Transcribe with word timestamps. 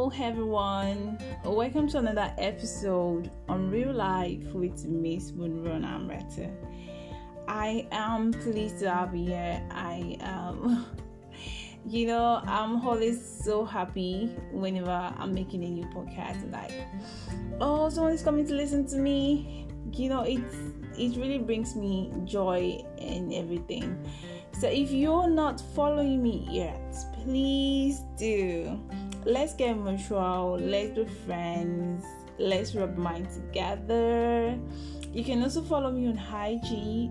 Hello, 0.00 0.12
everyone. 0.18 1.18
Welcome 1.44 1.86
to 1.88 1.98
another 1.98 2.32
episode 2.38 3.30
on 3.50 3.70
Real 3.70 3.92
Life 3.92 4.50
with 4.54 4.86
Miss 4.86 5.32
Munron 5.32 5.84
Amreta. 5.84 6.50
I 7.46 7.86
am 7.92 8.32
pleased 8.32 8.78
to 8.78 8.90
have 8.90 9.14
you 9.14 9.26
here. 9.26 9.62
I 9.70 10.16
am, 10.20 10.86
you 11.86 12.06
know, 12.06 12.40
I'm 12.46 12.80
always 12.80 13.22
so 13.44 13.62
happy 13.62 14.34
whenever 14.52 14.90
I'm 14.90 15.34
making 15.34 15.64
a 15.64 15.68
new 15.68 15.84
podcast. 15.94 16.50
Like, 16.50 16.72
oh, 17.60 17.90
someone 17.90 18.14
is 18.14 18.22
coming 18.22 18.46
to 18.46 18.54
listen 18.54 18.86
to 18.86 18.96
me. 18.96 19.68
You 19.92 20.08
know, 20.08 20.22
it's 20.22 20.56
it 20.96 21.20
really 21.20 21.40
brings 21.40 21.76
me 21.76 22.10
joy 22.24 22.82
and 22.96 23.34
everything. 23.34 24.02
So 24.58 24.66
if 24.66 24.92
you're 24.92 25.28
not 25.28 25.60
following 25.74 26.22
me 26.22 26.48
yet, 26.50 26.96
please 27.22 28.00
do 28.16 28.80
let's 29.24 29.54
get 29.54 29.74
mutual, 29.74 30.58
let's 30.60 30.96
be 30.96 31.04
friends, 31.26 32.04
let's 32.38 32.74
rub 32.74 32.96
mine 32.96 33.26
together. 33.26 34.58
You 35.12 35.24
can 35.24 35.42
also 35.42 35.62
follow 35.62 35.90
me 35.90 36.08
on 36.08 36.18
IG 36.18 37.10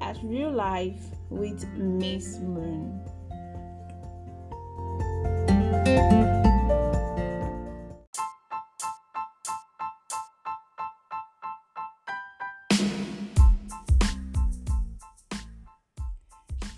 at 0.00 0.16
real 0.22 0.50
life 0.50 1.00
with 1.30 1.66
Miss 1.74 2.38
Moon. 2.38 3.00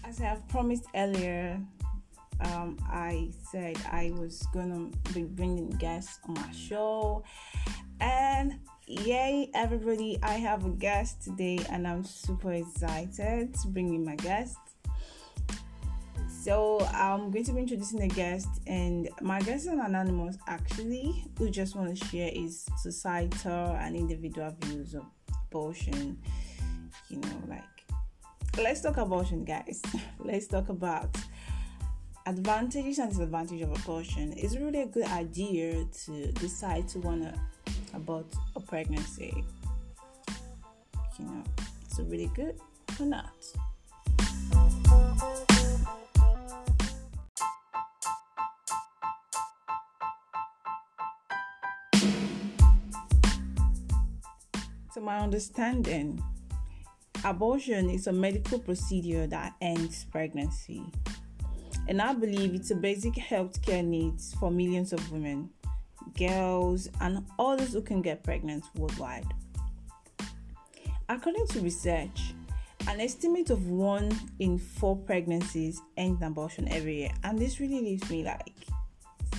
As 0.05 0.21
I 0.21 0.25
have 0.25 0.49
promised 0.49 0.87
earlier, 0.95 1.61
um, 2.43 2.79
I 2.89 3.31
said 3.51 3.77
I 3.91 4.13
was 4.19 4.47
gonna 4.53 4.91
be 5.15 5.25
bringing 5.25 5.71
guests 5.71 6.19
on 6.29 6.35
my 6.35 6.53
show, 6.53 7.25
and 8.01 8.59
yay, 8.87 9.51
everybody! 9.55 10.19
I 10.23 10.35
have 10.35 10.65
a 10.65 10.71
guest 10.71 11.23
today, 11.23 11.59
and 11.71 11.87
I'm 11.87 12.05
super 12.05 12.53
excited 12.53 13.55
to 13.55 13.69
bring 13.69 13.95
in 13.95 14.05
my 14.05 14.17
guest. 14.17 14.57
So 16.43 16.81
I'm 16.95 17.31
going 17.31 17.45
to 17.45 17.53
be 17.53 17.61
introducing 17.61 18.03
a 18.03 18.09
guest, 18.09 18.49
and 18.67 19.11
my 19.21 19.41
guest 19.41 19.67
is 19.67 19.73
an 19.73 19.81
anonymous 19.81 20.39
actually, 20.47 21.27
who 21.37 21.51
just 21.51 21.77
want 21.77 21.95
to 21.95 22.05
share 22.07 22.31
his 22.33 22.67
societal 22.79 23.77
and 23.79 23.95
individual 23.95 24.51
views 24.63 24.95
of 24.95 25.05
abortion. 25.47 26.19
You 27.11 27.19
know, 27.19 27.43
like 27.47 27.63
let's 28.57 28.81
talk 28.81 28.97
abortion, 28.97 29.45
guys. 29.45 29.83
let's 30.19 30.47
talk 30.47 30.71
about 30.71 31.15
advantages 32.31 33.01
and 33.01 33.11
disadvantages 33.11 33.63
of 33.63 33.73
abortion, 33.73 34.33
it's 34.37 34.57
really 34.57 34.83
a 34.83 34.87
good 34.87 35.07
idea 35.07 35.85
to 36.05 36.31
decide 36.33 36.87
to 36.87 37.01
wanna 37.01 37.35
about 37.93 38.25
a 38.55 38.61
pregnancy. 38.61 39.45
You 41.19 41.25
know, 41.25 41.43
it's 41.85 41.99
really 41.99 42.31
good 42.37 42.55
or 43.01 43.07
not. 43.07 43.33
To 54.95 55.01
my 55.01 55.19
understanding, 55.19 56.23
abortion 57.25 57.91
is 57.91 58.07
a 58.07 58.13
medical 58.13 58.61
procedure 58.61 59.27
that 59.27 59.55
ends 59.61 60.05
pregnancy 60.13 60.85
and 61.91 62.01
I 62.01 62.13
believe 62.13 62.55
it's 62.55 62.71
a 62.71 62.77
basic 62.77 63.15
healthcare 63.15 63.85
needs 63.85 64.33
for 64.35 64.49
millions 64.49 64.93
of 64.93 65.11
women, 65.11 65.51
girls, 66.17 66.89
and 67.01 67.27
others 67.37 67.73
who 67.73 67.83
can 67.83 68.01
get 68.01 68.23
pregnant 68.23 68.63
worldwide. 68.77 69.27
According 71.09 71.49
to 71.49 71.61
research, 71.61 72.33
an 72.87 73.01
estimate 73.01 73.51
of 73.51 73.67
one 73.67 74.17
in 74.39 74.57
four 74.57 74.97
pregnancies 74.99 75.83
end 75.97 76.19
in 76.21 76.29
abortion 76.29 76.69
every 76.69 76.99
year, 76.99 77.11
and 77.25 77.37
this 77.37 77.59
really 77.59 77.81
leaves 77.81 78.09
me 78.09 78.23
like, 78.23 78.55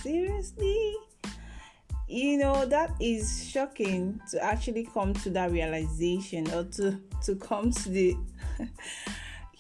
seriously? 0.02 0.98
You 2.10 2.38
know, 2.38 2.66
that 2.66 2.92
is 3.00 3.50
shocking 3.50 4.20
to 4.30 4.44
actually 4.44 4.90
come 4.94 5.14
to 5.14 5.30
that 5.30 5.52
realization 5.52 6.52
or 6.52 6.66
to, 6.66 7.00
to 7.24 7.36
come 7.36 7.72
to 7.72 7.90
the, 7.90 8.18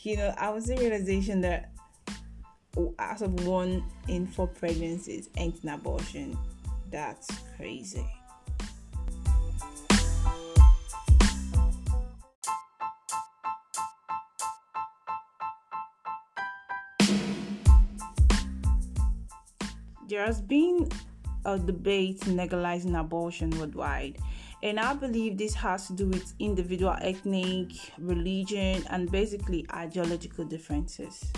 you 0.01 0.17
know, 0.17 0.33
I 0.37 0.49
was 0.49 0.65
the 0.65 0.75
realization 0.75 1.39
that 1.41 1.71
Oh, 2.77 2.95
out 2.99 3.21
of 3.21 3.45
one 3.45 3.83
in 4.07 4.25
four 4.25 4.47
pregnancies 4.47 5.29
end 5.35 5.59
in 5.61 5.69
abortion. 5.69 6.37
That's 6.89 7.27
crazy. 7.57 8.05
There 20.07 20.25
has 20.25 20.41
been 20.41 20.89
a 21.45 21.57
debate 21.57 22.25
legalizing 22.27 22.95
abortion 22.95 23.49
worldwide, 23.51 24.17
and 24.63 24.79
I 24.79 24.93
believe 24.93 25.37
this 25.37 25.53
has 25.55 25.87
to 25.87 25.93
do 25.93 26.07
with 26.07 26.33
individual 26.39 26.95
ethnic, 27.01 27.71
religion, 27.97 28.83
and 28.89 29.11
basically 29.11 29.65
ideological 29.73 30.45
differences. 30.45 31.31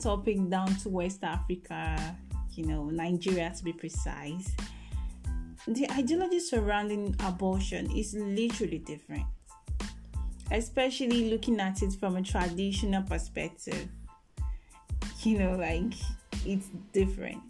Topic 0.00 0.48
down 0.48 0.74
to 0.76 0.88
West 0.88 1.22
Africa, 1.22 2.16
you 2.54 2.66
know, 2.66 2.84
Nigeria 2.84 3.52
to 3.56 3.64
be 3.64 3.72
precise, 3.72 4.50
the 5.68 5.90
ideology 5.92 6.40
surrounding 6.40 7.14
abortion 7.20 7.90
is 7.90 8.14
literally 8.14 8.78
different, 8.78 9.26
especially 10.50 11.30
looking 11.30 11.60
at 11.60 11.82
it 11.82 11.92
from 11.92 12.16
a 12.16 12.22
traditional 12.22 13.02
perspective. 13.02 13.88
You 15.22 15.38
know, 15.38 15.56
like 15.56 15.92
it's 16.46 16.68
different. 16.92 17.42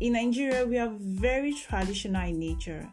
In 0.00 0.12
Nigeria, 0.12 0.64
we 0.64 0.78
are 0.78 0.92
very 0.96 1.52
traditional 1.52 2.28
in 2.28 2.38
nature. 2.38 2.88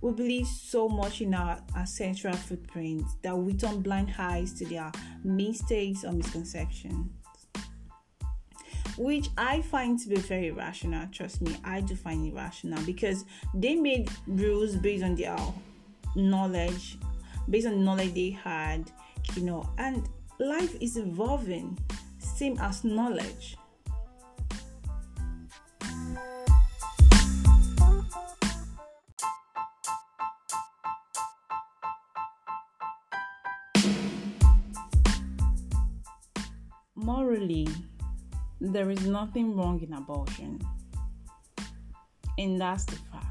We 0.00 0.12
believe 0.12 0.46
so 0.46 0.88
much 0.88 1.20
in 1.20 1.34
our 1.34 1.60
ancestral 1.76 2.34
footprint 2.34 3.04
that 3.22 3.36
we 3.36 3.54
turn 3.54 3.80
blind 3.80 4.12
eyes 4.18 4.52
to 4.54 4.66
their 4.66 4.90
mistakes 5.22 6.04
or 6.04 6.12
misconceptions 6.12 7.10
which 8.98 9.28
I 9.38 9.62
find 9.62 9.98
to 10.00 10.08
be 10.08 10.16
very 10.16 10.50
rational. 10.50 11.06
Trust 11.12 11.40
me, 11.40 11.56
I 11.64 11.80
do 11.80 11.94
find 11.94 12.26
it 12.26 12.34
rational 12.34 12.82
because 12.84 13.24
they 13.54 13.76
made 13.76 14.10
rules 14.26 14.74
based 14.76 15.04
on 15.04 15.14
their 15.14 15.38
knowledge, 16.16 16.98
based 17.48 17.66
on 17.68 17.74
the 17.74 17.78
knowledge 17.78 18.14
they 18.14 18.30
had, 18.30 18.90
you 19.34 19.42
know, 19.42 19.68
and 19.78 20.08
life 20.40 20.76
is 20.80 20.96
evolving, 20.96 21.78
same 22.18 22.58
as 22.58 22.82
knowledge. 22.84 23.56
Morally, 36.96 37.68
there 38.60 38.90
is 38.90 39.06
nothing 39.06 39.56
wrong 39.56 39.80
in 39.82 39.92
abortion. 39.92 40.60
And 42.38 42.60
that's 42.60 42.84
the 42.84 42.96
fact. 42.96 43.24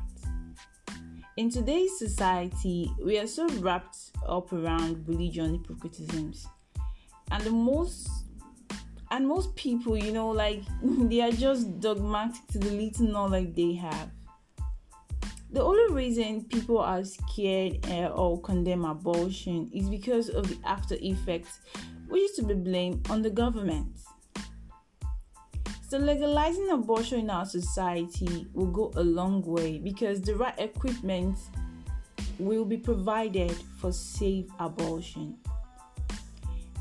In 1.37 1.49
today's 1.49 1.97
society, 1.97 2.91
we 3.03 3.19
are 3.19 3.27
so 3.27 3.47
wrapped 3.59 3.97
up 4.27 4.51
around 4.51 5.07
religion 5.07 5.59
hypocritisms. 5.59 6.45
And 7.31 7.43
the 7.43 7.51
most 7.51 8.09
and 9.11 9.27
most 9.27 9.55
people, 9.55 9.97
you 9.97 10.11
know, 10.11 10.29
like 10.29 10.63
they 10.83 11.21
are 11.21 11.31
just 11.31 11.79
dogmatic 11.79 12.45
to 12.51 12.59
the 12.59 12.71
little 12.71 13.07
knowledge 13.07 13.55
they 13.55 13.73
have. 13.73 14.11
The 15.51 15.63
only 15.63 15.93
reason 15.93 16.43
people 16.43 16.79
are 16.79 17.03
scared 17.05 17.85
uh, 17.89 18.07
or 18.07 18.41
condemn 18.41 18.83
abortion 18.83 19.69
is 19.73 19.89
because 19.89 20.29
of 20.29 20.49
the 20.49 20.57
after 20.67 20.97
effects, 20.99 21.59
which 22.09 22.23
is 22.23 22.31
to 22.37 22.43
be 22.43 22.53
blamed 22.53 23.09
on 23.09 23.21
the 23.21 23.29
government. 23.29 23.97
So, 25.89 25.97
legalizing 25.97 26.69
abortion 26.69 27.21
in 27.21 27.29
our 27.29 27.45
society 27.45 28.45
will 28.53 28.67
go 28.67 28.91
a 28.97 29.03
long 29.03 29.41
way 29.43 29.77
because 29.77 30.19
the 30.19 30.35
right 30.35 30.53
equipment 30.57 31.37
will 32.39 32.65
be 32.65 32.75
provided 32.75 33.55
for 33.79 33.93
safe 33.93 34.47
abortion. 34.59 35.37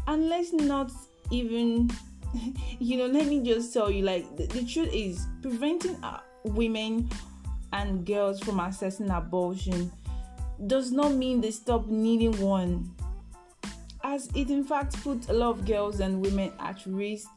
And 0.09 0.29
let's 0.29 0.53
not 0.53 0.91
even, 1.31 1.89
you 2.81 2.97
know, 2.97 3.07
let 3.07 3.29
me 3.29 3.45
just 3.45 3.73
tell 3.73 3.93
you 3.93 4.03
like, 4.03 4.37
the, 4.37 4.47
the 4.47 4.65
truth 4.65 4.91
is, 4.93 5.25
preventing 5.41 6.03
uh, 6.03 6.19
women 6.43 7.09
and 7.73 8.05
girls 8.05 8.41
from 8.41 8.57
accessing 8.57 9.17
abortion 9.17 9.93
does 10.67 10.91
not 10.91 11.13
mean 11.13 11.41
they 11.41 11.53
stop 11.53 11.87
needing 11.87 12.37
one, 12.41 12.93
as 14.03 14.29
it 14.35 14.51
in 14.51 14.65
fact 14.65 15.01
puts 15.05 15.29
a 15.29 15.33
lot 15.33 15.51
of 15.51 15.65
girls 15.65 16.01
and 16.01 16.21
women 16.21 16.53
at 16.59 16.85
risk, 16.87 17.29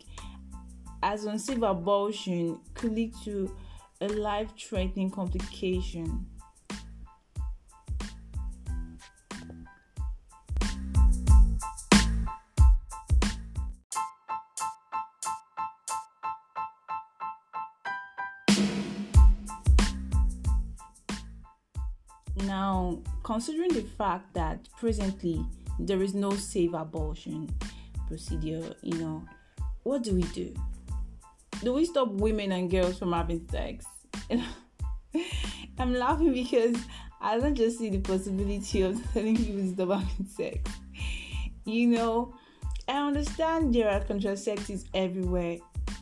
as 1.02 1.26
unsafe 1.26 1.62
abortion 1.62 2.60
could 2.74 2.94
lead 2.94 3.14
to 3.24 3.56
a 4.02 4.08
life 4.08 4.50
threatening 4.58 5.10
complication. 5.10 6.26
Now, 22.46 23.00
considering 23.24 23.74
the 23.74 23.82
fact 23.82 24.34
that 24.34 24.68
presently 24.80 25.46
there 25.78 26.02
is 26.02 26.14
no 26.14 26.32
safe 26.32 26.74
abortion 26.74 27.50
procedure, 28.08 28.74
you 28.82 28.98
know, 28.98 29.24
what 29.84 30.04
do 30.04 30.16
we 30.16 30.24
do? 30.24 30.54
Do 31.62 31.74
we 31.74 31.86
stop 31.86 32.10
women 32.12 32.52
and 32.54 32.72
girls 32.72 32.98
from 32.98 33.12
having 33.12 33.46
sex? 33.50 33.86
I'm 35.78 35.94
laughing 35.94 36.34
because 36.34 36.78
I 37.20 37.38
don't 37.38 37.56
just 37.56 37.78
see 37.80 37.90
the 37.90 38.00
possibility 38.00 38.82
of 38.82 39.02
telling 39.14 39.36
people 39.36 39.62
to 39.62 39.74
stop 39.74 40.02
having 40.02 40.26
sex. 40.28 40.72
You 41.66 41.88
know, 41.88 42.34
I 42.88 43.08
understand 43.08 43.74
there 43.74 43.90
are 43.90 44.00
contraceptives 44.00 44.86
everywhere, 44.94 45.58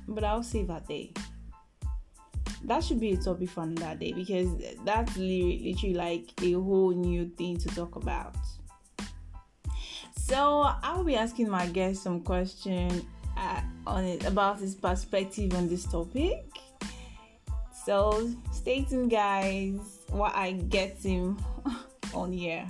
but 0.07 0.23
I'll 0.23 0.43
safe 0.43 0.67
that 0.67 0.87
day. 0.87 1.11
that 2.63 2.83
should 2.83 2.99
be 2.99 3.13
a 3.13 3.17
topic 3.17 3.49
for 3.49 3.63
another 3.63 3.95
day 3.95 4.13
because 4.13 4.49
that's 4.83 5.17
literally 5.17 5.93
like 5.93 6.29
a 6.41 6.53
whole 6.53 6.91
new 6.91 7.29
thing 7.29 7.57
to 7.57 7.67
talk 7.69 7.95
about. 7.95 8.35
So 10.15 10.69
I'll 10.83 11.03
be 11.03 11.15
asking 11.15 11.49
my 11.49 11.67
guests 11.67 12.03
some 12.03 12.21
question 12.21 13.07
uh, 13.37 13.61
on 13.85 14.03
it 14.03 14.25
about 14.25 14.59
his 14.59 14.75
perspective 14.75 15.53
on 15.53 15.69
this 15.69 15.85
topic. 15.85 16.43
So 17.85 18.29
stay 18.51 18.83
tuned, 18.83 19.11
guys, 19.11 19.79
while 20.09 20.33
I 20.35 20.51
get 20.53 20.97
him 20.97 21.37
on 22.13 22.33
here. 22.33 22.67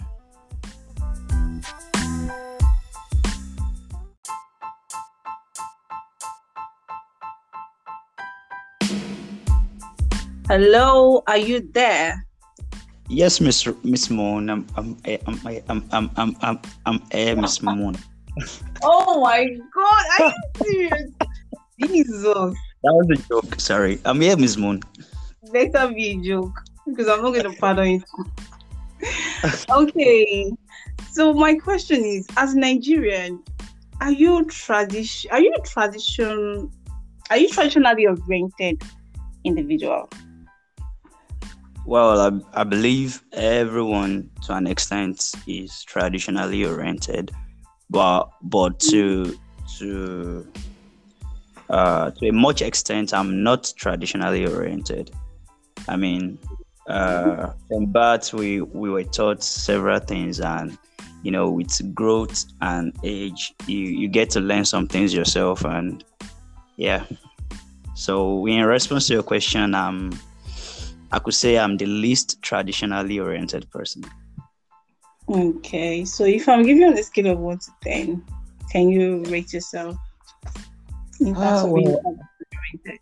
Hello, 10.47 11.23
are 11.27 11.37
you 11.37 11.59
there? 11.73 12.23
Yes, 13.09 13.41
Miss 13.41 13.67
Miss 13.83 14.09
Moon. 14.09 14.49
I'm 14.49 14.67
I'm 14.75 14.95
I'm 15.03 15.39
I'm 15.43 15.83
I'm 15.91 16.11
I'm 16.15 16.35
I'm, 16.41 16.59
I'm 16.85 17.01
here, 17.11 17.35
Miss 17.35 17.61
Moon. 17.67 17.97
Oh 18.83 19.21
my 19.21 19.45
God! 19.73 20.05
Are 20.19 20.27
you 20.27 20.33
serious? 20.89 21.11
Jesus. 21.79 22.23
That 22.83 22.93
was 22.93 23.19
a 23.19 23.27
joke. 23.27 23.59
Sorry, 23.59 23.99
I'm 24.05 24.21
here, 24.21 24.37
Miss 24.37 24.57
Moon. 24.57 24.81
Better 25.51 25.87
be 25.93 26.11
a 26.11 26.17
joke 26.17 26.59
because 26.85 27.07
I'm 27.07 27.21
not 27.21 27.31
going 27.31 27.51
to 27.51 27.59
pardon 27.59 28.01
it. 29.43 29.65
okay, 29.69 30.51
so 31.11 31.33
my 31.33 31.55
question 31.55 32.03
is: 32.03 32.27
As 32.37 32.53
a 32.53 32.59
Nigerian, 32.59 33.43
are 34.01 34.11
you 34.11 34.45
tradition? 34.45 35.31
Are 35.31 35.39
you 35.39 35.53
tradition? 35.63 36.71
Are 37.29 37.37
you 37.37 37.49
traditionally 37.49 38.07
oriented 38.07 38.81
individual? 39.43 40.09
Well, 41.85 42.19
I, 42.53 42.61
I 42.61 42.63
believe 42.65 43.23
everyone 43.31 44.29
to 44.43 44.53
an 44.53 44.67
extent 44.67 45.31
is 45.47 45.83
traditionally 45.83 46.65
oriented, 46.65 47.31
but 47.89 48.29
but 48.41 48.79
to 48.91 49.37
to 49.77 50.47
uh, 51.69 52.11
to 52.11 52.27
a 52.29 52.31
much 52.31 52.61
extent, 52.61 53.13
I'm 53.13 53.43
not 53.43 53.73
traditionally 53.75 54.47
oriented. 54.47 55.11
I 55.87 55.95
mean, 55.95 56.37
uh, 56.87 57.51
from 57.67 57.87
birth, 57.87 58.33
we 58.33 58.61
we 58.61 58.89
were 58.89 59.03
taught 59.03 59.43
several 59.43 59.99
things, 59.99 60.39
and 60.39 60.77
you 61.23 61.31
know, 61.31 61.49
with 61.49 61.93
growth 61.93 62.45
and 62.61 62.95
age, 63.03 63.53
you 63.67 63.79
you 63.79 64.07
get 64.07 64.29
to 64.31 64.39
learn 64.39 64.65
some 64.65 64.87
things 64.87 65.13
yourself, 65.13 65.65
and 65.65 66.03
yeah. 66.77 67.05
So, 67.95 68.45
in 68.47 68.63
response 68.63 69.07
to 69.07 69.13
your 69.13 69.23
question, 69.23 69.73
I'm 69.75 70.11
I 71.11 71.19
could 71.19 71.33
say 71.33 71.57
I'm 71.57 71.77
the 71.77 71.85
least 71.85 72.41
traditionally 72.41 73.19
oriented 73.19 73.69
person. 73.71 74.03
Okay, 75.29 76.05
so 76.05 76.23
if 76.23 76.47
I'm 76.47 76.63
giving 76.63 76.83
you 76.83 76.87
on 76.87 76.97
a 76.97 77.03
scale 77.03 77.27
of 77.27 77.39
one 77.39 77.59
to 77.59 77.71
ten, 77.83 78.23
can 78.71 78.89
you 78.89 79.23
rate 79.25 79.51
yourself 79.51 79.97
in 81.19 81.35
terms 81.35 81.63
uh, 81.63 81.67
of 81.67 81.75
being 81.75 81.87
oriented? 81.87 82.99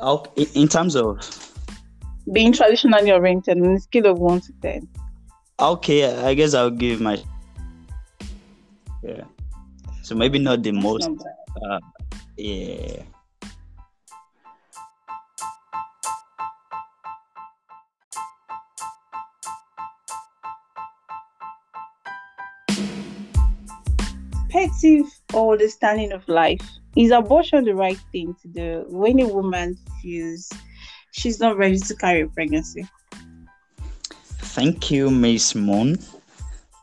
Okay, 0.00 0.46
in 0.54 0.68
terms 0.68 0.94
of 0.94 1.18
being 2.32 2.52
traditionally 2.52 3.10
oriented 3.10 3.58
on 3.58 3.74
a 3.74 3.80
scale 3.80 4.06
of 4.06 4.18
one 4.18 4.40
to 4.42 4.52
ten. 4.62 4.88
Okay, 5.58 6.06
I 6.24 6.34
guess 6.34 6.54
I'll 6.54 6.70
give 6.70 7.00
my 7.00 7.20
yeah. 9.02 9.24
So 10.02 10.14
maybe 10.14 10.38
not 10.38 10.62
the 10.62 10.70
That's 10.70 10.84
most. 10.84 11.10
Not 11.10 11.26
uh, 11.64 11.80
yeah. 12.36 13.02
Perspective 24.48 25.06
or 25.34 25.52
understanding 25.52 26.12
of 26.12 26.26
life, 26.28 26.60
is 26.96 27.10
abortion 27.10 27.64
the 27.64 27.74
right 27.74 27.98
thing 28.12 28.34
to 28.42 28.48
do 28.48 28.84
when 28.88 29.20
a 29.20 29.28
woman 29.28 29.76
feels 30.02 30.50
she's 31.12 31.40
not 31.40 31.56
ready 31.56 31.78
to 31.78 31.94
carry 31.94 32.22
a 32.22 32.28
pregnancy? 32.28 32.86
Thank 34.56 34.90
you, 34.90 35.10
Miss 35.10 35.54
Moon. 35.54 35.98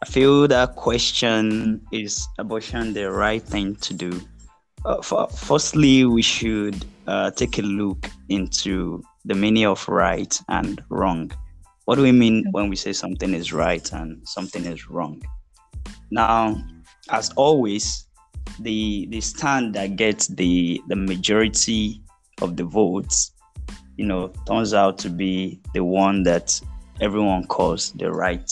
I 0.01 0.05
feel 0.05 0.47
that 0.47 0.75
question 0.75 1.81
is 1.91 2.27
abortion 2.37 2.93
the 2.93 3.11
right 3.11 3.41
thing 3.41 3.75
to 3.77 3.93
do? 3.93 4.21
Uh, 4.85 5.01
for, 5.01 5.27
firstly, 5.29 6.05
we 6.05 6.21
should 6.21 6.85
uh, 7.07 7.31
take 7.31 7.57
a 7.57 7.63
look 7.63 8.09
into 8.29 9.03
the 9.25 9.33
meaning 9.33 9.65
of 9.65 9.87
right 9.89 10.39
and 10.49 10.83
wrong. 10.89 11.31
What 11.85 11.95
do 11.95 12.03
we 12.03 12.11
mean 12.11 12.45
when 12.51 12.69
we 12.69 12.75
say 12.75 12.93
something 12.93 13.33
is 13.33 13.51
right 13.51 13.91
and 13.93 14.27
something 14.27 14.65
is 14.65 14.87
wrong? 14.87 15.23
Now, 16.11 16.63
as 17.09 17.31
always, 17.35 18.07
the 18.59 19.07
the 19.09 19.21
stand 19.21 19.73
that 19.75 19.95
gets 19.95 20.27
the 20.27 20.81
the 20.87 20.95
majority 20.95 22.01
of 22.41 22.57
the 22.57 22.63
votes, 22.63 23.31
you 23.97 24.05
know, 24.05 24.31
turns 24.47 24.73
out 24.73 24.97
to 24.99 25.09
be 25.09 25.59
the 25.73 25.83
one 25.83 26.23
that 26.23 26.59
everyone 27.01 27.45
calls 27.47 27.91
the 27.93 28.11
right 28.11 28.51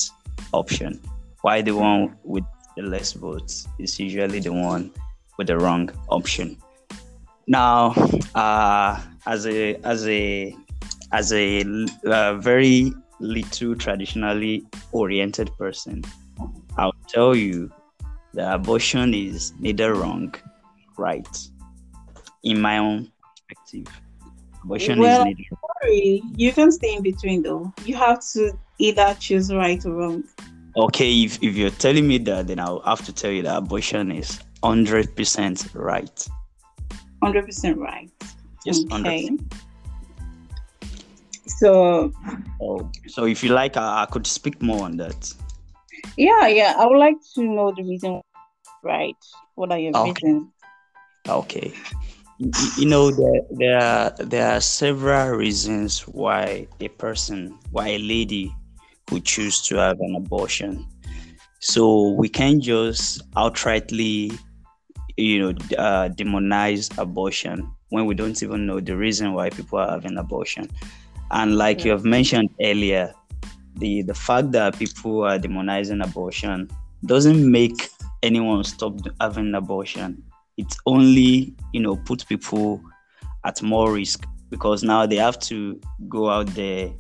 option. 0.53 0.99
Why 1.41 1.61
the 1.61 1.75
one 1.75 2.15
with 2.23 2.43
the 2.75 2.83
less 2.83 3.13
votes 3.13 3.67
is 3.79 3.99
usually 3.99 4.39
the 4.39 4.53
one 4.53 4.91
with 5.37 5.47
the 5.47 5.57
wrong 5.57 5.89
option. 6.09 6.57
Now, 7.47 7.91
uh, 8.35 9.01
as 9.25 9.45
a 9.45 9.75
as 9.83 10.07
a 10.07 10.55
as 11.11 11.33
a 11.33 11.63
uh, 12.05 12.35
very 12.35 12.93
little 13.19 13.75
traditionally 13.75 14.65
oriented 14.91 15.51
person, 15.57 16.03
I'll 16.77 16.95
tell 17.07 17.35
you 17.35 17.71
the 18.33 18.53
abortion 18.53 19.13
is 19.13 19.53
neither 19.59 19.93
wrong, 19.93 20.33
right. 20.97 21.37
In 22.43 22.59
my 22.59 22.77
own 22.77 23.11
perspective, 23.47 23.87
abortion 24.63 24.99
well, 24.99 25.21
is 25.21 25.25
neither. 25.25 25.43
Sorry, 25.81 26.23
you 26.35 26.51
can 26.51 26.71
stay 26.71 26.95
in 26.95 27.03
between 27.03 27.43
though. 27.43 27.73
You 27.85 27.95
have 27.95 28.25
to 28.33 28.57
either 28.79 29.15
choose 29.19 29.53
right 29.53 29.83
or 29.85 29.93
wrong. 29.93 30.23
Okay, 30.75 31.23
if, 31.23 31.41
if 31.43 31.55
you're 31.55 31.69
telling 31.69 32.07
me 32.07 32.17
that, 32.19 32.47
then 32.47 32.59
I'll 32.59 32.81
have 32.81 33.05
to 33.05 33.13
tell 33.13 33.31
you 33.31 33.43
that 33.43 33.57
abortion 33.57 34.11
is 34.11 34.39
hundred 34.63 35.15
percent 35.15 35.67
right. 35.73 36.27
Hundred 37.21 37.45
percent 37.45 37.77
right. 37.77 38.09
Yes, 38.65 38.79
okay. 38.91 39.29
100%. 39.29 39.53
So. 41.45 42.11
Oh, 42.61 42.89
so 43.07 43.25
if 43.25 43.43
you 43.43 43.49
like, 43.49 43.77
I, 43.77 44.03
I 44.03 44.05
could 44.05 44.25
speak 44.25 44.61
more 44.61 44.83
on 44.83 44.97
that. 44.97 45.33
Yeah, 46.17 46.47
yeah. 46.47 46.75
I 46.77 46.85
would 46.85 46.97
like 46.97 47.17
to 47.35 47.43
know 47.43 47.73
the 47.75 47.83
reason, 47.83 48.21
right? 48.83 49.17
What 49.55 49.71
are 49.71 49.79
your 49.79 49.95
okay. 49.95 50.13
reasons? 50.23 50.49
Okay. 51.27 51.73
You 52.77 52.85
know, 52.87 53.11
there, 53.11 53.41
there 53.51 53.79
are 53.79 54.09
there 54.19 54.51
are 54.51 54.61
several 54.61 55.29
reasons 55.29 56.01
why 56.01 56.67
a 56.79 56.89
person, 56.89 57.57
why 57.71 57.89
a 57.89 57.99
lady 57.99 58.53
would 59.11 59.23
choose 59.23 59.61
to 59.67 59.75
have 59.77 59.99
an 59.99 60.15
abortion. 60.15 60.85
So 61.59 62.09
we 62.09 62.27
can't 62.27 62.61
just 62.61 63.21
outrightly, 63.35 64.37
you 65.15 65.39
know, 65.39 65.49
uh, 65.77 66.09
demonize 66.09 66.95
abortion 66.97 67.71
when 67.89 68.05
we 68.05 68.15
don't 68.15 68.41
even 68.43 68.65
know 68.65 68.79
the 68.79 68.97
reason 68.97 69.33
why 69.33 69.49
people 69.49 69.79
are 69.79 69.91
having 69.91 70.17
abortion. 70.17 70.69
And 71.31 71.55
like 71.57 71.85
you 71.85 71.91
have 71.91 72.03
mentioned 72.03 72.49
earlier, 72.61 73.13
the 73.75 74.01
the 74.03 74.13
fact 74.13 74.51
that 74.51 74.77
people 74.77 75.23
are 75.23 75.39
demonizing 75.39 76.03
abortion 76.03 76.69
doesn't 77.05 77.49
make 77.49 77.89
anyone 78.21 78.63
stop 78.63 78.97
having 79.19 79.53
abortion. 79.53 80.23
It 80.57 80.73
only, 80.85 81.53
you 81.73 81.81
know, 81.81 81.95
puts 81.95 82.23
people 82.23 82.81
at 83.43 83.61
more 83.61 83.91
risk 83.91 84.25
because 84.49 84.83
now 84.83 85.05
they 85.05 85.17
have 85.17 85.39
to 85.39 85.79
go 86.07 86.29
out 86.29 86.47
there 86.47 86.91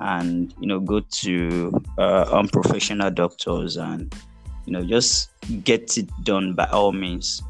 and 0.00 0.54
you 0.60 0.66
know 0.66 0.80
go 0.80 1.00
to 1.00 1.72
uh, 1.98 2.28
unprofessional 2.32 3.10
doctors 3.10 3.76
and 3.76 4.14
you 4.66 4.72
know 4.72 4.84
just 4.84 5.30
get 5.64 5.96
it 5.96 6.08
done 6.24 6.54
by 6.54 6.66
all 6.66 6.92
means 6.92 7.42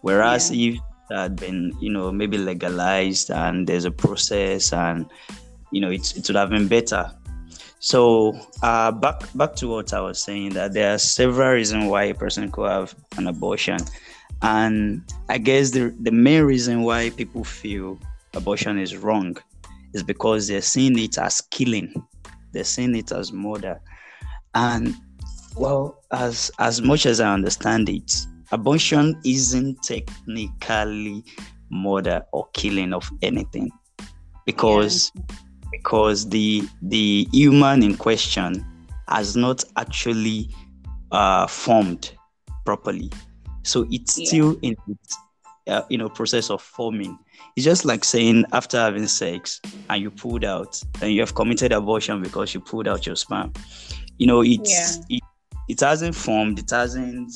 whereas 0.00 0.50
yeah. 0.50 0.70
if 0.70 0.74
it 0.76 1.14
had 1.14 1.36
been 1.36 1.76
you 1.80 1.90
know 1.90 2.10
maybe 2.10 2.38
legalized 2.38 3.30
and 3.30 3.66
there's 3.66 3.84
a 3.84 3.90
process 3.90 4.72
and 4.72 5.10
you 5.72 5.80
know 5.80 5.90
it 5.90 6.14
would 6.26 6.36
have 6.36 6.50
been 6.50 6.68
better 6.68 7.10
so 7.80 8.38
uh, 8.62 8.92
back 8.92 9.22
back 9.34 9.54
to 9.56 9.66
what 9.66 9.92
i 9.92 10.00
was 10.00 10.22
saying 10.22 10.50
that 10.50 10.72
there 10.72 10.94
are 10.94 10.98
several 10.98 11.50
reasons 11.50 11.90
why 11.90 12.04
a 12.04 12.14
person 12.14 12.50
could 12.52 12.68
have 12.68 12.94
an 13.16 13.26
abortion 13.26 13.78
and 14.42 15.02
i 15.28 15.36
guess 15.36 15.70
the, 15.70 15.94
the 16.00 16.12
main 16.12 16.44
reason 16.44 16.82
why 16.82 17.10
people 17.10 17.42
feel 17.42 17.98
abortion 18.34 18.78
is 18.78 18.96
wrong 18.96 19.36
is 19.92 20.02
because 20.02 20.48
they're 20.48 20.62
seeing 20.62 20.98
it 20.98 21.18
as 21.18 21.40
killing, 21.40 21.92
they're 22.52 22.64
seeing 22.64 22.94
it 22.94 23.12
as 23.12 23.32
murder. 23.32 23.80
And 24.54 24.94
well, 25.56 26.02
as 26.12 26.50
as 26.58 26.80
much 26.82 27.06
as 27.06 27.20
I 27.20 27.32
understand 27.32 27.88
it, 27.88 28.26
abortion 28.52 29.20
isn't 29.24 29.82
technically 29.82 31.24
murder 31.70 32.24
or 32.32 32.48
killing 32.52 32.92
of 32.92 33.08
anything 33.22 33.70
because 34.44 35.12
yeah. 35.14 35.34
Because 35.70 36.28
the 36.28 36.68
the 36.82 37.26
human 37.32 37.82
in 37.82 37.96
question 37.96 38.64
has 39.08 39.36
not 39.36 39.64
actually 39.76 40.48
uh, 41.12 41.46
formed 41.46 42.12
properly 42.64 43.10
so 43.62 43.86
it's 43.90 44.18
yeah. 44.18 44.26
still 44.26 44.58
in 44.62 44.76
its 44.88 45.16
uh, 45.66 45.82
you 45.88 45.98
know 45.98 46.08
process 46.08 46.50
of 46.50 46.60
forming 46.62 47.18
it's 47.56 47.64
just 47.64 47.84
like 47.84 48.04
saying 48.04 48.44
after 48.52 48.78
having 48.78 49.06
sex 49.06 49.60
and 49.88 50.02
you 50.02 50.10
pulled 50.10 50.44
out 50.44 50.80
and 51.02 51.12
you 51.12 51.20
have 51.20 51.34
committed 51.34 51.72
abortion 51.72 52.22
because 52.22 52.54
you 52.54 52.60
pulled 52.60 52.88
out 52.88 53.06
your 53.06 53.16
sperm 53.16 53.52
you 54.18 54.26
know 54.26 54.42
it's 54.42 54.98
yeah. 55.08 55.18
it, 55.18 55.22
it 55.68 55.80
hasn't 55.80 56.14
formed 56.14 56.58
it 56.58 56.70
hasn't 56.70 57.32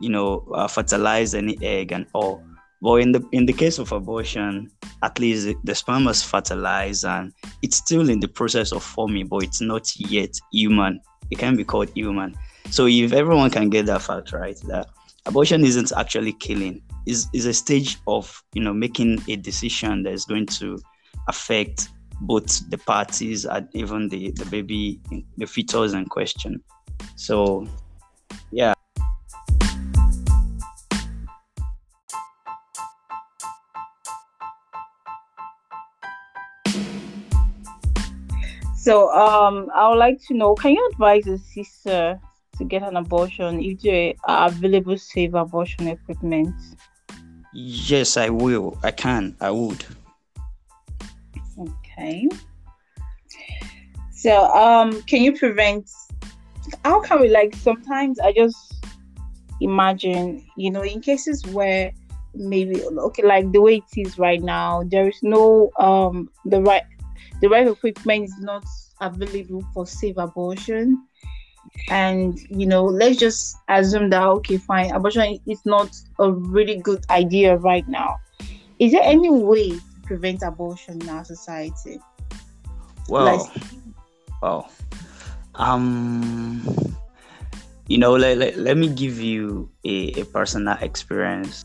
you 0.00 0.08
know 0.08 0.46
uh, 0.54 0.68
fertilized 0.68 1.34
any 1.34 1.58
egg 1.62 1.92
and 1.92 2.06
all 2.12 2.42
but 2.84 2.96
in 2.96 3.12
the 3.12 3.26
in 3.32 3.46
the 3.46 3.52
case 3.52 3.78
of 3.78 3.90
abortion 3.92 4.70
at 5.02 5.18
least 5.18 5.46
the, 5.46 5.56
the 5.64 5.74
sperm 5.74 6.04
has 6.04 6.22
fertilized 6.22 7.06
and 7.06 7.32
it's 7.62 7.78
still 7.78 8.10
in 8.10 8.20
the 8.20 8.28
process 8.28 8.72
of 8.72 8.82
forming 8.82 9.26
but 9.26 9.42
it's 9.42 9.62
not 9.62 9.90
yet 9.96 10.38
human. 10.52 11.00
It 11.30 11.38
can 11.38 11.56
be 11.56 11.64
called 11.64 11.88
human. 11.94 12.34
So 12.70 12.86
if 12.86 13.14
everyone 13.14 13.50
can 13.50 13.70
get 13.70 13.86
that 13.86 14.02
fact 14.02 14.32
right 14.32 14.58
that 14.68 14.90
abortion 15.24 15.64
isn't 15.64 15.92
actually 15.96 16.34
killing 16.34 16.82
is 17.06 17.26
is 17.32 17.46
a 17.46 17.54
stage 17.54 17.96
of 18.06 18.42
you 18.52 18.62
know 18.62 18.74
making 18.74 19.18
a 19.28 19.36
decision 19.36 20.02
that 20.02 20.12
is 20.12 20.26
going 20.26 20.46
to 20.58 20.78
affect 21.28 21.88
both 22.20 22.68
the 22.68 22.76
parties 22.76 23.46
and 23.46 23.66
even 23.72 24.10
the 24.10 24.30
the 24.32 24.44
baby 24.44 25.00
the 25.38 25.46
fetus 25.46 25.94
in 25.94 26.04
question. 26.04 26.62
So 27.16 27.66
yeah 28.50 28.73
so 38.84 39.10
um 39.12 39.68
i 39.74 39.88
would 39.88 39.98
like 39.98 40.18
to 40.26 40.34
know 40.34 40.54
can 40.54 40.72
you 40.72 40.90
advise 40.92 41.26
a 41.26 41.38
sister 41.38 42.20
to 42.56 42.64
get 42.64 42.82
an 42.82 42.96
abortion 42.96 43.60
if 43.60 43.80
there 43.80 44.14
are 44.24 44.48
available 44.48 44.96
safe 44.96 45.34
abortion 45.34 45.88
equipment 45.88 46.54
Yes, 47.56 48.16
I 48.16 48.30
will. 48.30 48.76
I 48.82 48.90
can. 48.90 49.36
I 49.40 49.52
would. 49.52 49.84
Okay. 51.56 52.28
So, 54.10 54.46
um, 54.46 55.00
can 55.02 55.22
you 55.22 55.38
prevent? 55.38 55.88
How 56.84 57.00
can 57.00 57.20
we 57.20 57.28
like? 57.28 57.54
Sometimes 57.54 58.18
I 58.18 58.32
just 58.32 58.84
imagine, 59.60 60.44
you 60.56 60.72
know, 60.72 60.82
in 60.82 61.00
cases 61.00 61.46
where 61.46 61.92
maybe 62.34 62.82
okay, 62.82 63.22
like 63.22 63.52
the 63.52 63.60
way 63.60 63.76
it 63.76 64.08
is 64.08 64.18
right 64.18 64.42
now, 64.42 64.82
there 64.88 65.06
is 65.06 65.22
no 65.22 65.70
um 65.78 66.28
the 66.46 66.60
right 66.60 66.82
the 67.40 67.48
right 67.48 67.66
equipment 67.66 68.24
is 68.24 68.38
not 68.40 68.64
available 69.00 69.64
for 69.72 69.86
safe 69.86 70.16
abortion. 70.16 71.06
And 71.88 72.38
you 72.50 72.66
know 72.66 72.84
let's 72.84 73.18
just 73.18 73.56
assume 73.68 74.10
that 74.10 74.22
okay 74.22 74.58
fine 74.58 74.92
abortion 74.92 75.38
is 75.46 75.60
not 75.64 75.94
a 76.18 76.30
really 76.30 76.76
good 76.76 77.04
idea 77.10 77.56
right 77.56 77.86
now. 77.88 78.16
Is 78.78 78.92
there 78.92 79.02
any 79.02 79.30
way 79.30 79.70
to 79.70 79.80
prevent 80.04 80.42
abortion 80.42 81.00
in 81.00 81.08
our 81.08 81.24
society? 81.24 81.98
Well 83.08 83.38
like, 83.38 83.50
well 84.42 84.70
um 85.56 86.62
you 87.86 87.98
know 87.98 88.16
let, 88.16 88.38
let, 88.38 88.56
let 88.56 88.76
me 88.76 88.88
give 88.88 89.20
you 89.20 89.70
a, 89.84 90.20
a 90.20 90.24
personal 90.24 90.76
experience 90.80 91.64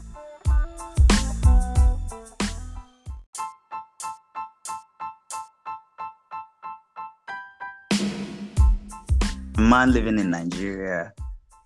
man 9.59 9.93
living 9.93 10.19
in 10.19 10.31
Nigeria, 10.31 11.13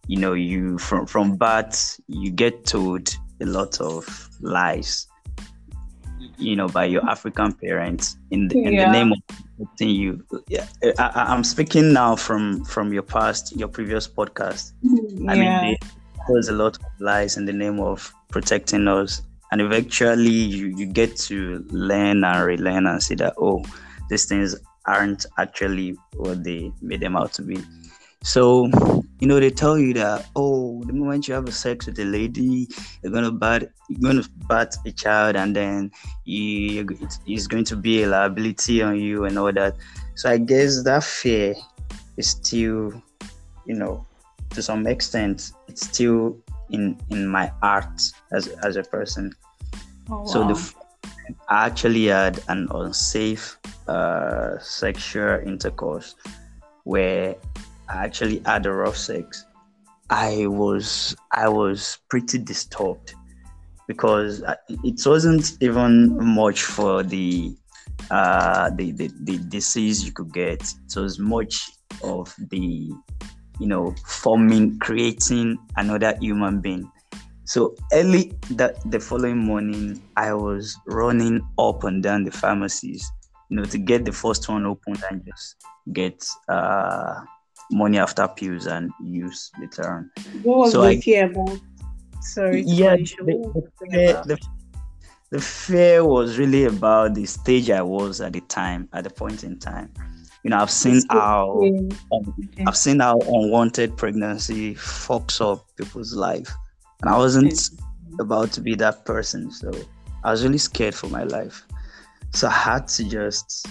you 0.08 0.18
know, 0.18 0.34
you 0.34 0.78
from 0.78 1.06
from 1.06 1.36
birth 1.36 2.00
you 2.08 2.32
get 2.32 2.66
told 2.66 3.16
a 3.42 3.46
lot 3.46 3.80
of 3.82 4.30
lies, 4.42 5.08
you 6.38 6.56
know, 6.56 6.68
by 6.68 6.86
your 6.86 7.08
African 7.10 7.54
parents 7.54 8.18
in 8.32 8.48
the, 8.48 8.58
in 8.60 8.76
the 8.76 8.88
name 8.92 9.12
of 9.12 9.20
protecting 9.58 9.90
you. 9.90 10.26
Yeah, 10.48 10.68
I, 11.00 11.34
am 11.34 11.44
speaking 11.44 11.94
now 11.94 12.16
from 12.16 12.64
from 12.66 12.94
your 12.94 13.04
past, 13.04 13.56
your 13.56 13.68
previous 13.68 14.08
podcast. 14.08 14.74
Yeah. 14.82 15.32
I 15.32 15.36
mean, 15.36 15.78
there's 16.28 16.50
a 16.50 16.54
lot 16.54 16.78
of 16.78 16.84
lies 17.00 17.38
in 17.38 17.46
the 17.46 17.54
name 17.54 17.80
of 17.80 18.14
protecting 18.30 18.88
us, 18.88 19.22
and 19.52 19.62
eventually 19.62 20.30
you 20.30 20.68
you 20.78 20.86
get 20.86 21.16
to 21.28 21.66
learn 21.70 22.24
and 22.24 22.46
relearn 22.46 22.88
and 22.88 23.02
see 23.02 23.16
that 23.16 23.34
oh, 23.38 23.64
these 24.10 24.26
things 24.26 24.56
aren't 24.86 25.26
actually 25.38 25.98
what 26.16 26.44
they 26.44 26.72
made 26.82 27.00
them 27.00 27.16
out 27.16 27.34
to 27.34 27.42
be. 27.42 27.58
So, 28.24 28.68
you 29.20 29.28
know, 29.28 29.40
they 29.40 29.52
tell 29.52 29.78
you 29.78 29.94
that 29.96 30.28
oh, 30.36 30.82
the 30.86 30.94
moment 30.94 31.28
you 31.28 31.34
have 31.34 31.48
a 31.48 31.52
sex 31.52 31.86
with 31.86 32.00
a 32.00 32.06
lady, 32.06 32.70
you're 33.02 33.12
gonna 33.12 33.32
bat 33.32 33.70
you're 33.90 34.00
gonna 34.00 34.28
bat 34.48 34.76
a 34.86 34.92
child, 34.92 35.36
and 35.36 35.54
then 35.56 35.92
you 36.24 36.88
it's 37.28 37.48
going 37.48 37.66
to 37.66 37.76
be 37.76 38.04
a 38.04 38.08
liability 38.08 38.82
on 38.82 38.98
you 38.98 39.26
and 39.26 39.38
all 39.38 39.52
that. 39.52 39.76
So 40.16 40.30
I 40.30 40.38
guess 40.38 40.84
that 40.84 41.04
fear 41.04 41.54
is 42.16 42.30
still, 42.30 42.94
you 43.66 43.76
know, 43.76 44.06
to 44.52 44.62
some 44.62 44.88
extent, 44.88 45.52
it's 45.68 45.86
still 45.86 46.38
in 46.70 46.98
in 47.10 47.28
my 47.28 47.52
heart 47.62 48.02
as 48.32 48.48
as 48.64 48.78
a 48.78 48.84
person. 48.84 49.36
Oh, 50.10 50.20
wow. 50.20 50.26
So 50.26 50.48
the 50.48 50.74
I 51.50 51.66
actually 51.66 52.06
had 52.06 52.42
an 52.48 52.68
unsafe 52.72 53.58
uh, 53.88 54.58
sexual 54.60 55.40
intercourse 55.46 56.16
where 56.84 57.36
I 57.94 58.06
actually 58.06 58.42
had 58.44 58.66
a 58.66 58.74
rough 58.74 58.98
sex, 58.98 59.46
I 60.10 60.48
was 60.48 61.16
I 61.32 61.48
was 61.48 62.00
pretty 62.10 62.40
disturbed 62.40 63.14
because 63.88 64.44
it 64.70 65.00
wasn't 65.06 65.58
even 65.62 66.18
much 66.24 66.64
for 66.64 67.04
the 67.04 67.56
uh 68.10 68.72
the, 68.72 68.92
the, 68.94 69.12
the 69.22 69.38
disease 69.38 70.04
you 70.04 70.12
could 70.12 70.34
get. 70.34 70.62
It 70.64 70.96
was 70.96 71.20
much 71.20 71.70
of 72.04 72.34
the 72.50 72.92
you 73.60 73.68
know 73.68 73.94
forming 74.08 74.80
creating 74.80 75.60
another 75.78 76.18
human 76.20 76.62
being. 76.62 76.92
So 77.46 77.76
early 77.92 78.34
that 78.52 78.80
the 78.90 79.00
following 79.00 79.38
morning, 79.38 80.02
I 80.16 80.34
was 80.34 80.76
running 80.88 81.48
up 81.60 81.84
and 81.84 82.02
down 82.02 82.24
the 82.24 82.32
pharmacies, 82.32 83.08
you 83.50 83.58
know, 83.58 83.66
to 83.66 83.78
get 83.78 84.06
the 84.06 84.14
first 84.14 84.50
one 84.50 84.66
open 84.66 84.96
and 85.12 85.24
just 85.26 85.58
get 85.92 86.26
uh 86.50 87.22
morning 87.74 88.00
after 88.00 88.28
pills 88.28 88.68
and 88.68 88.92
use 89.04 89.52
later 89.60 89.90
on. 89.90 90.12
What 90.44 90.58
was 90.58 90.72
so 90.72 90.82
the 90.82 90.90
I, 90.90 91.00
fear 91.02 91.30
about? 91.32 91.60
Sorry. 92.22 92.62
Yeah, 92.62 92.96
the, 92.96 93.64
the, 93.82 94.24
the, 94.26 94.38
the 95.32 95.42
fear 95.42 96.06
was 96.06 96.38
really 96.38 96.66
about 96.66 97.16
the 97.16 97.26
stage 97.26 97.70
I 97.70 97.82
was 97.82 98.22
at 98.22 98.34
the 98.34 98.42
time, 98.42 98.88
at 98.94 99.04
the 99.04 99.10
point 99.10 99.44
in 99.44 99.60
time. 99.60 99.94
You 100.44 100.50
know, 100.50 100.58
I've 100.58 100.72
seen 100.72 101.02
how 101.10 101.62
um, 101.64 101.90
okay. 102.12 102.66
I've 102.68 102.78
seen 102.78 103.00
how 103.00 103.18
unwanted 103.20 103.98
pregnancy 103.98 104.76
fucks 104.76 105.40
up 105.42 105.66
people's 105.78 106.14
life, 106.14 106.52
and 107.02 107.10
I 107.10 107.18
wasn't 107.18 107.54
okay. 107.54 108.16
about 108.20 108.52
to 108.54 108.62
be 108.62 108.76
that 108.76 109.06
person. 109.06 109.52
So 109.52 109.72
I 110.24 110.32
was 110.32 110.44
really 110.44 110.58
scared 110.58 110.96
for 110.96 111.08
my 111.08 111.24
life. 111.24 111.66
So 112.34 112.48
I 112.48 112.52
had 112.52 112.88
to 112.90 113.06
just 113.06 113.68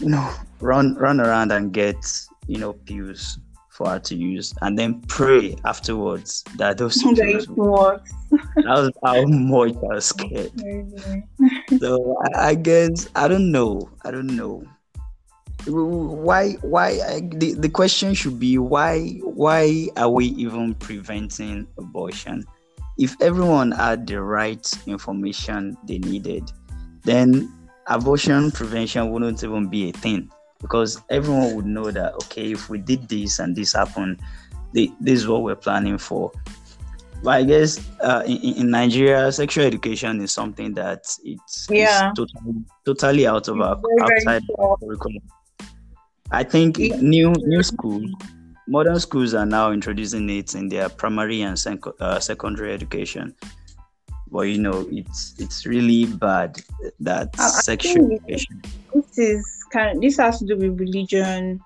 you 0.00 0.08
know, 0.08 0.30
run 0.60 0.94
run 0.94 1.20
around 1.20 1.52
and 1.52 1.72
get 1.72 1.96
you 2.46 2.58
know 2.58 2.72
pills 2.72 3.38
for 3.72 3.88
her 3.88 3.98
to 3.98 4.14
use, 4.14 4.52
and 4.60 4.78
then 4.78 5.00
pray 5.08 5.56
afterwards 5.64 6.44
that 6.56 6.78
those 6.78 7.02
pills 7.14 7.48
works. 7.48 8.12
that 8.30 8.66
was 8.66 8.92
how 9.02 9.24
much 9.24 9.74
I 9.76 9.94
was 9.94 10.04
scared. 10.04 10.52
so 11.78 12.16
I, 12.34 12.48
I, 12.48 12.54
guess 12.54 13.08
I 13.16 13.28
don't 13.28 13.50
know. 13.50 13.90
I 14.04 14.10
don't 14.10 14.36
know. 14.36 14.64
Why? 15.66 16.52
Why? 16.62 17.00
I, 17.06 17.20
the 17.20 17.54
the 17.54 17.68
question 17.68 18.14
should 18.14 18.38
be 18.38 18.58
why? 18.58 19.20
Why 19.22 19.88
are 19.96 20.10
we 20.10 20.26
even 20.26 20.74
preventing 20.74 21.66
abortion? 21.78 22.44
If 22.98 23.16
everyone 23.22 23.72
had 23.72 24.06
the 24.06 24.20
right 24.20 24.70
information 24.86 25.78
they 25.86 25.98
needed, 25.98 26.50
then 27.04 27.50
abortion 27.86 28.50
prevention 28.50 29.10
wouldn't 29.10 29.42
even 29.42 29.68
be 29.68 29.88
a 29.88 29.92
thing 29.92 30.30
because 30.62 31.02
everyone 31.10 31.54
would 31.54 31.66
know 31.66 31.90
that 31.90 32.14
okay, 32.14 32.52
if 32.52 32.70
we 32.70 32.78
did 32.78 33.08
this 33.08 33.38
and 33.40 33.54
this 33.54 33.74
happened, 33.74 34.20
this 34.72 34.90
is 35.00 35.28
what 35.28 35.42
we're 35.42 35.56
planning 35.56 35.98
for. 35.98 36.32
But 37.22 37.30
I 37.30 37.42
guess 37.44 37.80
uh, 38.00 38.22
in, 38.26 38.54
in, 38.56 38.70
Nigeria, 38.70 39.30
sexual 39.30 39.64
education 39.64 40.20
is 40.20 40.32
something 40.32 40.74
that 40.74 41.06
it's, 41.22 41.68
yeah. 41.70 42.08
it's 42.08 42.18
totally, 42.18 42.64
totally 42.84 43.26
out 43.28 43.46
of 43.46 43.60
our 43.60 43.80
outside 44.00 44.42
curriculum. 44.80 45.22
I 46.32 46.42
think 46.42 46.78
new 46.78 47.32
new 47.32 47.62
schools, 47.62 48.10
modern 48.66 48.98
schools 48.98 49.34
are 49.34 49.46
now 49.46 49.70
introducing 49.70 50.28
it 50.30 50.54
in 50.54 50.68
their 50.68 50.88
primary 50.88 51.42
and 51.42 51.56
sec- 51.56 52.00
uh, 52.00 52.18
secondary 52.18 52.72
education. 52.72 53.34
But 54.30 54.42
you 54.42 54.58
know, 54.58 54.88
it's 54.90 55.34
it's 55.38 55.66
really 55.66 56.06
bad 56.06 56.60
that 57.00 57.36
sexual 57.36 58.14
education. 58.14 58.62
This 58.94 59.18
is 59.18 59.61
kind 59.72 59.96
of, 59.96 60.02
this 60.02 60.18
has 60.18 60.38
to 60.40 60.46
do 60.46 60.56
with 60.56 60.78
religion, 60.78 61.60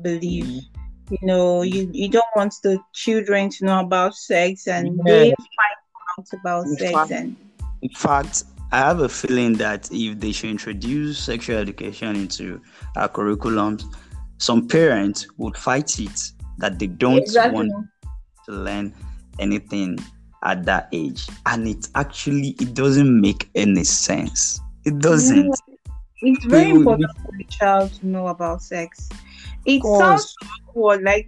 belief. 0.00 0.44
Mm-hmm 0.44 0.78
you 1.10 1.18
know 1.26 1.62
you 1.62 1.90
you 1.92 2.08
don't 2.08 2.24
want 2.36 2.54
the 2.62 2.78
children 2.92 3.48
to 3.48 3.64
know 3.64 3.80
about 3.80 4.14
sex 4.14 4.66
and 4.66 4.98
yeah. 5.06 5.12
they 5.12 5.28
find 5.30 6.18
out 6.18 6.40
about 6.40 6.66
in 6.66 6.76
sex 6.76 6.92
fact, 6.92 7.10
and 7.10 7.36
in 7.82 7.88
fact 7.90 8.44
i 8.72 8.78
have 8.78 9.00
a 9.00 9.08
feeling 9.08 9.54
that 9.54 9.88
if 9.90 10.18
they 10.20 10.32
should 10.32 10.50
introduce 10.50 11.18
sexual 11.18 11.56
education 11.56 12.14
into 12.16 12.60
our 12.96 13.08
curriculums 13.08 13.84
some 14.38 14.66
parents 14.68 15.26
would 15.38 15.56
fight 15.56 15.98
it 15.98 16.32
that 16.58 16.78
they 16.78 16.86
don't 16.86 17.18
exactly. 17.18 17.54
want 17.54 17.72
to 18.44 18.52
learn 18.52 18.94
anything 19.38 19.98
at 20.44 20.64
that 20.64 20.88
age 20.92 21.26
and 21.46 21.66
it 21.66 21.88
actually 21.94 22.50
it 22.60 22.74
doesn't 22.74 23.20
make 23.20 23.48
any 23.54 23.84
sense 23.84 24.60
it 24.84 24.98
doesn't. 25.00 25.54
It's 26.20 26.44
very 26.44 26.72
we, 26.72 26.78
important 26.78 27.10
we, 27.18 27.22
for 27.24 27.36
the 27.36 27.44
child 27.44 27.92
to 27.92 28.06
know 28.06 28.28
about 28.28 28.62
sex 28.62 29.08
it 29.68 29.82
sounds 29.82 30.34
awkward, 30.68 31.02
like 31.02 31.26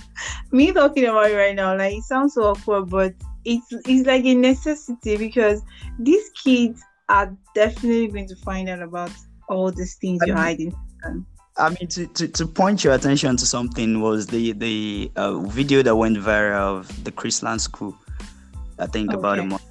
me 0.52 0.72
talking 0.72 1.04
about 1.04 1.30
it 1.30 1.36
right 1.36 1.54
now. 1.54 1.76
Like 1.76 1.96
it 1.96 2.04
sounds 2.04 2.34
so 2.34 2.44
awkward, 2.44 2.90
but 2.90 3.14
it's 3.44 3.66
it's 3.70 4.06
like 4.06 4.24
a 4.24 4.34
necessity 4.34 5.16
because 5.16 5.62
these 5.98 6.30
kids 6.30 6.82
are 7.08 7.34
definitely 7.54 8.08
going 8.08 8.28
to 8.28 8.36
find 8.36 8.68
out 8.68 8.82
about 8.82 9.10
all 9.48 9.72
these 9.72 9.96
things 9.96 10.20
you're 10.26 10.36
hiding. 10.36 10.74
I 11.56 11.68
mean, 11.70 11.88
to, 11.88 12.06
to, 12.06 12.28
to 12.28 12.46
point 12.46 12.84
your 12.84 12.94
attention 12.94 13.36
to 13.36 13.44
something 13.44 14.00
was 14.00 14.26
the 14.26 14.52
the 14.52 15.10
uh, 15.16 15.38
video 15.40 15.82
that 15.82 15.96
went 15.96 16.16
viral 16.16 16.78
of 16.78 17.04
the 17.04 17.10
Chrisland 17.10 17.60
school. 17.60 17.96
I 18.78 18.86
think 18.86 19.10
okay. 19.10 19.18
about 19.18 19.38
a 19.40 19.44
month. 19.44 19.62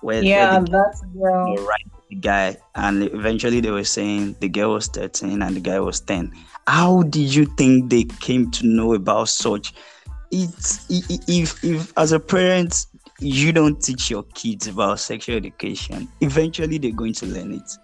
Where, 0.00 0.22
yeah, 0.22 0.52
where 0.52 0.62
the, 0.62 0.70
that's 0.70 1.02
well. 1.14 1.54
Right, 1.56 1.86
the 2.08 2.16
guy, 2.16 2.56
and 2.74 3.02
eventually 3.04 3.60
they 3.60 3.70
were 3.70 3.84
saying 3.84 4.36
the 4.40 4.48
girl 4.48 4.74
was 4.74 4.88
13 4.88 5.42
and 5.42 5.56
the 5.56 5.60
guy 5.60 5.80
was 5.80 6.00
10 6.00 6.32
how 6.66 7.02
did 7.04 7.34
you 7.34 7.46
think 7.46 7.90
they 7.90 8.04
came 8.04 8.50
to 8.50 8.66
know 8.66 8.94
about 8.94 9.28
such? 9.28 9.74
It's 10.32 10.84
if 10.90 11.62
if 11.62 11.96
as 11.96 12.12
a 12.12 12.18
parent 12.18 12.86
you 13.20 13.52
don't 13.52 13.80
teach 13.80 14.10
your 14.10 14.24
kids 14.34 14.66
about 14.66 15.00
sexual 15.00 15.36
education 15.36 16.06
eventually 16.20 16.76
they're 16.78 16.90
going 16.90 17.14
to 17.14 17.26
learn 17.26 17.52
it. 17.52 17.78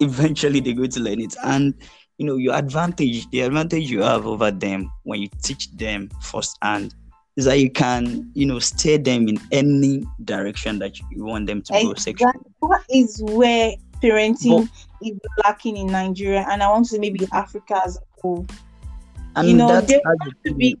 Eventually 0.00 0.60
they're 0.60 0.74
going 0.74 0.90
to 0.90 1.00
learn 1.00 1.20
it. 1.20 1.34
And 1.42 1.74
you 2.18 2.26
know 2.26 2.36
your 2.36 2.54
advantage 2.54 3.28
the 3.30 3.40
advantage 3.40 3.90
you 3.90 4.02
have 4.02 4.26
over 4.26 4.50
them 4.50 4.90
when 5.04 5.22
you 5.22 5.28
teach 5.42 5.70
them 5.72 6.10
firsthand 6.20 6.94
is 7.36 7.44
that 7.44 7.58
you 7.60 7.70
can 7.70 8.30
you 8.34 8.46
know 8.46 8.58
steer 8.58 8.98
them 8.98 9.28
in 9.28 9.38
any 9.52 10.04
direction 10.24 10.78
that 10.78 10.98
you 11.10 11.24
want 11.24 11.46
them 11.46 11.62
to 11.62 11.72
exactly. 11.74 11.92
go 11.92 11.94
sexually 11.94 12.32
that 12.62 12.84
is 12.88 13.22
where 13.22 13.74
parenting 14.02 14.68
but, 15.00 15.08
is 15.08 15.18
lacking 15.44 15.76
in 15.76 15.86
nigeria 15.86 16.46
and 16.50 16.62
i 16.62 16.70
want 16.70 16.84
to 16.84 16.92
say 16.92 16.98
maybe 16.98 17.26
africa 17.32 17.80
as 17.84 17.98
people. 18.34 18.46
And 19.36 19.48
you 19.48 19.56
know, 19.56 19.80
they 19.80 20.00
want 20.04 20.34
to 20.44 20.54
be. 20.54 20.76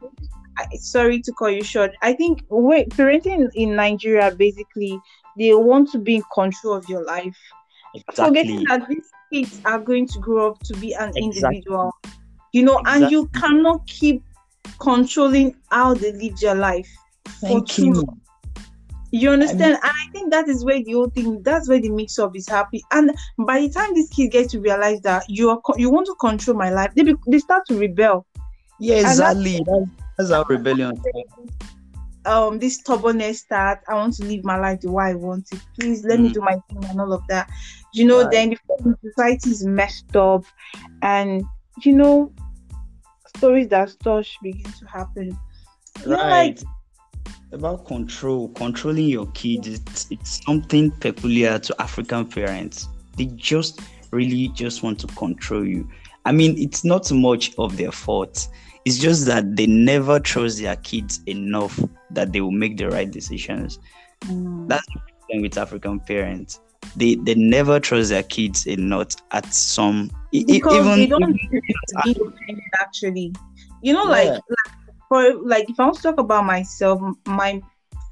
Sorry 0.76 1.20
to 1.20 1.32
call 1.32 1.50
you 1.50 1.62
short. 1.62 1.92
I 2.00 2.14
think 2.14 2.42
wait, 2.48 2.88
parenting 2.90 3.50
in 3.54 3.76
Nigeria 3.76 4.34
basically 4.34 4.98
they 5.36 5.52
want 5.52 5.90
to 5.92 5.98
be 5.98 6.16
in 6.16 6.22
control 6.32 6.72
of 6.72 6.88
your 6.88 7.04
life, 7.04 7.36
exactly. 7.94 8.24
forgetting 8.24 8.64
that 8.68 8.88
these 8.88 9.10
kids 9.30 9.60
are 9.66 9.78
going 9.78 10.08
to 10.08 10.18
grow 10.18 10.52
up 10.52 10.58
to 10.60 10.74
be 10.78 10.94
an 10.94 11.12
exactly. 11.14 11.58
individual. 11.58 11.94
You 12.54 12.62
know, 12.62 12.78
exactly. 12.78 13.02
and 13.02 13.12
you 13.12 13.26
cannot 13.34 13.86
keep 13.86 14.22
controlling 14.78 15.56
how 15.70 15.94
they 15.94 16.12
live 16.12 16.38
their 16.38 16.54
life. 16.54 16.88
Thank 17.40 17.78
you. 17.78 17.92
Long. 17.92 18.20
You 19.12 19.30
understand? 19.30 19.62
I 19.62 19.66
mean, 19.66 19.74
and 19.74 19.80
I 19.84 20.12
think 20.12 20.32
that 20.32 20.48
is 20.48 20.64
where 20.64 20.82
the 20.82 20.92
whole 20.92 21.08
thing, 21.08 21.42
that's 21.42 21.68
where 21.68 21.80
the 21.80 21.90
mix 21.90 22.18
up 22.18 22.36
is 22.36 22.48
happy. 22.48 22.82
And 22.92 23.14
by 23.38 23.60
the 23.60 23.70
time 23.70 23.94
these 23.94 24.10
kids 24.10 24.32
get 24.32 24.50
to 24.50 24.60
realize 24.60 25.00
that 25.02 25.24
you 25.28 25.48
are 25.50 25.60
you 25.76 25.90
want 25.90 26.06
to 26.06 26.14
control 26.20 26.56
my 26.56 26.70
life, 26.70 26.92
they 26.94 27.02
be, 27.02 27.14
they 27.26 27.38
start 27.38 27.66
to 27.68 27.78
rebel. 27.78 28.26
Yeah, 28.78 28.96
exactly. 28.96 29.62
That's, 29.64 29.90
that's 30.18 30.30
how 30.30 30.44
rebellion. 30.44 31.00
Um, 32.26 32.58
this 32.58 32.74
stubbornness 32.74 33.40
start. 33.40 33.78
I 33.88 33.94
want 33.94 34.14
to 34.14 34.24
live 34.24 34.44
my 34.44 34.58
life 34.58 34.80
the 34.80 34.90
way 34.90 35.04
I 35.04 35.14
want 35.14 35.46
it. 35.52 35.60
Please 35.78 36.04
let 36.04 36.18
mm. 36.18 36.24
me 36.24 36.32
do 36.32 36.40
my 36.40 36.56
thing 36.68 36.84
and 36.84 37.00
all 37.00 37.12
of 37.12 37.22
that. 37.28 37.48
You 37.94 38.04
know, 38.06 38.22
right. 38.22 38.30
then 38.32 38.50
the 38.50 38.96
society 39.02 39.50
is 39.50 39.64
messed 39.64 40.14
up, 40.16 40.44
and 41.02 41.44
you 41.82 41.92
know, 41.92 42.32
stories 43.36 43.68
that 43.68 43.90
start 43.90 44.26
begin 44.42 44.72
to 44.72 44.86
happen. 44.86 45.38
Right. 46.04 46.06
You 46.06 46.10
know, 46.10 46.28
like 46.28 46.58
about 47.52 47.86
control, 47.86 48.48
controlling 48.50 49.08
your 49.08 49.26
kids, 49.28 49.68
it's, 49.68 50.06
it's 50.10 50.44
something 50.44 50.90
peculiar 50.90 51.58
to 51.58 51.80
African 51.80 52.26
parents. 52.26 52.88
They 53.16 53.26
just 53.26 53.80
really 54.10 54.48
just 54.48 54.82
want 54.82 54.98
to 55.00 55.06
control 55.08 55.66
you. 55.66 55.88
I 56.24 56.32
mean, 56.32 56.58
it's 56.58 56.84
not 56.84 57.10
much 57.12 57.52
of 57.58 57.76
their 57.76 57.92
fault. 57.92 58.48
It's 58.84 58.98
just 58.98 59.26
that 59.26 59.56
they 59.56 59.66
never 59.66 60.20
trust 60.20 60.60
their 60.60 60.76
kids 60.76 61.20
enough 61.26 61.80
that 62.10 62.32
they 62.32 62.40
will 62.40 62.52
make 62.52 62.76
the 62.76 62.88
right 62.88 63.10
decisions. 63.10 63.78
Mm. 64.22 64.68
That's 64.68 64.86
the 64.86 65.00
problem 65.20 65.42
with 65.42 65.58
African 65.58 66.00
parents. 66.00 66.60
They 66.94 67.16
they 67.16 67.34
never 67.34 67.80
trust 67.80 68.10
their 68.10 68.22
kids 68.22 68.66
enough 68.66 69.08
at 69.32 69.52
some 69.52 70.10
because 70.44 70.98
even, 70.98 71.08
don't 71.08 71.38
actually. 72.80 73.32
You 73.82 73.92
know, 73.92 74.04
yeah. 74.04 74.10
like, 74.10 74.28
like 74.28 74.74
for 75.08 75.34
like 75.42 75.70
if 75.70 75.78
I 75.78 75.84
want 75.84 75.96
to 75.96 76.02
talk 76.02 76.18
about 76.18 76.44
myself, 76.44 77.00
my 77.26 77.60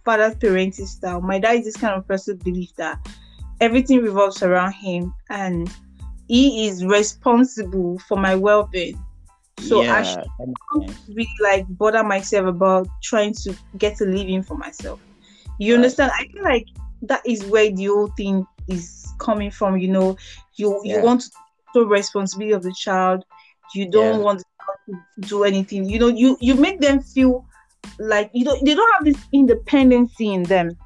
father's 0.05 0.35
parenting 0.37 0.87
style, 0.87 1.21
my 1.21 1.39
dad 1.39 1.57
is 1.57 1.65
this 1.65 1.77
kind 1.77 1.95
of 1.95 2.07
person 2.07 2.37
believe 2.39 2.75
that 2.77 2.99
everything 3.61 4.03
revolves 4.03 4.43
around 4.43 4.73
him 4.73 5.15
and 5.31 5.73
he 6.29 6.67
is 6.67 6.85
responsible 6.85 7.99
for 8.01 8.17
my 8.17 8.35
well-being. 8.35 8.99
So 9.61 9.83
yeah, 9.83 9.97
I 9.97 10.03
should 10.03 10.25
not 10.39 10.95
really 11.09 11.29
like 11.43 11.67
bother 11.69 12.03
myself 12.03 12.47
about 12.47 12.89
trying 13.03 13.35
to 13.35 13.57
get 13.79 14.01
a 14.01 14.05
living 14.05 14.43
for 14.43 14.57
myself. 14.57 15.01
You 15.59 15.75
right. 15.75 15.79
understand? 15.79 16.13
I 16.19 16.27
feel 16.27 16.43
like 16.43 16.67
that 17.03 17.23
is 17.25 17.45
where 17.45 17.71
the 17.71 17.85
whole 17.87 18.09
thing 18.09 18.47
is 18.69 19.13
coming 19.19 19.51
from. 19.51 19.79
You 19.79 19.89
know, 19.89 20.17
you 20.55 20.81
yeah. 20.85 20.97
you 20.97 21.03
want 21.03 21.23
to 21.23 21.31
take 21.75 21.89
responsibility 21.89 22.53
of 22.53 22.63
the 22.63 22.73
child. 22.73 23.25
You 23.75 23.91
don't 23.91 24.19
yeah. 24.19 24.25
want 24.25 24.43
to 24.89 24.97
do 25.21 25.45
anything. 25.45 25.89
You 25.89 25.99
know, 25.99 26.09
you 26.09 26.37
you 26.41 26.55
make 26.55 26.81
them 26.81 27.01
feel 27.01 27.45
like 27.99 28.31
you 28.33 28.45
don't 28.45 28.65
they 28.65 28.75
don't 28.75 28.93
have 28.95 29.05
this 29.05 29.23
independency 29.33 30.33
in 30.33 30.45
them. 30.45 30.77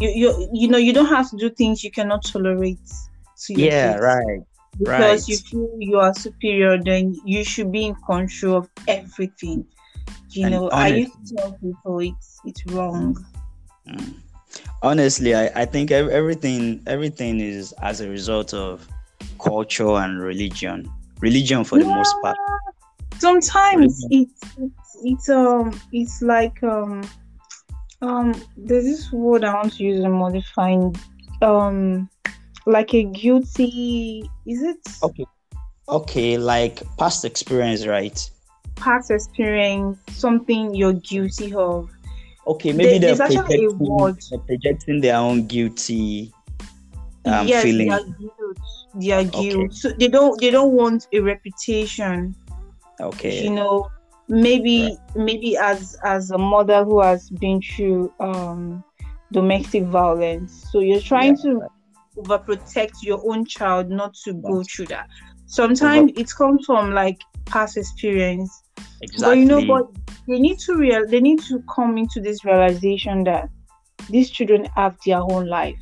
You, 0.00 0.10
you 0.10 0.48
you 0.52 0.68
know 0.68 0.78
you 0.78 0.92
don't 0.92 1.06
have 1.06 1.30
to 1.30 1.36
do 1.36 1.50
things 1.50 1.84
you 1.84 1.90
cannot 1.90 2.24
tolerate 2.24 2.78
to 3.46 3.54
yeah 3.54 3.92
kids. 3.92 4.02
right 4.02 4.40
because 4.78 5.22
right. 5.22 5.28
you 5.28 5.36
feel 5.36 5.70
you 5.78 5.98
are 5.98 6.12
superior 6.12 6.82
then 6.82 7.14
you 7.24 7.44
should 7.44 7.70
be 7.70 7.86
in 7.86 7.94
control 8.06 8.56
of 8.56 8.68
everything 8.88 9.64
you 10.30 10.44
and 10.44 10.54
know 10.54 10.70
honestly, 10.70 10.94
i 10.94 10.96
used 10.96 11.26
to 11.26 11.34
tell 11.36 11.52
people 11.52 11.98
it's 12.00 12.40
it's 12.44 12.66
wrong 12.66 13.16
mm 13.88 14.14
honestly 14.82 15.34
I, 15.34 15.62
I 15.62 15.64
think 15.64 15.90
everything 15.90 16.82
everything 16.86 17.40
is 17.40 17.74
as 17.82 18.00
a 18.00 18.08
result 18.08 18.54
of 18.54 18.86
culture 19.38 19.96
and 19.96 20.22
religion 20.22 20.88
religion 21.20 21.64
for 21.64 21.78
the 21.78 21.84
yeah. 21.84 21.94
most 21.94 22.14
part 22.22 22.36
sometimes 23.18 24.06
it's, 24.10 24.40
it's 24.58 24.96
it's 25.02 25.28
um 25.28 25.78
it's 25.92 26.22
like 26.22 26.62
um 26.62 27.02
Um, 28.04 28.34
there's 28.56 28.84
this 28.84 29.12
word 29.12 29.44
I 29.44 29.54
want 29.54 29.72
to 29.74 29.82
use 29.82 30.04
in 30.04 30.12
modifying. 30.12 30.94
Um, 31.40 32.08
like 32.66 32.92
a 32.94 33.04
guilty. 33.04 34.28
Is 34.46 34.62
it? 34.62 34.78
Okay. 35.02 35.26
Okay, 35.88 36.36
like 36.36 36.82
past 36.98 37.24
experience, 37.24 37.86
right? 37.86 38.18
Past 38.84 39.10
experience, 39.10 39.98
something 40.12 40.74
you're 40.74 40.92
guilty 40.92 41.54
of. 41.54 41.90
Okay, 42.46 42.72
maybe 42.72 42.98
There- 42.98 43.16
they're, 43.16 43.16
there's 43.16 43.20
actually 43.38 43.64
a 43.64 43.68
projecting, 43.70 43.96
word. 43.96 44.16
they're 44.30 44.38
projecting 44.40 45.00
their 45.00 45.16
own 45.16 45.46
guilty 45.46 46.32
um, 47.24 47.46
yes, 47.48 47.62
feeling. 47.62 47.88
they 47.88 47.94
are 47.94 48.04
guilt. 48.04 48.58
They 48.94 49.10
are 49.12 49.20
Okay. 49.20 49.68
So 49.70 49.90
they 49.98 50.08
don't. 50.08 50.38
They 50.40 50.50
don't 50.50 50.72
want 50.72 51.08
a 51.12 51.20
reputation. 51.20 52.34
Okay. 53.00 53.42
you 53.42 53.50
know 53.50 53.88
maybe 54.28 54.96
maybe 55.16 55.56
as 55.56 55.96
as 56.04 56.30
a 56.30 56.38
mother 56.38 56.84
who 56.84 57.00
has 57.02 57.28
been 57.28 57.60
through 57.60 58.12
um 58.20 58.84
domestic 59.32 59.82
violence 59.84 60.64
so 60.70 60.78
you're 60.78 61.00
trying 61.00 61.36
Yeah, 61.36 61.42
to 61.42 61.68
overprotect 62.22 63.02
your 63.02 63.20
own 63.28 63.44
child 63.44 63.90
not 63.90 64.14
to 64.24 64.32
go 64.32 64.62
through 64.62 64.86
that 64.86 65.08
sometimes 65.46 66.12
it 66.16 66.30
comes 66.38 66.64
from 66.64 66.92
like 66.94 67.20
past 67.46 67.76
experience 67.76 68.62
exactly. 69.00 69.20
but 69.20 69.38
you 69.38 69.44
know 69.44 69.66
but 69.66 69.90
they 70.26 70.38
need 70.38 70.58
to 70.58 70.76
real 70.76 71.06
they 71.06 71.20
need 71.20 71.40
to 71.42 71.62
come 71.74 71.98
into 71.98 72.20
this 72.20 72.44
realization 72.44 73.24
that 73.24 73.48
these 74.10 74.30
children 74.30 74.66
have 74.76 74.96
their 75.04 75.20
own 75.20 75.46
life. 75.46 75.78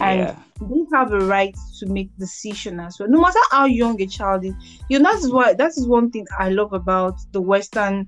And 0.00 0.20
yeah. 0.20 0.36
they 0.60 0.84
have 0.92 1.12
a 1.12 1.20
right 1.20 1.54
to 1.78 1.86
make 1.86 2.10
decision 2.18 2.80
as 2.80 2.98
well. 2.98 3.08
No 3.08 3.20
matter 3.20 3.38
how 3.50 3.66
young 3.66 4.00
a 4.02 4.06
child 4.06 4.44
is 4.44 4.54
you 4.88 4.98
know 4.98 5.12
that 5.12 5.20
is 5.20 5.30
why 5.30 5.54
that 5.54 5.70
is 5.70 5.86
one 5.86 6.10
thing 6.10 6.26
i 6.38 6.48
love 6.48 6.72
about 6.72 7.16
the 7.32 7.40
western 7.40 8.06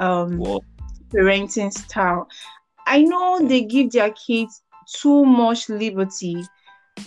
um 0.00 0.40
parenting 1.10 1.72
style. 1.72 2.28
I 2.86 3.02
know 3.02 3.46
they 3.46 3.64
give 3.64 3.92
their 3.92 4.12
kids 4.12 4.62
too 4.92 5.24
much 5.24 5.68
liberty 5.68 6.42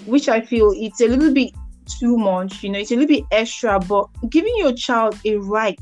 which 0.06 0.28
i 0.28 0.41
feel 0.41 0.73
it's 0.75 1.02
a 1.02 1.08
little 1.08 1.34
bit 1.34 1.52
too 1.99 2.17
much 2.17 2.62
you 2.62 2.69
know 2.69 2.78
it's 2.78 2.91
a 2.91 2.95
little 2.95 3.08
bit 3.08 3.23
extra 3.32 3.80
but 3.80 4.08
giving 4.30 4.54
your 4.58 4.73
child 4.73 5.17
a 5.25 5.38
right 5.38 5.80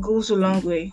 goes 0.00 0.30
a 0.30 0.36
long 0.36 0.62
mm. 0.62 0.64
way. 0.64 0.92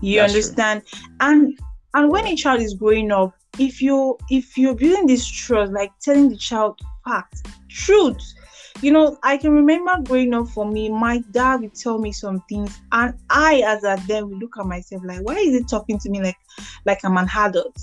You 0.00 0.20
That's 0.20 0.32
true. 0.32 0.40
understand? 0.40 0.82
And 1.20 1.58
and 1.94 2.10
when 2.10 2.26
a 2.26 2.36
child 2.36 2.60
is 2.60 2.74
growing 2.74 3.10
up 3.10 3.34
if 3.58 3.82
you 3.82 4.16
if 4.30 4.56
you're 4.56 4.74
building 4.74 5.06
this 5.06 5.26
trust 5.26 5.72
like 5.72 5.90
telling 6.00 6.28
the 6.28 6.36
child 6.36 6.78
facts 7.04 7.42
truth 7.68 8.34
you 8.82 8.92
know 8.92 9.18
i 9.22 9.36
can 9.36 9.50
remember 9.50 9.92
growing 10.04 10.32
up 10.34 10.48
for 10.48 10.64
me 10.70 10.88
my 10.88 11.18
dad 11.32 11.60
would 11.60 11.74
tell 11.74 11.98
me 11.98 12.12
some 12.12 12.42
things 12.48 12.78
and 12.92 13.14
i 13.30 13.62
as 13.66 13.82
a 13.84 14.00
then 14.06 14.28
would 14.28 14.38
look 14.38 14.54
at 14.58 14.66
myself 14.66 15.02
like 15.04 15.20
why 15.22 15.34
is 15.34 15.56
he 15.56 15.64
talking 15.64 15.98
to 15.98 16.10
me 16.10 16.22
like 16.22 16.36
like 16.86 17.04
i'm 17.04 17.16
an 17.16 17.28
adult? 17.36 17.76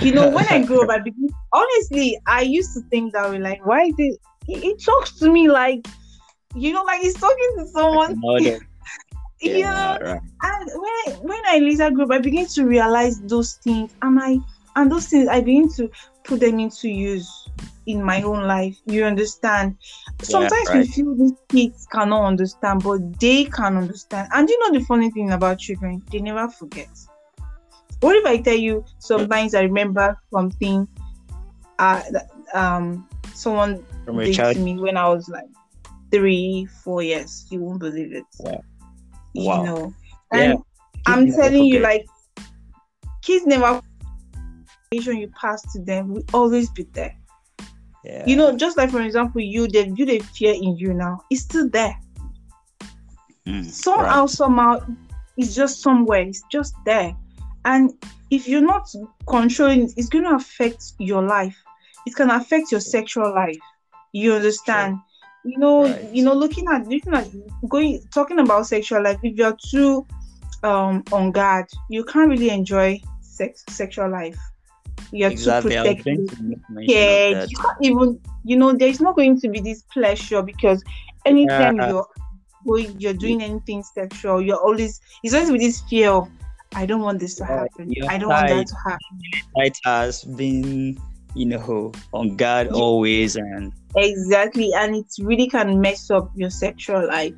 You 0.00 0.12
know 0.12 0.30
when 0.30 0.46
i 0.48 0.62
grew 0.64 0.84
up 0.84 0.90
i 0.90 0.98
begin 1.06 1.28
honestly 1.52 2.18
i 2.26 2.42
used 2.42 2.72
to 2.74 2.80
think 2.88 3.12
that 3.12 3.28
way 3.30 3.38
like 3.38 3.64
why 3.66 3.82
is 3.84 3.94
it 3.98 4.20
he, 4.46 4.58
he 4.58 4.76
talks 4.76 5.18
to 5.18 5.30
me 5.30 5.50
like 5.50 5.86
you 6.54 6.72
know 6.72 6.82
like 6.82 7.00
he's 7.00 7.14
talking 7.14 7.54
to 7.58 7.66
someone. 7.66 8.18
Mother. 8.20 8.60
Yeah, 9.42 9.96
right. 9.98 10.20
and 10.42 10.70
when 10.74 11.16
when 11.22 11.40
I 11.46 11.58
later 11.58 11.90
grew 11.90 12.04
up, 12.04 12.12
I 12.12 12.18
began 12.18 12.46
to 12.46 12.64
realize 12.64 13.20
those 13.22 13.54
things, 13.54 13.92
and 14.02 14.20
I 14.20 14.38
and 14.76 14.90
those 14.90 15.08
things 15.08 15.28
I 15.28 15.40
begin 15.40 15.72
to 15.74 15.90
put 16.24 16.40
them 16.40 16.60
into 16.60 16.88
use 16.88 17.48
in 17.86 18.02
my 18.02 18.22
own 18.22 18.46
life. 18.46 18.76
You 18.86 19.04
understand? 19.04 19.76
Sometimes 20.22 20.68
we 20.72 20.78
right. 20.78 20.88
feel 20.88 21.14
these 21.16 21.32
kids 21.48 21.86
cannot 21.90 22.24
understand, 22.24 22.82
but 22.84 23.18
they 23.18 23.44
can 23.46 23.76
understand. 23.76 24.28
And 24.32 24.48
you 24.48 24.58
know 24.60 24.78
the 24.78 24.84
funny 24.84 25.10
thing 25.10 25.32
about 25.32 25.58
children, 25.58 26.02
they 26.10 26.20
never 26.20 26.48
forget. 26.48 26.88
What 28.00 28.16
if 28.16 28.26
I 28.26 28.38
tell 28.38 28.56
you 28.56 28.84
sometimes 28.98 29.54
I 29.54 29.62
remember 29.62 30.16
something 30.32 30.88
uh 31.78 32.02
um 32.54 33.08
someone 33.34 33.84
From 34.04 34.18
did 34.18 34.34
to 34.34 34.58
me 34.58 34.78
when 34.78 34.96
I 34.96 35.08
was 35.08 35.28
like 35.28 35.48
three, 36.10 36.68
four 36.84 37.02
years. 37.02 37.46
You 37.50 37.60
won't 37.60 37.80
believe 37.80 38.12
it. 38.12 38.24
Wow. 39.34 39.60
You 39.60 39.66
know. 39.66 39.94
Yeah. 40.32 40.40
And 40.40 40.58
I'm 41.06 41.24
Kids 41.24 41.36
never 41.36 41.48
telling 41.50 41.64
you, 41.64 41.80
like 41.80 42.06
kids 43.22 43.46
never 43.46 43.80
you 44.92 45.28
pass 45.40 45.62
to 45.72 45.82
them 45.82 46.12
will 46.12 46.24
always 46.34 46.70
be 46.70 46.84
there. 46.92 47.16
Yeah. 48.04 48.24
You 48.26 48.36
know, 48.36 48.56
just 48.56 48.76
like 48.76 48.90
for 48.90 49.00
example, 49.00 49.40
you 49.40 49.68
they 49.68 49.86
you 49.88 50.04
the 50.04 50.18
fear 50.18 50.54
in 50.54 50.76
you 50.76 50.92
now, 50.92 51.22
it's 51.30 51.42
still 51.42 51.68
there. 51.68 51.98
Mm, 53.46 53.64
Somehow, 53.64 54.20
right. 54.20 54.30
somehow, 54.30 54.80
it's 55.36 55.54
just 55.54 55.80
somewhere, 55.80 56.22
it's 56.22 56.42
just 56.50 56.74
there. 56.84 57.16
And 57.64 57.92
if 58.30 58.48
you're 58.48 58.60
not 58.60 58.88
controlling 59.26 59.92
it's 59.96 60.08
going 60.08 60.24
to 60.24 60.34
affect 60.34 60.92
your 60.98 61.22
life. 61.22 61.56
It 62.06 62.16
can 62.16 62.30
affect 62.30 62.72
your 62.72 62.80
sexual 62.80 63.32
life. 63.32 63.58
You 64.12 64.32
understand? 64.34 64.98
You 65.44 65.58
know, 65.58 65.84
Right. 65.88 66.08
you 66.12 66.22
know, 66.24 66.34
looking 66.34 66.66
at 66.68 66.86
looking 66.86 67.14
at 67.14 67.28
going 67.68 68.00
talking 68.14 68.38
about 68.38 68.66
sexual 68.66 69.02
life, 69.02 69.18
if 69.22 69.36
you're 69.36 69.56
too 69.70 70.06
um 70.62 71.02
on 71.12 71.32
guard, 71.32 71.66
you 71.88 72.04
can't 72.04 72.30
really 72.30 72.50
enjoy 72.50 73.00
sex 73.20 73.64
sexual 73.68 74.08
life. 74.10 74.38
You're 75.10 75.30
Exactly. 75.30 75.72
too 75.72 75.76
protective 75.78 76.04
going 76.16 76.28
to 76.28 76.42
make 76.42 76.58
mention 76.70 76.94
yeah, 76.96 77.44
you 77.48 77.56
can't 77.56 77.78
even 77.80 78.20
you 78.44 78.56
know 78.56 78.72
there's 78.72 79.00
not 79.00 79.16
going 79.16 79.40
to 79.40 79.48
be 79.48 79.60
this 79.60 79.82
pleasure 79.92 80.42
because 80.42 80.82
anytime 81.26 81.76
Yeah. 81.76 81.88
you're 81.88 82.06
going 82.66 83.00
you're 83.00 83.14
doing 83.14 83.42
anything 83.42 83.82
sexual, 83.82 84.40
you're 84.40 84.56
always 84.62 85.00
it's 85.24 85.34
always 85.34 85.50
with 85.50 85.60
this 85.60 85.80
fear 85.82 86.10
of 86.10 86.28
I 86.74 86.86
don't 86.86 87.02
want 87.02 87.18
this 87.20 87.34
to 87.34 87.44
happen. 87.44 87.92
I 88.08 88.16
don't 88.16 88.30
want 88.30 88.48
that 88.48 88.66
to 88.66 88.74
happen. 88.86 89.18
It 89.56 89.76
has 89.84 90.24
been, 90.24 90.98
you 91.34 91.46
know, 91.46 91.92
on 92.12 92.36
guard 92.36 92.68
always, 92.68 93.36
and 93.36 93.72
Exactly. 93.96 94.70
And 94.74 94.96
it 94.96 95.06
really 95.20 95.48
can 95.48 95.80
mess 95.80 96.10
up 96.10 96.30
your 96.34 96.50
sexual 96.50 97.06
life. 97.06 97.34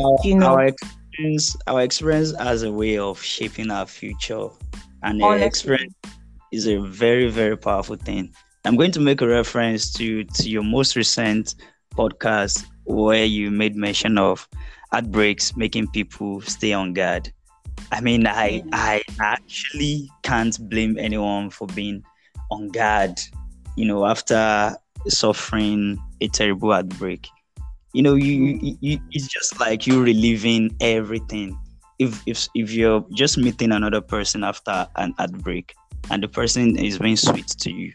our, 0.00 0.18
You 0.24 0.34
know. 0.36 0.46
our 0.46 0.64
experience, 0.66 1.56
our 1.66 1.82
experience 1.82 2.32
has 2.38 2.62
a 2.62 2.72
way 2.72 2.98
of 2.98 3.20
shaping 3.22 3.70
our 3.70 3.86
future, 3.86 4.48
and 5.02 5.22
Honestly. 5.22 5.46
experience 5.46 5.94
is 6.52 6.66
a 6.66 6.78
very, 6.78 7.28
very 7.30 7.56
powerful 7.56 7.96
thing. 7.96 8.32
I'm 8.64 8.76
going 8.76 8.92
to 8.92 9.00
make 9.00 9.20
a 9.20 9.26
reference 9.28 9.92
to 9.94 10.24
to 10.24 10.48
your 10.50 10.62
most 10.62 10.96
recent 10.96 11.54
podcast 11.94 12.64
where 12.90 13.24
you 13.24 13.50
made 13.50 13.76
mention 13.76 14.18
of 14.18 14.48
outbreaks 14.92 15.56
making 15.56 15.88
people 15.88 16.40
stay 16.42 16.72
on 16.72 16.92
guard. 16.92 17.32
I 17.92 18.00
mean, 18.00 18.26
I 18.26 18.62
I 18.72 19.02
actually 19.20 20.10
can't 20.22 20.56
blame 20.68 20.98
anyone 20.98 21.50
for 21.50 21.66
being 21.68 22.02
on 22.50 22.68
guard. 22.68 23.20
You 23.76 23.86
know, 23.86 24.06
after 24.06 24.76
suffering 25.08 25.98
a 26.20 26.28
terrible 26.28 26.72
outbreak, 26.72 27.28
you 27.94 28.02
know, 28.02 28.14
you, 28.14 28.54
mm. 28.54 28.62
you, 28.62 28.76
you 28.80 29.00
it's 29.12 29.26
just 29.26 29.58
like 29.60 29.86
you 29.86 30.02
reliving 30.02 30.76
everything. 30.80 31.58
If 31.98 32.22
if 32.26 32.48
if 32.54 32.72
you're 32.72 33.04
just 33.12 33.38
meeting 33.38 33.72
another 33.72 34.00
person 34.00 34.44
after 34.44 34.86
an 34.96 35.14
outbreak, 35.18 35.74
and 36.10 36.22
the 36.22 36.28
person 36.28 36.76
is 36.76 36.98
being 36.98 37.16
sweet 37.16 37.48
to 37.48 37.70
you, 37.70 37.92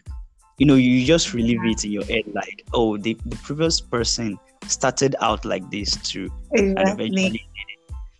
you 0.58 0.66
know, 0.66 0.74
you 0.74 1.04
just 1.04 1.32
relive 1.34 1.64
it 1.64 1.84
in 1.84 1.92
your 1.92 2.04
head 2.04 2.24
like, 2.32 2.64
oh, 2.72 2.96
the, 2.96 3.16
the 3.26 3.36
previous 3.36 3.80
person 3.80 4.38
started 4.66 5.14
out 5.20 5.44
like 5.44 5.68
this 5.70 5.96
too, 5.96 6.30
and 6.52 6.78
Exactly. 6.78 7.06
eventually 7.06 7.48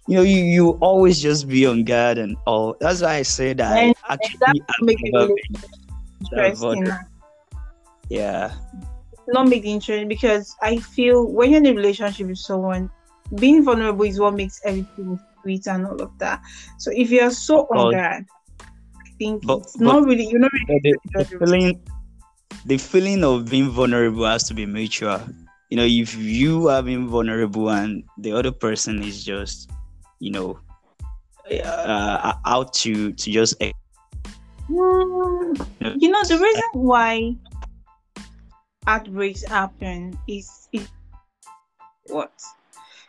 you 0.08 0.14
know, 0.14 0.22
you, 0.22 0.38
you 0.44 0.70
always 0.80 1.20
just 1.20 1.48
be 1.48 1.66
on 1.66 1.82
guard 1.82 2.16
and 2.16 2.36
all. 2.46 2.76
That's 2.78 3.02
why 3.02 3.14
I 3.14 3.22
say 3.22 3.54
that 3.54 3.76
And- 3.76 3.94
actually 4.08 4.36
that 4.38 4.54
I've 4.68 4.86
make 4.86 4.98
it 5.02 5.10
really 5.12 5.42
Interesting. 6.32 6.88
Yeah, 8.08 8.54
Not 9.26 9.48
make 9.48 9.64
it 9.64 9.68
interesting 9.68 10.06
because 10.06 10.54
I 10.62 10.76
feel 10.78 11.26
when 11.26 11.50
you're 11.50 11.58
in 11.58 11.66
a 11.66 11.74
relationship 11.74 12.28
with 12.28 12.38
someone, 12.38 12.88
being 13.34 13.64
vulnerable 13.64 14.04
is 14.04 14.20
what 14.20 14.34
makes 14.34 14.60
everything 14.64 15.18
sweet 15.42 15.66
and 15.66 15.84
all 15.86 16.00
of 16.00 16.16
that. 16.18 16.40
So 16.78 16.92
if 16.94 17.10
you're 17.10 17.30
so 17.32 17.62
on 17.74 17.90
But- 17.90 17.90
guard, 17.90 18.26
I 18.60 19.10
think 19.18 19.44
but- 19.44 19.58
it's 19.58 19.80
not 19.80 20.04
really 20.04 20.28
you're 20.28 20.38
not 20.38 20.52
really 20.52 20.66
But 20.68 20.82
the, 20.84 21.24
the 21.24 21.24
the 21.24 21.46
feeling 21.46 21.82
the 22.66 22.78
feeling 22.78 23.22
of 23.22 23.48
being 23.48 23.70
vulnerable 23.70 24.26
has 24.26 24.42
to 24.44 24.54
be 24.54 24.66
mutual. 24.66 25.20
You 25.70 25.76
know, 25.76 25.84
if 25.84 26.14
you 26.16 26.68
are 26.68 26.82
being 26.82 27.08
vulnerable 27.08 27.70
and 27.70 28.02
the 28.18 28.32
other 28.32 28.50
person 28.50 29.02
is 29.02 29.24
just, 29.24 29.70
you 30.18 30.32
know, 30.32 30.58
uh, 31.64 32.34
out 32.44 32.72
to 32.74 33.12
to 33.12 33.30
just 33.30 33.56
Mm, 34.68 35.94
you 36.00 36.10
know 36.10 36.24
the 36.24 36.38
reason 36.38 36.62
why 36.72 37.36
outbreaks 38.88 39.44
happen 39.44 40.18
is, 40.26 40.68
is 40.72 40.88
what 42.08 42.32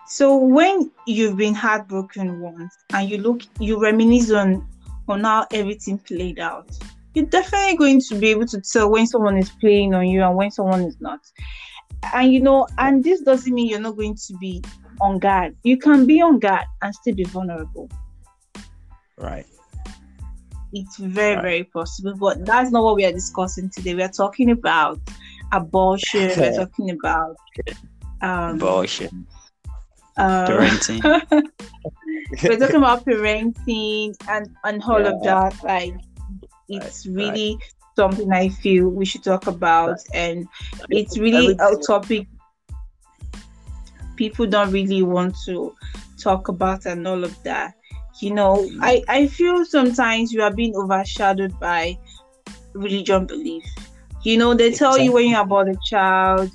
so 0.06 0.38
when 0.38 0.91
you've 1.08 1.36
been 1.36 1.56
heartbroken 1.56 2.41
once 2.41 2.78
and 2.93 3.10
you 3.10 3.17
look 3.17 3.41
you 3.60 3.82
reminisce 3.82 4.30
on 4.30 4.67
on 5.08 5.24
how 5.24 5.48
everything 5.52 5.98
played 5.98 6.38
out 6.38 6.70
you're 7.18 7.26
definitely 7.26 7.76
going 7.76 8.00
to 8.00 8.16
be 8.16 8.28
able 8.28 8.46
to 8.46 8.62
tell 8.62 8.92
when 8.92 9.08
someone 9.08 9.38
is 9.40 9.50
playing 9.50 9.96
on 9.96 10.06
you 10.06 10.22
and 10.22 10.36
when 10.36 10.52
someone 10.52 10.82
is 10.82 11.02
not. 11.02 11.20
And 12.14 12.32
you 12.32 12.40
know, 12.40 12.68
and 12.78 13.04
this 13.04 13.22
doesn't 13.22 13.52
mean 13.52 13.70
you're 13.70 13.80
not 13.80 13.98
going 13.98 14.16
to 14.28 14.38
be 14.38 14.64
on 15.02 15.18
guard. 15.18 15.56
You 15.64 15.78
can 15.78 16.06
be 16.06 16.22
on 16.22 16.38
guard 16.38 16.66
and 16.84 16.94
still 16.94 17.16
be 17.16 17.24
vulnerable. 17.24 17.90
Right. 19.18 19.48
It's 20.74 20.98
very, 20.98 21.36
right. 21.38 21.42
very 21.42 21.64
possible. 21.64 22.14
But 22.16 22.46
that's 22.46 22.70
not 22.70 22.84
what 22.84 22.96
we 22.96 23.06
are 23.06 23.12
discussing 23.12 23.72
today. 23.72 23.96
We 23.96 24.04
are 24.04 24.10
talking 24.10 24.52
about 24.52 25.00
abortion. 25.52 26.40
We're 26.40 26.56
talking 26.56 26.92
about 26.92 27.36
um, 28.22 28.58
abortion. 28.58 29.26
Uh, 30.18 30.46
parenting. 30.46 31.02
we're 32.44 32.60
talking 32.60 32.76
about 32.76 33.06
parenting 33.06 34.14
and, 34.30 34.56
and 34.64 34.84
all 34.84 35.02
yeah. 35.02 35.08
of 35.08 35.24
that. 35.24 35.64
Like 35.64 35.96
it's 36.70 37.06
right, 37.06 37.16
really 37.16 37.56
right. 37.56 37.74
something 37.96 38.32
I 38.32 38.50
feel 38.50 38.90
we 38.90 39.06
should 39.06 39.24
talk 39.24 39.48
about 39.48 40.00
and 40.14 40.48
it's 40.90 41.18
really 41.18 41.56
a 41.60 41.76
topic 41.86 42.28
people 44.16 44.48
don't 44.48 44.72
really 44.72 45.04
want 45.04 45.36
to 45.46 45.76
talk 46.18 46.48
about 46.48 46.86
and 46.86 47.08
all 47.08 47.24
of 47.24 47.44
that. 47.44 47.74
You 48.20 48.34
know 48.34 48.68
i 48.82 49.04
i 49.08 49.28
feel 49.28 49.64
sometimes 49.64 50.34
you 50.34 50.42
are 50.42 50.52
being 50.52 50.76
overshadowed 50.76 51.60
by 51.60 51.96
religion 52.74 53.28
belief 53.28 53.64
you 54.24 54.38
know 54.38 54.56
they 54.56 54.72
tell 54.72 54.98
you 54.98 55.12
when 55.12 55.30
you're 55.30 55.42
about 55.42 55.70
a 55.70 55.78
child 55.86 56.50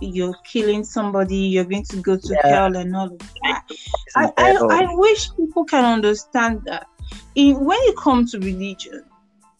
you're 0.00 0.34
killing 0.44 0.84
somebody 0.84 1.36
you're 1.36 1.64
going 1.64 1.84
to 1.84 1.96
go 1.96 2.16
to 2.16 2.34
yeah. 2.44 2.48
hell 2.48 2.76
and 2.76 2.94
all 2.94 3.06
of 3.06 3.18
that. 3.18 3.64
I, 4.16 4.32
I, 4.36 4.52
I 4.52 4.94
wish 4.94 5.34
people 5.36 5.64
can 5.64 5.84
understand 5.84 6.62
that. 6.66 6.86
In 7.34 7.64
when 7.64 7.82
you 7.84 7.94
come 7.94 8.26
to 8.26 8.38
religion 8.38 9.02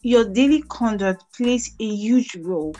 your 0.01 0.25
daily 0.25 0.63
conduct 0.69 1.23
plays 1.35 1.75
a 1.79 1.85
huge 1.85 2.35
role 2.37 2.75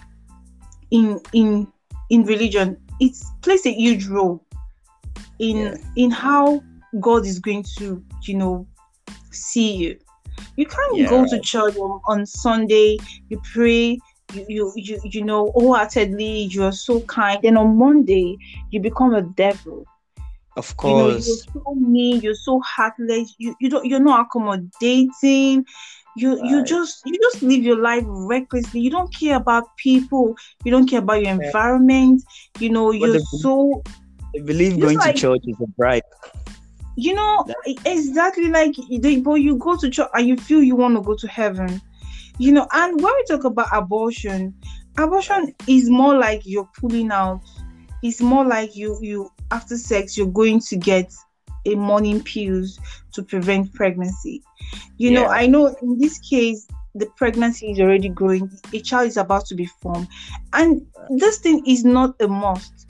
in 0.91 1.19
in 1.33 1.67
in 2.09 2.23
religion 2.23 2.77
it 2.99 3.15
plays 3.41 3.65
a 3.65 3.73
huge 3.73 4.07
role 4.07 4.43
in 5.39 5.79
in 5.95 6.11
how 6.11 6.61
God 6.99 7.25
is 7.25 7.39
going 7.39 7.63
to, 7.77 8.03
you 8.23 8.35
know, 8.35 8.67
see 9.31 9.75
you. 9.75 9.99
You 10.55 10.65
can't 10.65 10.97
yeah, 10.97 11.09
go 11.09 11.25
to 11.25 11.39
church 11.39 11.75
on, 11.77 12.01
on, 12.07 12.25
Sunday, 12.25 12.97
you 13.29 13.41
pray, 13.53 13.97
you, 14.33 14.45
you 14.47 14.73
you 14.75 14.99
you 15.03 15.23
know 15.23 15.51
wholeheartedly, 15.51 16.49
you 16.51 16.63
are 16.63 16.71
so 16.71 17.01
kind, 17.01 17.43
and 17.43 17.57
on 17.57 17.77
Monday 17.77 18.37
you 18.71 18.79
become 18.79 19.13
a 19.13 19.21
devil. 19.21 19.85
Of 20.57 20.75
course. 20.75 21.27
You 21.27 21.53
know, 21.53 21.63
you're 21.63 21.63
so 21.63 21.75
mean, 21.75 22.21
you're 22.21 22.35
so 22.35 22.59
heartless, 22.61 23.35
you, 23.37 23.55
you 23.59 23.69
don't 23.69 23.85
you're 23.85 23.99
not 23.99 24.25
accommodating, 24.25 25.65
you 26.19 26.39
right. 26.39 26.49
you 26.49 26.63
just 26.63 27.01
you 27.05 27.17
just 27.21 27.41
live 27.41 27.63
your 27.63 27.79
life 27.79 28.03
recklessly. 28.07 28.81
You 28.81 28.89
don't 28.89 29.13
care 29.13 29.37
about 29.37 29.75
people. 29.77 30.35
You 30.63 30.71
don't 30.71 30.87
care 30.89 30.99
about 30.99 31.21
your 31.21 31.31
environment. 31.31 32.23
You 32.59 32.69
know 32.69 32.91
you're 32.91 33.13
the, 33.13 33.19
so 33.39 33.81
I 34.35 34.41
believe 34.41 34.79
going 34.79 34.97
like, 34.97 35.15
to 35.15 35.21
church 35.21 35.41
is 35.45 35.55
a 35.61 35.67
bribe. 35.67 36.03
You 36.95 37.13
know 37.13 37.45
exactly 37.85 38.49
like 38.49 38.75
but 39.23 39.35
you 39.35 39.57
go 39.57 39.77
to 39.77 39.89
church 39.89 40.09
and 40.13 40.27
you 40.27 40.35
feel 40.35 40.61
you 40.61 40.75
want 40.75 40.95
to 40.95 41.01
go 41.01 41.15
to 41.15 41.27
heaven. 41.27 41.81
You 42.37 42.51
know 42.53 42.67
and 42.73 43.01
when 43.01 43.13
we 43.15 43.23
talk 43.25 43.45
about 43.45 43.67
abortion 43.71 44.53
abortion 44.97 45.55
is 45.67 45.89
more 45.89 46.17
like 46.17 46.41
you're 46.45 46.69
pulling 46.79 47.11
out. 47.11 47.41
It's 48.03 48.21
more 48.21 48.45
like 48.45 48.75
you 48.75 48.97
you 49.01 49.29
after 49.51 49.77
sex 49.77 50.17
you're 50.17 50.27
going 50.27 50.59
to 50.61 50.77
get 50.77 51.13
a 51.71 51.75
morning 51.75 52.21
pills 52.23 52.79
to 53.11 53.23
prevent 53.23 53.73
pregnancy 53.73 54.41
you 54.97 55.11
yeah. 55.11 55.21
know 55.21 55.27
i 55.27 55.45
know 55.45 55.75
in 55.81 55.97
this 55.97 56.19
case 56.19 56.67
the 56.95 57.05
pregnancy 57.17 57.71
is 57.71 57.79
already 57.79 58.09
growing 58.09 58.49
a 58.73 58.79
child 58.79 59.07
is 59.07 59.17
about 59.17 59.45
to 59.45 59.55
be 59.55 59.65
formed 59.65 60.07
and 60.53 60.85
this 61.09 61.37
thing 61.37 61.63
is 61.65 61.85
not 61.85 62.15
a 62.19 62.27
must 62.27 62.89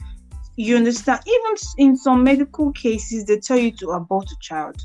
you 0.60 0.76
understand? 0.76 1.22
Even 1.26 1.56
in 1.78 1.96
some 1.96 2.22
medical 2.22 2.74
cases, 2.74 3.24
they 3.24 3.38
tell 3.38 3.58
you 3.58 3.72
to 3.78 3.92
abort 3.92 4.30
a 4.30 4.36
child. 4.42 4.76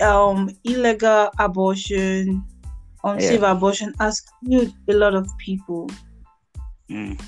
Um, 0.00 0.48
illegal 0.62 1.30
abortion, 1.40 2.44
unsafe 3.04 3.40
yeah. 3.40 3.52
abortion 3.52 3.94
has 4.00 4.22
killed 4.46 4.72
a 4.88 4.94
lot 4.94 5.14
of 5.14 5.28
people. 5.38 5.90
Mm 6.90 7.18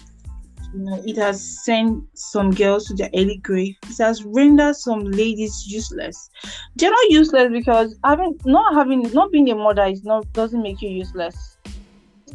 you 0.72 0.80
know, 0.80 1.02
it 1.04 1.16
has 1.16 1.64
sent 1.64 2.04
some 2.14 2.50
girls 2.50 2.86
to 2.86 2.94
their 2.94 3.10
early 3.14 3.38
grave. 3.38 3.74
It 3.88 3.98
has 3.98 4.24
rendered 4.24 4.76
some 4.76 5.04
ladies 5.04 5.64
useless. 5.66 6.30
They're 6.76 6.90
not 6.90 7.10
useless 7.10 7.48
because 7.50 7.96
having 8.04 8.38
not 8.44 8.74
having 8.74 9.02
not 9.12 9.32
being 9.32 9.50
a 9.50 9.54
mother 9.54 9.84
is 9.84 10.04
not 10.04 10.30
doesn't 10.32 10.62
make 10.62 10.80
you 10.80 10.90
useless. 10.90 11.58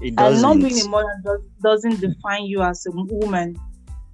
It 0.01 0.15
doesn't. 0.15 0.33
And 0.33 0.61
not 0.61 0.69
being 0.69 0.85
a 0.85 0.89
mother 0.89 1.21
does, 1.23 1.41
doesn't 1.61 2.01
define 2.01 2.45
you 2.45 2.61
as 2.61 2.85
a 2.85 2.91
woman. 2.91 3.57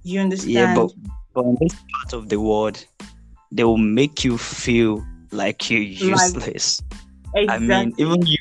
You 0.04 0.20
understand? 0.20 0.52
Yeah, 0.52 0.74
but, 0.74 0.92
but 1.34 1.44
in 1.44 1.56
this 1.60 1.74
part 1.74 2.12
of 2.12 2.28
the 2.28 2.40
world, 2.40 2.84
they 3.50 3.64
will 3.64 3.78
make 3.78 4.24
you 4.24 4.38
feel 4.38 5.04
like 5.32 5.70
you're 5.70 5.80
useless. 5.80 6.82
Like, 7.34 7.44
exactly. 7.44 7.74
I 7.74 7.84
mean, 7.84 7.94
even 7.98 8.26
you 8.26 8.38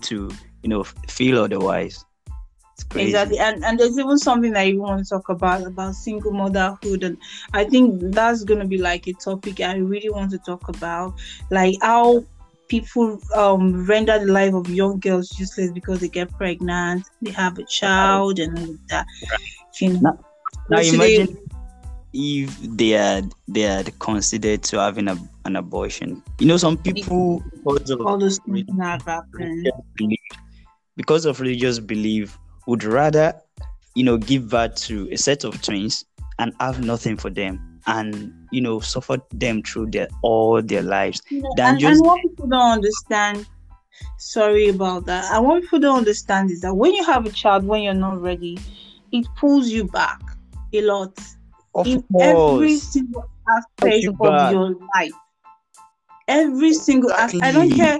to, 0.00 0.30
you 0.62 0.68
know, 0.68 0.84
feel 0.84 1.42
otherwise. 1.42 2.04
Exactly, 2.96 3.38
and 3.38 3.62
and 3.64 3.78
there's 3.78 3.98
even 3.98 4.18
something 4.18 4.52
that 4.52 4.66
you 4.66 4.80
want 4.80 5.04
to 5.04 5.08
talk 5.08 5.28
about 5.28 5.66
about 5.66 5.94
single 5.94 6.32
motherhood, 6.32 7.04
and 7.04 7.18
I 7.52 7.64
think 7.64 8.00
that's 8.14 8.42
gonna 8.42 8.64
be 8.64 8.78
like 8.78 9.06
a 9.06 9.12
topic 9.12 9.60
I 9.60 9.76
really 9.76 10.10
want 10.10 10.30
to 10.32 10.38
talk 10.38 10.68
about, 10.68 11.14
like 11.50 11.76
how 11.82 12.24
people 12.68 13.20
um 13.34 13.84
render 13.84 14.18
the 14.18 14.32
life 14.32 14.54
of 14.54 14.68
young 14.70 14.98
girls 14.98 15.38
useless 15.38 15.70
because 15.72 16.00
they 16.00 16.08
get 16.08 16.32
pregnant, 16.38 17.06
they 17.20 17.32
have 17.32 17.58
a 17.58 17.64
child, 17.64 18.38
and 18.38 18.58
all 18.58 18.70
of 18.70 18.88
that. 18.88 19.06
You 19.80 19.92
know. 19.92 20.00
Now, 20.00 20.18
now 20.70 20.80
imagine 20.80 21.38
if 22.12 22.60
they 22.60 22.96
are 22.96 23.22
they 23.48 23.62
had 23.62 23.98
considered 23.98 24.62
to 24.64 24.78
having 24.78 25.08
a, 25.08 25.16
an 25.44 25.56
abortion. 25.56 26.22
You 26.38 26.46
know, 26.46 26.56
some 26.56 26.76
people 26.76 27.42
because 27.64 27.90
of 27.90 28.00
all 28.00 28.18
those 28.18 28.38
things 28.38 28.64
not 28.68 29.02
happen. 29.02 29.64
Because 30.96 31.24
of 31.24 31.40
religious 31.40 31.78
belief, 31.78 32.36
would 32.66 32.84
rather, 32.84 33.34
you 33.94 34.04
know, 34.04 34.18
give 34.18 34.50
birth 34.50 34.74
to 34.76 35.08
a 35.10 35.16
set 35.16 35.44
of 35.44 35.60
twins 35.62 36.04
and 36.38 36.52
have 36.60 36.84
nothing 36.84 37.16
for 37.16 37.30
them 37.30 37.70
and 37.86 38.32
you 38.50 38.60
know 38.60 38.80
suffer 38.80 39.18
them 39.32 39.62
through 39.62 39.86
their 39.90 40.08
all 40.22 40.60
their 40.62 40.82
lives 40.82 41.22
yeah, 41.30 41.40
than 41.56 41.70
and, 41.72 41.80
just 41.80 41.98
and 41.98 42.06
what 42.06 42.20
people 42.20 42.46
don't 42.46 42.72
understand 42.72 43.46
sorry 44.18 44.68
about 44.68 45.06
that 45.06 45.24
and 45.32 45.44
what 45.46 45.62
people 45.62 45.78
don't 45.78 45.98
understand 45.98 46.50
is 46.50 46.60
that 46.60 46.74
when 46.74 46.92
you 46.92 47.04
have 47.04 47.26
a 47.26 47.30
child 47.30 47.64
when 47.64 47.82
you're 47.82 47.94
not 47.94 48.20
ready 48.20 48.58
it 49.12 49.26
pulls 49.36 49.68
you 49.68 49.84
back 49.84 50.20
a 50.72 50.82
lot 50.82 51.18
of 51.74 51.86
in 51.86 52.02
course. 52.02 52.24
every 52.24 52.76
single 52.76 53.24
aspect 53.48 54.06
of 54.06 54.18
back. 54.18 54.52
your 54.52 54.74
life 54.94 55.12
every 56.28 56.72
single 56.72 57.10
exactly. 57.10 57.40
aspect 57.40 57.44
i 57.44 57.52
don't 57.52 57.74
care 57.74 57.98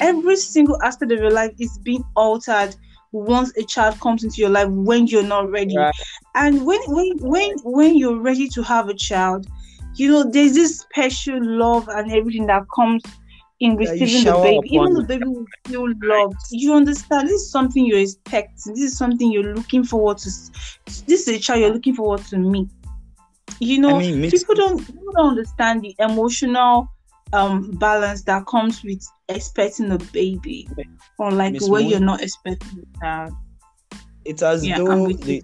every 0.00 0.36
single 0.36 0.80
aspect 0.82 1.12
of 1.12 1.18
your 1.18 1.30
life 1.30 1.52
is 1.58 1.78
being 1.78 2.04
altered 2.16 2.74
once 3.12 3.56
a 3.56 3.64
child 3.64 3.98
comes 4.00 4.24
into 4.24 4.40
your 4.40 4.50
life 4.50 4.68
when 4.68 5.06
you're 5.06 5.22
not 5.22 5.50
ready. 5.50 5.76
Right. 5.76 5.92
And 6.34 6.64
when 6.64 6.80
when 6.86 7.18
when 7.18 7.50
when 7.64 7.96
you're 7.96 8.20
ready 8.20 8.48
to 8.50 8.62
have 8.62 8.88
a 8.88 8.94
child, 8.94 9.46
you 9.96 10.10
know, 10.10 10.30
there's 10.30 10.54
this 10.54 10.78
special 10.80 11.38
love 11.42 11.88
and 11.88 12.10
everything 12.12 12.46
that 12.46 12.62
comes 12.74 13.02
in 13.60 13.76
receiving 13.76 14.24
the 14.24 14.32
baby. 14.42 14.74
Even 14.74 14.94
the 14.94 15.02
baby 15.02 15.24
will 15.26 15.44
feel 15.66 15.86
loved. 16.02 16.36
You 16.50 16.74
understand? 16.74 17.28
This 17.28 17.42
is 17.42 17.50
something 17.50 17.84
you're 17.84 18.00
expecting. 18.00 18.74
This 18.74 18.92
is 18.92 18.98
something 18.98 19.30
you're 19.30 19.54
looking 19.54 19.84
forward 19.84 20.18
to. 20.18 20.30
This 21.06 21.28
is 21.28 21.28
a 21.28 21.38
child 21.38 21.60
you're 21.60 21.72
looking 21.72 21.94
forward 21.94 22.24
to 22.26 22.38
meet. 22.38 22.68
You 23.60 23.78
know, 23.78 23.96
I 23.96 23.98
mean, 23.98 24.30
people 24.30 24.54
don't 24.54 24.78
people 24.78 25.12
don't 25.14 25.28
understand 25.28 25.82
the 25.82 25.94
emotional 25.98 26.88
um 27.32 27.70
balance 27.72 28.22
that 28.22 28.46
comes 28.46 28.82
with 28.82 29.06
expecting 29.28 29.92
a 29.92 29.98
baby 29.98 30.68
or 31.18 31.30
like 31.30 31.52
Miss 31.52 31.68
where 31.68 31.82
Moon, 31.82 31.90
you're 31.90 32.00
not 32.00 32.22
expecting 32.22 32.84
that 33.00 33.30
it's 34.24 34.42
as 34.42 34.66
yeah, 34.66 34.78
though 34.78 35.08
the, 35.08 35.42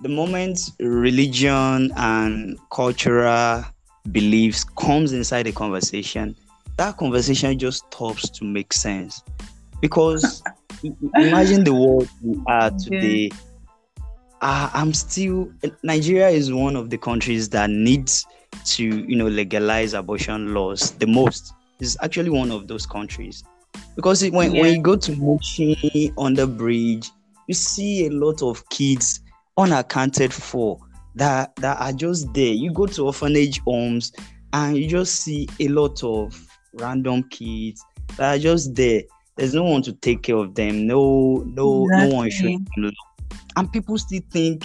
the 0.00 0.08
moment 0.08 0.58
religion 0.80 1.92
and 1.96 2.58
cultural 2.70 3.64
beliefs 4.12 4.64
comes 4.64 5.12
inside 5.12 5.42
the 5.42 5.52
conversation 5.52 6.34
that 6.76 6.96
conversation 6.96 7.58
just 7.58 7.84
stops 7.86 8.28
to 8.30 8.44
make 8.44 8.72
sense. 8.72 9.22
Because 9.80 10.42
imagine 11.14 11.64
the 11.64 11.74
world 11.74 12.08
we 12.22 12.38
are 12.46 12.70
today. 12.70 13.30
Uh, 14.40 14.68
i'm 14.74 14.92
still 14.92 15.50
nigeria 15.82 16.28
is 16.28 16.52
one 16.52 16.76
of 16.76 16.90
the 16.90 16.98
countries 16.98 17.48
that 17.48 17.70
needs 17.70 18.26
to 18.64 18.84
you 18.84 19.16
know 19.16 19.26
legalize 19.26 19.94
abortion 19.94 20.52
laws 20.52 20.92
the 20.92 21.06
most. 21.06 21.52
Is 21.80 21.96
actually 22.02 22.30
one 22.30 22.52
of 22.52 22.68
those 22.68 22.86
countries. 22.86 23.42
Because 23.96 24.22
it, 24.22 24.32
when, 24.32 24.54
yeah. 24.54 24.62
when 24.62 24.74
you 24.76 24.80
go 24.80 24.94
to 24.94 25.16
Mushin 25.16 26.14
on 26.16 26.34
the 26.34 26.46
bridge 26.46 27.10
you 27.48 27.54
see 27.54 28.06
a 28.06 28.10
lot 28.10 28.42
of 28.42 28.66
kids 28.68 29.20
unaccounted 29.56 30.32
for 30.32 30.78
that 31.14 31.54
that 31.56 31.80
are 31.80 31.92
just 31.92 32.32
there. 32.32 32.52
You 32.52 32.72
go 32.72 32.86
to 32.86 33.06
orphanage 33.06 33.60
homes 33.60 34.12
and 34.52 34.76
you 34.76 34.88
just 34.88 35.20
see 35.22 35.48
a 35.60 35.68
lot 35.68 36.02
of 36.04 36.53
random 36.74 37.24
kids 37.24 37.84
that 38.16 38.36
are 38.36 38.38
just 38.38 38.74
there. 38.74 39.02
There's 39.36 39.54
no 39.54 39.64
one 39.64 39.82
to 39.82 39.92
take 39.92 40.22
care 40.22 40.36
of 40.36 40.54
them. 40.54 40.86
No, 40.86 41.44
no, 41.46 41.86
no 41.86 42.08
one 42.08 42.30
should. 42.30 42.64
And 43.56 43.72
people 43.72 43.98
still 43.98 44.22
think, 44.30 44.64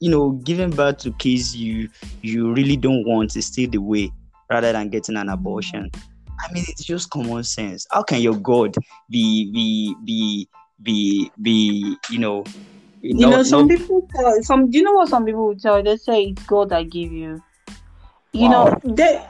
you 0.00 0.10
know, 0.10 0.32
giving 0.44 0.70
birth 0.70 0.98
to 0.98 1.12
kids 1.12 1.56
you 1.56 1.88
you 2.22 2.52
really 2.52 2.76
don't 2.76 3.04
want 3.06 3.36
is 3.36 3.46
still 3.46 3.68
the 3.70 3.78
way, 3.78 4.12
rather 4.50 4.72
than 4.72 4.88
getting 4.88 5.16
an 5.16 5.28
abortion. 5.28 5.90
I 6.40 6.52
mean, 6.52 6.64
it's 6.68 6.84
just 6.84 7.10
common 7.10 7.44
sense. 7.44 7.86
How 7.90 8.02
can 8.02 8.20
your 8.20 8.36
God 8.36 8.76
be 9.08 9.50
be 9.52 9.94
be 10.04 10.48
be 10.82 11.30
be 11.42 11.96
you 12.10 12.18
know? 12.18 12.44
You 13.00 13.14
know, 13.14 13.42
some 13.42 13.68
people 13.68 14.08
tell 14.14 14.42
some. 14.42 14.70
Do 14.70 14.78
you 14.78 14.84
know 14.84 14.92
what 14.92 15.08
some 15.08 15.24
people 15.26 15.48
will 15.48 15.56
tell? 15.56 15.82
They 15.82 15.96
say 15.96 16.24
it's 16.24 16.42
God 16.44 16.70
that 16.70 16.90
give 16.90 17.12
you. 17.12 17.42
You 18.32 18.48
wow. 18.48 18.64
know, 18.82 18.94
they, 18.94 19.24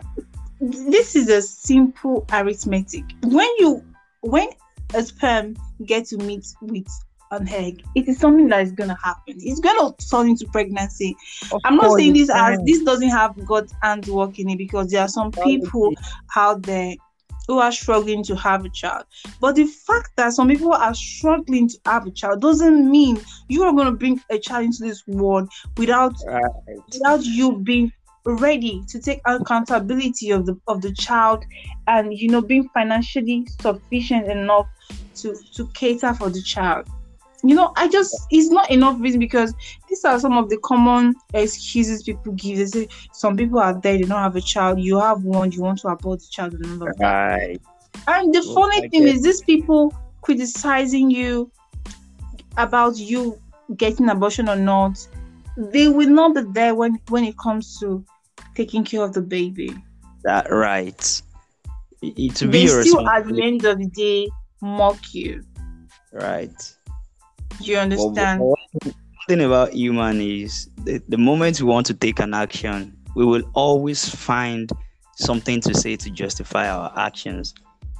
this 0.60 1.16
is 1.16 1.28
a 1.28 1.42
simple 1.42 2.26
arithmetic. 2.32 3.04
When 3.22 3.48
you 3.58 3.84
when 4.20 4.48
a 4.94 5.02
sperm 5.02 5.56
get 5.84 6.06
to 6.06 6.16
meet 6.18 6.46
with 6.62 6.86
an 7.30 7.48
egg, 7.48 7.82
it 7.94 8.08
is 8.08 8.18
something 8.18 8.48
that 8.48 8.62
is 8.62 8.72
gonna 8.72 8.96
happen. 9.02 9.34
It's 9.38 9.60
gonna 9.60 9.94
turn 10.10 10.28
into 10.28 10.46
pregnancy. 10.46 11.16
Of 11.52 11.60
I'm 11.64 11.76
not 11.76 11.96
saying 11.96 12.14
this 12.14 12.30
as 12.30 12.58
this 12.64 12.82
doesn't 12.82 13.08
have 13.10 13.44
God's 13.46 13.74
hand 13.82 14.06
work 14.06 14.38
in 14.38 14.48
it 14.48 14.58
because 14.58 14.90
there 14.90 15.02
are 15.02 15.08
some 15.08 15.32
people 15.32 15.92
out 16.36 16.62
there 16.62 16.94
who 17.46 17.58
are 17.58 17.72
struggling 17.72 18.22
to 18.24 18.36
have 18.36 18.64
a 18.64 18.70
child. 18.70 19.04
But 19.40 19.56
the 19.56 19.66
fact 19.66 20.10
that 20.16 20.32
some 20.32 20.48
people 20.48 20.72
are 20.72 20.94
struggling 20.94 21.68
to 21.68 21.78
have 21.84 22.06
a 22.06 22.10
child 22.10 22.40
doesn't 22.40 22.90
mean 22.90 23.20
you 23.48 23.64
are 23.64 23.72
going 23.72 23.86
to 23.86 23.92
bring 23.92 24.20
a 24.30 24.38
child 24.38 24.64
into 24.64 24.78
this 24.82 25.06
world 25.06 25.50
without 25.76 26.14
right. 26.26 26.42
without 26.90 27.22
you 27.24 27.58
being 27.58 27.92
ready 28.26 28.82
to 28.88 29.00
take 29.00 29.20
accountability 29.26 30.30
of 30.30 30.46
the 30.46 30.58
of 30.66 30.80
the 30.80 30.92
child 30.92 31.44
and 31.86 32.16
you 32.16 32.28
know 32.28 32.40
being 32.40 32.68
financially 32.70 33.46
sufficient 33.60 34.30
enough 34.30 34.66
to 35.14 35.36
to 35.54 35.66
cater 35.74 36.14
for 36.14 36.30
the 36.30 36.42
child. 36.42 36.86
You 37.42 37.54
know 37.54 37.74
i 37.76 37.88
just 37.88 38.26
it's 38.30 38.48
not 38.48 38.70
enough 38.70 38.98
reason 38.98 39.20
because 39.20 39.52
these 39.88 40.02
are 40.06 40.18
some 40.18 40.38
of 40.38 40.48
the 40.48 40.56
common 40.58 41.14
excuses 41.34 42.02
people 42.02 42.32
give. 42.32 42.56
They 42.56 42.66
say 42.66 42.88
some 43.12 43.36
people 43.36 43.58
are 43.58 43.78
there 43.78 43.98
they 43.98 44.04
don't 44.04 44.18
have 44.18 44.36
a 44.36 44.40
child. 44.40 44.80
You 44.80 44.98
have 45.00 45.24
one 45.24 45.52
you 45.52 45.60
want 45.60 45.80
to 45.80 45.88
abort 45.88 46.20
the 46.20 46.26
child 46.30 46.54
another 46.54 46.94
right. 46.98 47.60
And 48.08 48.34
the 48.34 48.42
funny 48.42 48.88
thing 48.88 49.06
is 49.06 49.22
these 49.22 49.42
people 49.42 49.94
criticizing 50.22 51.10
you 51.10 51.50
about 52.56 52.96
you 52.96 53.38
getting 53.76 54.08
abortion 54.08 54.48
or 54.48 54.56
not 54.56 55.06
they 55.56 55.88
will 55.88 56.08
not 56.08 56.34
be 56.34 56.42
there 56.52 56.74
when 56.74 56.98
when 57.08 57.24
it 57.24 57.36
comes 57.38 57.78
to 57.78 58.04
taking 58.54 58.84
care 58.84 59.02
of 59.02 59.12
the 59.12 59.20
baby. 59.20 59.74
That 60.24 60.50
right. 60.50 61.22
It, 62.02 62.36
to 62.36 62.46
they 62.46 62.66
still 62.66 63.08
at 63.08 63.26
the 63.26 63.42
end 63.42 63.64
of 63.64 63.78
the 63.78 63.86
day 63.86 64.28
mock 64.60 64.98
you. 65.12 65.44
Right. 66.12 66.74
You 67.60 67.78
understand? 67.78 68.40
Well, 68.40 68.56
one 68.82 68.94
thing 69.28 69.40
about 69.42 69.72
human 69.72 70.20
is 70.20 70.68
the, 70.84 71.02
the 71.08 71.18
moment 71.18 71.60
we 71.60 71.66
want 71.66 71.86
to 71.86 71.94
take 71.94 72.20
an 72.20 72.34
action, 72.34 72.96
we 73.14 73.24
will 73.24 73.42
always 73.54 74.08
find 74.08 74.70
something 75.16 75.60
to 75.60 75.74
say 75.74 75.96
to 75.96 76.10
justify 76.10 76.68
our 76.68 76.92
actions. 76.96 77.54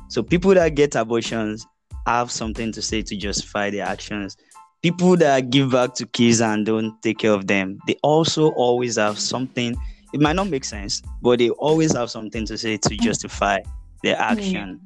So 0.09 0.23
people 0.23 0.55
that 0.55 0.75
get 0.75 0.95
abortions 0.95 1.67
have 2.07 2.31
something 2.31 2.73
to 2.73 2.83
say 2.83 3.03
to 3.03 3.17
justify 3.17 3.71
their 3.71 3.87
actions. 3.87 4.37
People 4.83 5.17
that 5.17 5.49
give 5.51 5.71
back 5.71 5.95
to 5.95 6.07
kids 6.07 6.41
and 6.41 6.67
don't 6.67 7.01
take 7.03 7.19
care 7.19 7.33
of 7.33 7.47
them, 7.47 7.79
they 7.87 7.97
also 8.03 8.51
always 8.51 8.97
have 8.97 9.19
something 9.19 9.77
it 10.15 10.21
might 10.21 10.37
not 10.37 10.49
make 10.49 10.65
sense, 10.65 11.03
but 11.23 11.41
they 11.41 11.51
always 11.51 11.93
have 11.93 12.09
something 12.09 12.47
to 12.47 12.57
say 12.57 12.77
to 12.77 12.89
mm. 12.89 13.01
justify 13.01 13.59
their 14.05 14.17
action. 14.17 14.81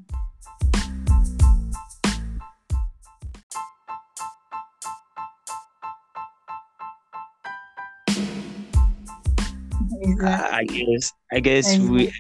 Ah, 10.23 10.49
I 10.51 10.65
guess 10.65 11.13
I 11.31 11.41
guess 11.41 11.79
we 11.79 12.11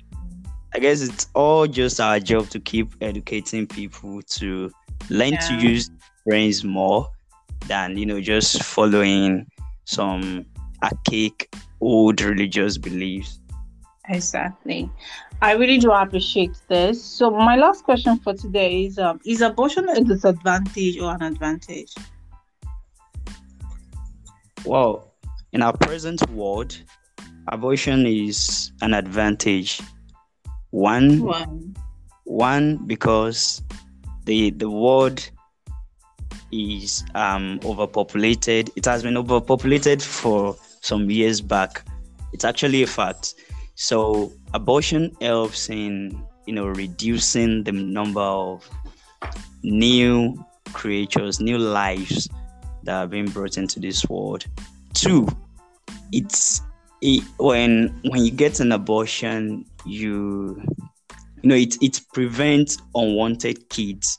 I 0.75 0.79
guess 0.79 1.01
it's 1.01 1.29
all 1.35 1.67
just 1.67 2.01
our 2.01 2.21
job 2.21 2.51
to 2.51 2.61
keep 2.61 2.93
educating 3.01 3.67
people 3.67 4.21
to 4.37 4.71
learn 5.09 5.33
yeah. 5.33 5.39
to 5.39 5.55
use 5.55 5.91
brains 6.27 6.63
more 6.63 7.09
than 7.69 7.97
you 7.97 8.05
know 8.05 8.21
just 8.21 8.63
following 8.63 9.47
some 9.87 10.45
archaic 10.83 11.49
old 11.81 12.21
religious 12.21 12.79
beliefs. 12.79 13.41
Exactly. 14.09 14.91
I 15.41 15.53
really 15.53 15.79
do 15.79 15.93
appreciate 15.93 16.57
this. 16.69 17.03
So 17.03 17.31
my 17.31 17.57
last 17.57 17.85
question 17.85 18.19
for 18.19 18.35
today 18.35 18.87
is 18.87 18.99
um, 18.99 19.21
is 19.25 19.41
abortion 19.41 19.89
a 19.89 20.03
disadvantage 20.03 20.99
or 20.99 21.15
an 21.15 21.23
advantage? 21.23 21.95
Well, 24.65 25.13
in 25.53 25.63
our 25.63 25.77
present 25.77 26.29
world, 26.31 26.77
abortion 27.49 28.07
is 28.07 28.73
an 28.81 28.95
advantage. 28.95 29.81
One, 30.71 31.23
one, 31.23 31.77
one 32.25 32.87
because 32.87 33.63
the 34.25 34.51
the 34.51 34.71
world 34.71 35.31
is 36.51 37.05
um 37.15 37.61
overpopulated. 37.65 38.71
It 38.75 38.87
has 38.87 39.03
been 39.03 39.17
overpopulated 39.17 40.03
for 40.03 40.57
some 40.89 41.11
years 41.11 41.41
back. 41.41 41.85
It's 42.33 42.45
actually 42.45 42.83
a 42.83 42.87
fact. 42.87 43.35
So 43.75 44.33
abortion 44.55 45.15
helps 45.21 45.69
in 45.69 46.27
you 46.47 46.55
know 46.55 46.67
reducing 46.67 47.63
the 47.65 47.73
number 47.73 48.21
of 48.21 48.69
new 49.63 50.45
creatures, 50.73 51.41
new 51.41 51.59
lives 51.59 52.29
that 52.85 52.95
are 52.95 53.07
being 53.07 53.27
brought 53.27 53.59
into 53.59 53.79
this 53.79 54.09
world. 54.09 54.47
Two, 54.95 55.29
it's 56.11 56.63
it, 57.03 57.23
when 57.39 58.01
when 58.11 58.25
you 58.25 58.31
get 58.31 58.61
an 58.61 58.73
abortion, 58.73 59.65
you 59.85 60.61
you 61.43 61.49
know 61.49 61.55
it 61.55 61.81
it 61.83 62.01
prevents 62.15 62.79
unwanted 62.95 63.69
kids. 63.69 64.19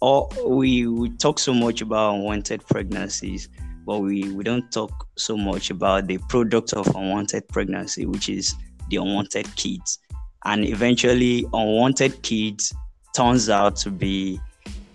Or 0.00 0.28
we 0.46 0.86
we 0.86 1.10
talk 1.16 1.38
so 1.38 1.54
much 1.54 1.80
about 1.80 2.14
unwanted 2.16 2.66
pregnancies 2.66 3.48
but 3.88 4.00
we, 4.00 4.30
we 4.32 4.44
don't 4.44 4.70
talk 4.70 5.08
so 5.16 5.34
much 5.34 5.70
about 5.70 6.06
the 6.08 6.18
product 6.28 6.74
of 6.74 6.86
unwanted 6.94 7.48
pregnancy, 7.48 8.04
which 8.04 8.28
is 8.28 8.54
the 8.90 8.98
unwanted 8.98 9.46
kids. 9.56 9.98
And 10.44 10.66
eventually, 10.66 11.46
unwanted 11.54 12.22
kids 12.22 12.74
turns 13.16 13.48
out 13.48 13.76
to 13.76 13.90
be, 13.90 14.38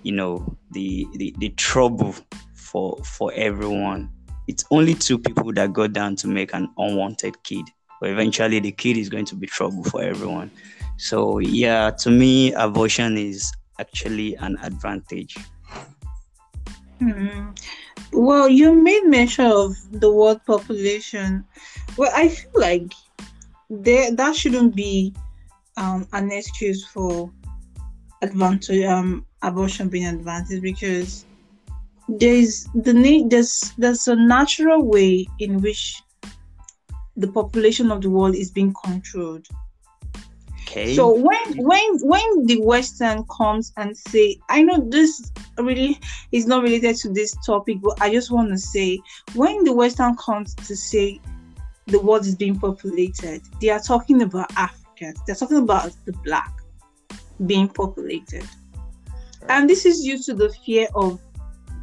you 0.03 0.12
know, 0.12 0.45
the, 0.73 1.08
the, 1.13 1.34
the 1.39 1.49
trouble 1.49 2.13
for 2.53 2.95
for 3.03 3.34
everyone. 3.34 4.12
It's 4.47 4.63
only 4.69 4.93
two 4.93 5.17
people 5.17 5.51
that 5.53 5.73
go 5.73 5.88
down 5.88 6.15
to 6.17 6.27
make 6.27 6.53
an 6.53 6.69
unwanted 6.77 7.41
kid, 7.41 7.65
but 7.99 8.12
eventually 8.12 8.60
the 8.60 8.71
kid 8.71 8.97
is 8.97 9.10
going 9.10 9.25
to 9.25 9.36
be 9.36 9.47
trouble 9.47 9.84
for 9.86 10.03
everyone. 10.03 10.51
So 10.97 11.39
yeah, 11.39 11.89
to 11.89 12.12
me, 12.12 12.53
abortion 12.53 13.17
is 13.17 13.51
actually 13.79 14.36
an 14.36 14.56
advantage. 14.62 15.36
Mm-hmm. 17.03 17.51
Well, 18.13 18.47
you 18.47 18.73
made 18.73 19.05
mention 19.05 19.45
of 19.45 19.75
the 19.91 20.11
world 20.11 20.41
population. 20.45 21.45
Well, 21.97 22.11
I 22.13 22.29
feel 22.29 22.51
like 22.55 22.93
there 23.69 24.11
that 24.11 24.35
shouldn't 24.35 24.75
be 24.75 25.13
um, 25.77 26.07
an 26.13 26.31
excuse 26.31 26.85
for 26.85 27.31
advantage 28.21 28.85
um, 28.85 29.25
abortion 29.41 29.89
being 29.89 30.05
advanced 30.05 30.62
because 30.62 31.25
there's 32.08 32.67
the 32.75 32.93
need 32.93 33.29
there's 33.29 33.73
there's 33.77 34.08
a 34.08 34.15
natural 34.15 34.85
way 34.85 35.27
in 35.39 35.62
which 35.62 36.01
the 37.17 37.27
population 37.27 37.91
of 37.91 38.01
the 38.01 38.10
world 38.10 38.35
is 38.35 38.51
being 38.51 38.73
controlled 38.83 39.47
Okay. 40.63 40.95
So 40.95 41.13
when 41.13 41.57
when 41.57 41.99
when 41.99 42.45
the 42.45 42.61
Western 42.61 43.25
comes 43.25 43.73
and 43.77 43.95
say, 43.95 44.39
I 44.49 44.63
know 44.63 44.85
this 44.89 45.31
really 45.57 45.99
is 46.31 46.45
not 46.45 46.63
related 46.63 46.95
to 46.97 47.09
this 47.09 47.35
topic, 47.45 47.77
but 47.81 48.01
I 48.01 48.11
just 48.11 48.31
want 48.31 48.49
to 48.49 48.57
say 48.57 48.99
when 49.33 49.63
the 49.63 49.73
Western 49.73 50.15
comes 50.15 50.55
to 50.55 50.75
say 50.75 51.19
the 51.87 51.99
world 51.99 52.25
is 52.25 52.35
being 52.35 52.59
populated, 52.59 53.41
they 53.61 53.69
are 53.69 53.79
talking 53.79 54.21
about 54.21 54.51
Africans. 54.55 55.19
They're 55.25 55.35
talking 55.35 55.57
about 55.57 55.91
the 56.05 56.13
black 56.23 56.51
being 57.45 57.67
populated. 57.67 58.47
And 59.49 59.69
this 59.69 59.85
is 59.85 60.01
due 60.01 60.17
to 60.23 60.33
the 60.33 60.53
fear 60.65 60.87
of 60.95 61.19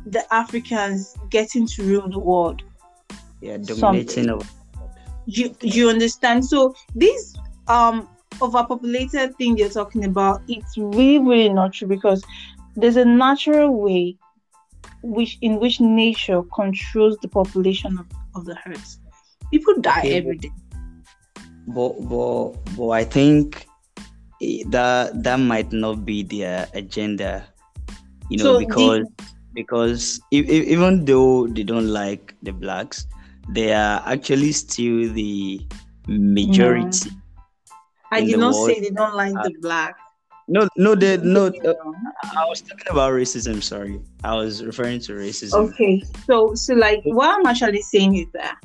the 0.07 0.25
Africans 0.33 1.15
getting 1.29 1.67
to 1.67 1.83
rule 1.83 2.09
the 2.09 2.19
world. 2.19 2.63
Yeah, 3.41 3.59
dominating. 3.59 4.41
You 5.27 5.55
you 5.61 5.91
understand? 5.91 6.45
So 6.45 6.75
these 6.95 7.37
um 7.69 8.09
overpopulated 8.43 9.37
thing 9.37 9.57
you're 9.57 9.69
talking 9.69 10.05
about, 10.05 10.43
it's 10.49 10.77
really, 10.77 11.19
really 11.19 11.49
not 11.49 11.73
true 11.73 11.89
because 11.89 12.23
there's 12.77 12.97
a 12.97 13.05
natural 13.05 13.75
way 13.75 14.17
which 15.03 15.39
in 15.41 15.59
which 15.59 15.81
nature 15.81 16.43
controls 16.55 17.17
the 17.23 17.29
population 17.29 17.99
of, 17.99 18.07
of 18.35 18.45
the 18.45 18.55
herds. 18.55 19.01
People 19.51 19.81
die 19.81 20.01
okay, 20.01 20.19
every 20.19 20.37
day. 20.37 20.53
But 21.69 22.09
but 22.09 22.53
but 22.77 22.89
I 22.91 23.05
think 23.05 23.67
that 24.69 25.23
that 25.23 25.37
might 25.37 25.73
not 25.73 26.05
be 26.05 26.23
their 26.23 26.69
agenda. 26.75 27.47
You 28.29 28.39
know, 28.39 28.45
so 28.45 28.59
because 28.59 29.07
the, 29.19 29.25
because 29.55 30.21
if, 30.31 30.49
if, 30.49 30.69
even 30.69 31.05
though 31.05 31.47
they 31.47 31.63
don't 31.63 31.89
like 31.89 32.35
the 32.43 32.53
blacks, 32.53 33.07
they 33.49 33.73
are 33.73 34.03
actually 34.07 34.53
still 34.53 35.13
the 35.13 35.61
mm-hmm. 36.07 36.35
majority. 36.35 37.11
I 38.11 38.23
did 38.23 38.39
not 38.39 38.55
say 38.55 38.81
they 38.81 38.91
don't 38.91 39.15
like 39.15 39.37
uh, 39.37 39.43
the 39.45 39.55
black. 39.61 39.97
No, 40.49 40.69
no, 40.77 40.97
they 40.97 41.17
no. 41.19 41.47
Uh, 41.47 41.75
I 42.37 42.45
was 42.49 42.61
talking 42.61 42.87
about 42.91 43.13
racism. 43.13 43.63
Sorry, 43.63 44.01
I 44.25 44.35
was 44.35 44.65
referring 44.65 44.99
to 45.03 45.13
racism. 45.13 45.71
Okay, 45.71 46.03
so 46.27 46.55
so 46.55 46.75
like 46.75 47.03
what 47.05 47.39
I'm 47.39 47.47
actually 47.47 47.83
saying 47.83 48.17
is 48.17 48.27
that 48.33 48.59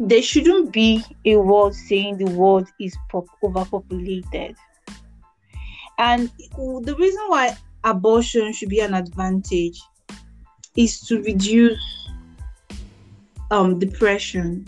there 0.00 0.22
shouldn't 0.22 0.72
be 0.72 1.04
a 1.24 1.36
word 1.36 1.74
saying 1.74 2.18
the 2.18 2.30
world 2.32 2.68
is 2.80 2.96
pop- 3.08 3.28
overpopulated, 3.44 4.56
and 5.98 6.28
the 6.56 6.96
reason 6.98 7.22
why 7.28 7.56
abortion 7.84 8.52
should 8.52 8.68
be 8.68 8.80
an 8.80 8.94
advantage 8.94 9.80
is 10.76 11.00
to 11.02 11.22
reduce 11.22 12.08
um 13.52 13.78
depression, 13.78 14.66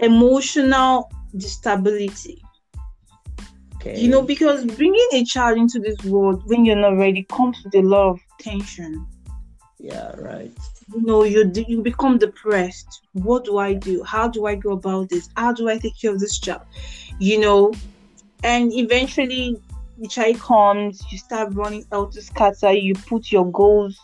emotional 0.00 1.08
instability 1.34 2.42
Okay. 3.86 4.00
You 4.00 4.08
know, 4.08 4.22
because 4.22 4.64
bringing 4.64 5.08
a 5.12 5.24
child 5.24 5.58
into 5.58 5.78
this 5.78 6.02
world 6.04 6.42
when 6.46 6.64
you're 6.64 6.76
not 6.76 6.96
ready 6.96 7.22
comes 7.24 7.62
with 7.64 7.74
a 7.76 7.82
lot 7.82 8.10
of 8.10 8.20
tension. 8.40 9.06
Yeah, 9.78 10.12
right. 10.16 10.52
You 10.92 11.02
know, 11.02 11.24
you 11.24 11.52
you 11.54 11.82
become 11.82 12.18
depressed. 12.18 13.02
What 13.12 13.44
do 13.44 13.58
I 13.58 13.74
do? 13.74 14.02
How 14.02 14.26
do 14.28 14.46
I 14.46 14.56
go 14.56 14.72
about 14.72 15.10
this? 15.10 15.28
How 15.36 15.52
do 15.52 15.68
I 15.68 15.78
take 15.78 16.00
care 16.00 16.12
of 16.12 16.18
this 16.18 16.38
child? 16.38 16.62
You 17.20 17.40
know, 17.40 17.72
and 18.42 18.72
eventually 18.72 19.60
the 19.98 20.08
child 20.08 20.40
comes. 20.40 21.04
You 21.12 21.18
start 21.18 21.54
running 21.54 21.84
out 21.92 22.12
to 22.12 22.22
scatter. 22.22 22.72
You 22.72 22.94
put 22.94 23.30
your 23.30 23.50
goals 23.52 23.96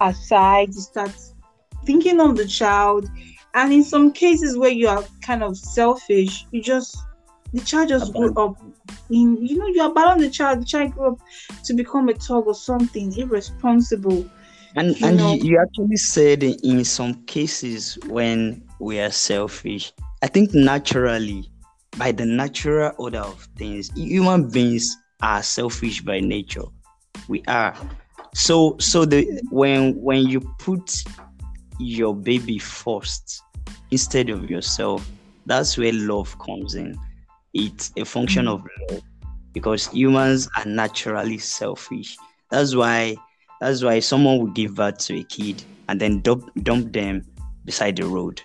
aside. 0.00 0.68
You 0.68 0.80
start 0.80 1.12
thinking 1.84 2.20
of 2.20 2.36
the 2.36 2.46
child, 2.46 3.10
and 3.56 3.72
in 3.72 3.82
some 3.82 4.12
cases 4.12 4.56
where 4.56 4.70
you 4.70 4.86
are 4.86 5.02
kind 5.22 5.42
of 5.42 5.56
selfish, 5.56 6.46
you 6.52 6.62
just 6.62 6.96
the 7.52 7.60
child 7.62 7.88
just 7.88 8.12
grew 8.12 8.32
up 8.34 8.56
in 9.10 9.36
you 9.44 9.56
know 9.56 9.66
you 9.66 9.84
abandon 9.84 10.20
the 10.20 10.30
child 10.30 10.60
the 10.60 10.64
child 10.64 10.92
grew 10.92 11.12
up 11.12 11.18
to 11.64 11.72
become 11.74 12.08
a 12.08 12.12
thug 12.14 12.46
or 12.46 12.54
something 12.54 13.16
irresponsible 13.16 14.28
and 14.74 15.00
you 15.00 15.06
and 15.06 15.20
you, 15.20 15.52
you, 15.52 15.60
actually 15.60 15.96
said 15.96 16.42
in 16.42 16.84
some 16.84 17.14
cases 17.24 17.98
when 18.08 18.62
we 18.78 19.00
are 19.00 19.10
selfish. 19.10 19.92
I 20.22 20.26
think 20.26 20.52
naturally 20.54 21.50
by 21.96 22.12
the 22.12 22.26
natural 22.26 22.92
order 22.98 23.20
of 23.20 23.48
things 23.56 23.90
human 23.96 24.50
beings 24.50 24.94
are 25.22 25.42
selfish 25.42 26.02
by 26.02 26.20
nature. 26.20 26.64
We 27.28 27.42
are. 27.48 27.74
So 28.34 28.76
so 28.78 29.06
the 29.06 29.40
when 29.50 29.94
when 30.02 30.26
you 30.26 30.40
put 30.58 31.02
your 31.78 32.14
baby 32.14 32.58
first 32.58 33.42
instead 33.90 34.30
of 34.30 34.50
yourself 34.50 35.08
that's 35.46 35.78
where 35.78 35.92
love 35.92 36.38
comes 36.38 36.74
in 36.74 36.98
it's 37.54 37.92
a 37.96 38.04
function 38.04 38.46
mm. 38.46 38.54
of 38.54 38.66
love 38.90 39.02
because 39.56 39.86
humans 39.86 40.50
are 40.58 40.66
naturally 40.66 41.38
selfish. 41.38 42.18
That's 42.50 42.74
why 42.74 43.16
that's 43.58 43.82
why 43.82 44.00
someone 44.00 44.38
would 44.40 44.54
give 44.54 44.74
birth 44.74 44.98
to 45.06 45.16
a 45.16 45.24
kid 45.24 45.64
and 45.88 45.98
then 45.98 46.20
dump, 46.20 46.50
dump 46.62 46.92
them 46.92 47.24
beside 47.64 47.96
the 47.96 48.04
road. 48.04 48.42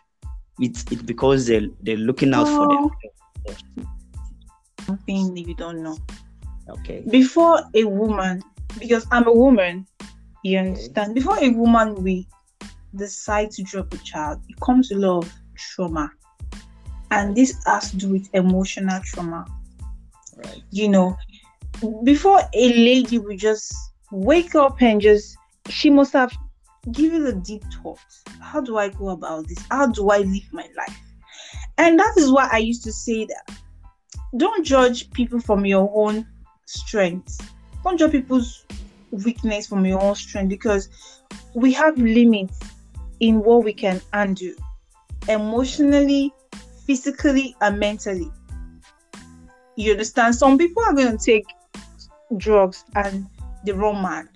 It's 0.62 0.86
it's 0.89 1.02
because 1.02 1.48
they're 1.48 1.68
they're 1.82 1.98
looking 1.98 2.34
out 2.34 2.48
oh. 2.48 2.56
for 2.56 2.68
them. 3.46 3.88
Something 4.86 5.34
that 5.34 5.42
you 5.42 5.54
don't 5.56 5.84
know. 5.84 5.98
Okay. 6.70 7.04
Before 7.10 7.60
a 7.74 7.84
woman, 7.84 8.42
because 8.80 9.06
I'm 9.12 9.28
a 9.28 9.34
woman, 9.34 9.86
you 10.46 10.60
understand. 10.60 11.14
Before 11.14 11.38
a 11.44 11.50
woman 11.50 11.96
we 11.96 12.26
decide 12.96 13.52
to 13.52 13.64
drop 13.64 13.94
a 13.94 13.98
child, 13.98 14.42
it 14.50 14.60
comes 14.60 14.89
with 14.89 15.04
a 15.04 15.08
lot 15.08 15.26
of 15.26 15.34
trauma 15.56 16.12
and 17.12 17.36
this 17.36 17.62
has 17.66 17.92
to 17.92 17.98
do 17.98 18.10
with 18.10 18.30
emotional 18.34 19.00
trauma. 19.04 19.46
Right. 20.38 20.64
You 20.72 20.89
know, 20.89 21.18
before 22.04 22.39
a 22.54 22.74
lady 22.74 23.20
would 23.20 23.38
just 23.38 23.74
wake 24.12 24.56
up 24.56 24.82
and 24.82 25.00
just, 25.00 25.38
she 25.70 25.89
must 25.89 26.14
have 26.14 26.32
given 26.92 27.28
a 27.28 27.34
deep 27.34 27.64
thought. 27.84 28.00
How 28.39 28.62
do 28.62 28.78
I 28.78 28.89
go 28.89 29.10
about 29.10 29.48
this? 29.48 29.64
How 29.70 29.88
do 29.88 30.10
I 30.10 30.20
live 30.20 30.52
my 30.52 30.68
life? 30.78 31.00
And 31.78 32.00
that 32.00 32.14
is 32.18 32.32
why 32.32 32.50
I 32.52 32.58
used 32.58 32.84
to 32.86 32.94
say 32.94 33.26
that 33.26 33.58
don't 34.38 34.66
judge 34.66 35.12
people 35.12 35.39
from 35.39 35.66
your 35.66 35.92
own 35.94 36.26
strength. 36.66 37.52
Don't 37.84 37.98
judge 37.98 38.14
people's 38.14 38.66
weakness 39.12 39.68
from 39.68 39.86
your 39.86 40.02
own 40.02 40.16
strength 40.16 40.50
because 40.50 40.88
we 41.54 41.74
have 41.74 41.98
limits 41.98 42.60
in 43.22 43.42
what 43.44 43.64
we 43.64 43.72
can 43.72 44.02
undo 44.14 44.56
emotionally 45.30 46.34
physically 46.86 47.56
and 47.62 47.80
mentally. 47.80 48.30
You 49.78 49.92
understand? 49.94 50.36
Some 50.36 50.58
people 50.58 50.84
are 50.84 50.94
going 50.94 51.18
to 51.18 51.24
take 51.24 51.46
drugs 52.38 52.84
and 52.96 53.26
the 53.64 53.74
wrong 53.74 54.02
man. 54.02 54.30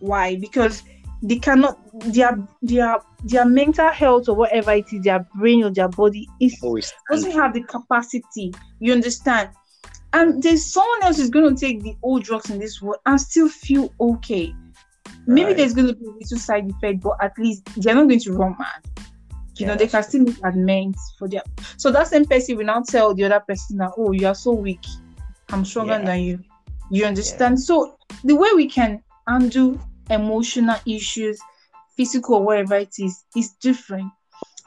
Why? 0.00 0.36
Because 0.36 0.82
they 1.22 1.38
cannot 1.38 1.78
their 2.12 2.38
their 2.60 2.98
their 3.24 3.46
mental 3.46 3.88
health 3.88 4.28
or 4.28 4.34
whatever 4.34 4.72
it 4.72 4.92
is, 4.92 5.02
their 5.02 5.26
brain 5.36 5.64
or 5.64 5.70
their 5.70 5.88
body 5.88 6.28
is 6.40 6.54
oh, 6.62 6.78
doesn't 7.10 7.30
have 7.30 7.54
the 7.54 7.62
capacity. 7.62 8.52
You 8.80 8.92
understand? 8.92 9.50
And 10.12 10.42
there's 10.42 10.64
someone 10.72 11.02
else 11.02 11.18
is 11.18 11.30
going 11.30 11.54
to 11.54 11.60
take 11.60 11.82
the 11.82 11.96
old 12.02 12.24
drugs 12.24 12.50
in 12.50 12.58
this 12.58 12.82
world 12.82 13.00
and 13.06 13.20
still 13.20 13.48
feel 13.48 13.92
okay. 14.00 14.54
Maybe 15.26 15.46
right. 15.46 15.56
there's 15.56 15.74
going 15.74 15.88
to 15.88 15.94
be 15.94 16.06
a 16.06 16.10
little 16.10 16.38
side 16.38 16.70
effect, 16.70 17.00
but 17.00 17.16
at 17.20 17.32
least 17.38 17.64
they're 17.76 17.94
not 17.94 18.08
going 18.08 18.20
to 18.20 18.32
run 18.32 18.56
mad 18.58 19.06
you 19.58 19.66
know, 19.66 19.74
they 19.74 19.86
can 19.86 20.02
still 20.02 20.22
make 20.22 20.36
amends 20.44 21.14
for 21.18 21.28
their. 21.28 21.42
So 21.76 21.90
that 21.92 22.08
same 22.08 22.26
person 22.26 22.56
will 22.56 22.64
now 22.64 22.82
tell 22.82 23.14
the 23.14 23.24
other 23.24 23.40
person 23.40 23.78
that, 23.78 23.92
oh, 23.96 24.12
you 24.12 24.26
are 24.26 24.34
so 24.34 24.52
weak. 24.52 24.84
I'm 25.50 25.64
stronger 25.64 25.98
yeah. 25.98 26.04
than 26.04 26.20
you. 26.20 26.40
You 26.90 27.06
understand? 27.06 27.58
Yeah. 27.58 27.64
So 27.64 27.98
the 28.24 28.36
way 28.36 28.50
we 28.54 28.68
can 28.68 29.02
undo 29.26 29.80
emotional 30.10 30.76
issues, 30.86 31.40
physical 31.96 32.42
whatever 32.42 32.76
it 32.76 32.94
is, 32.98 33.24
is 33.34 33.52
different. 33.60 34.12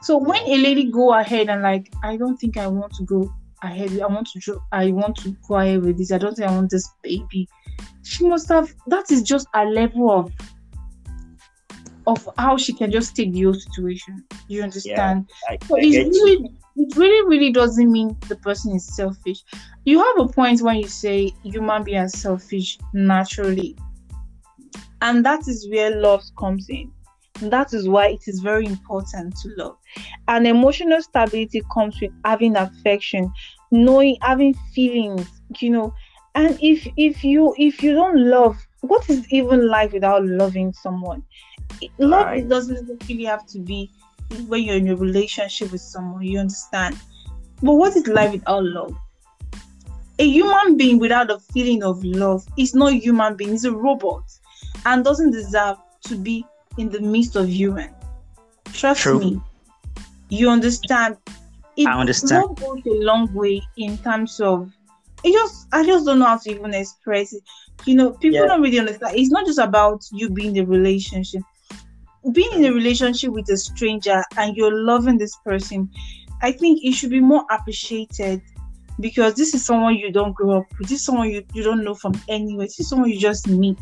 So 0.02 0.16
when 0.16 0.42
a 0.42 0.56
lady 0.56 0.90
go 0.90 1.14
ahead 1.14 1.48
and 1.48 1.62
like, 1.62 1.92
I 2.02 2.16
don't 2.16 2.36
think 2.36 2.56
I 2.56 2.66
want 2.66 2.92
to 2.94 3.04
go 3.04 3.32
ahead. 3.62 4.00
I 4.00 4.06
want 4.06 4.28
to 4.28 4.60
I 4.72 4.90
want 4.90 5.16
to 5.18 5.36
go 5.46 5.56
ahead 5.56 5.82
with 5.82 5.98
this. 5.98 6.10
I 6.10 6.18
don't 6.18 6.34
think 6.34 6.48
I 6.48 6.52
want 6.52 6.70
this 6.70 6.88
baby. 7.02 7.48
She 8.02 8.26
must 8.26 8.48
have. 8.48 8.72
That 8.86 9.10
is 9.10 9.22
just 9.22 9.46
a 9.54 9.64
level 9.64 10.10
of 10.10 10.32
of 12.06 12.28
how 12.38 12.56
she 12.56 12.72
can 12.72 12.90
just 12.90 13.14
take 13.14 13.32
the 13.32 13.42
whole 13.42 13.54
situation. 13.54 14.24
You 14.48 14.62
understand? 14.62 15.28
Yeah, 15.48 15.56
I, 15.60 15.66
so 15.66 15.76
I 15.76 15.80
it 15.82 16.06
really, 16.08 16.50
it 16.76 16.96
really, 16.96 17.28
really 17.28 17.52
doesn't 17.52 17.90
mean 17.90 18.16
the 18.28 18.36
person 18.36 18.74
is 18.74 18.86
selfish. 18.96 19.42
You 19.84 19.98
have 19.98 20.18
a 20.18 20.28
point 20.28 20.62
when 20.62 20.76
you 20.76 20.88
say 20.88 21.32
human 21.44 21.84
beings 21.84 22.14
are 22.14 22.18
selfish 22.18 22.78
naturally, 22.92 23.76
and 25.02 25.24
that 25.24 25.46
is 25.46 25.68
where 25.70 26.00
love 26.00 26.22
comes 26.38 26.68
in. 26.68 26.90
And 27.40 27.50
that 27.52 27.72
is 27.72 27.88
why 27.88 28.08
it 28.08 28.22
is 28.26 28.40
very 28.40 28.66
important 28.66 29.34
to 29.36 29.48
love. 29.56 29.76
And 30.28 30.46
emotional 30.46 31.00
stability 31.00 31.62
comes 31.72 31.98
with 32.00 32.10
having 32.22 32.54
affection, 32.54 33.32
knowing, 33.70 34.18
having 34.20 34.52
feelings. 34.74 35.26
You 35.58 35.70
know, 35.70 35.94
and 36.34 36.58
if 36.60 36.86
if 36.96 37.24
you 37.24 37.54
if 37.58 37.82
you 37.82 37.94
don't 37.94 38.18
love, 38.18 38.56
what 38.80 39.08
is 39.10 39.30
even 39.32 39.68
life 39.68 39.92
without 39.92 40.24
loving 40.24 40.72
someone? 40.72 41.22
love 41.98 42.26
right. 42.26 42.48
doesn't 42.48 43.02
really 43.08 43.24
have 43.24 43.46
to 43.46 43.58
be 43.58 43.90
when 44.46 44.62
you're 44.62 44.76
in 44.76 44.88
a 44.88 44.96
relationship 44.96 45.72
with 45.72 45.80
someone, 45.80 46.22
you 46.22 46.38
understand. 46.38 46.98
But 47.62 47.74
what 47.74 47.96
is 47.96 48.06
life 48.06 48.32
without 48.32 48.64
love? 48.64 48.96
A 50.18 50.28
human 50.28 50.76
being 50.76 50.98
without 50.98 51.30
a 51.30 51.38
feeling 51.38 51.82
of 51.82 52.04
love 52.04 52.46
is 52.58 52.74
not 52.74 52.92
a 52.92 52.96
human 52.96 53.36
being, 53.36 53.54
it's 53.54 53.64
a 53.64 53.72
robot 53.72 54.24
and 54.86 55.04
doesn't 55.04 55.30
deserve 55.30 55.78
to 56.02 56.16
be 56.16 56.46
in 56.78 56.90
the 56.90 57.00
midst 57.00 57.36
of 57.36 57.48
human. 57.48 57.90
Trust 58.72 59.02
True. 59.02 59.18
me. 59.18 59.40
You 60.28 60.50
understand? 60.50 61.16
It 61.76 61.86
I 61.86 62.00
understand. 62.00 62.44
Love 62.44 62.56
goes 62.56 62.86
a 62.86 63.04
long 63.04 63.32
way 63.34 63.62
in 63.76 63.98
terms 63.98 64.40
of 64.40 64.70
it 65.24 65.32
just 65.32 65.68
I 65.72 65.84
just 65.84 66.06
don't 66.06 66.18
know 66.18 66.26
how 66.26 66.38
to 66.38 66.50
even 66.50 66.74
express 66.74 67.32
it. 67.32 67.42
You 67.86 67.94
know, 67.94 68.10
people 68.12 68.40
yeah. 68.40 68.46
don't 68.46 68.62
really 68.62 68.78
understand. 68.78 69.16
It's 69.16 69.30
not 69.30 69.46
just 69.46 69.58
about 69.58 70.02
you 70.12 70.30
being 70.30 70.56
in 70.56 70.64
the 70.64 70.70
relationship 70.70 71.42
being 72.32 72.52
in 72.52 72.64
a 72.66 72.72
relationship 72.72 73.30
with 73.30 73.48
a 73.50 73.56
stranger 73.56 74.22
and 74.36 74.56
you're 74.56 74.84
loving 74.84 75.18
this 75.18 75.36
person, 75.44 75.88
I 76.42 76.52
think 76.52 76.84
it 76.84 76.92
should 76.92 77.10
be 77.10 77.20
more 77.20 77.44
appreciated 77.50 78.42
because 78.98 79.34
this 79.34 79.54
is 79.54 79.64
someone 79.64 79.96
you 79.96 80.12
don't 80.12 80.34
grow 80.34 80.58
up 80.58 80.66
with. 80.78 80.88
This 80.88 81.00
is 81.00 81.04
someone 81.04 81.30
you, 81.30 81.44
you 81.54 81.62
don't 81.62 81.82
know 81.82 81.94
from 81.94 82.20
anywhere. 82.28 82.66
This 82.66 82.80
is 82.80 82.88
someone 82.88 83.10
you 83.10 83.18
just 83.18 83.48
meet 83.48 83.78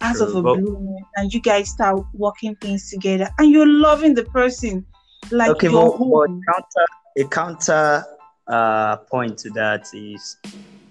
out 0.00 0.20
of 0.20 0.34
a 0.34 0.42
blue 0.42 0.78
moon 0.78 1.04
and 1.16 1.32
you 1.32 1.40
guys 1.40 1.70
start 1.70 2.04
working 2.12 2.54
things 2.56 2.90
together 2.90 3.28
and 3.38 3.50
you're 3.50 3.66
loving 3.66 4.14
the 4.14 4.24
person. 4.24 4.84
like 5.30 5.50
okay, 5.50 5.68
your 5.68 5.90
but 5.90 5.96
home. 5.96 6.40
counter 6.52 6.86
a 7.18 7.24
counter 7.24 8.04
uh 8.48 8.96
point 8.96 9.36
to 9.38 9.50
that 9.50 9.86
is 9.92 10.36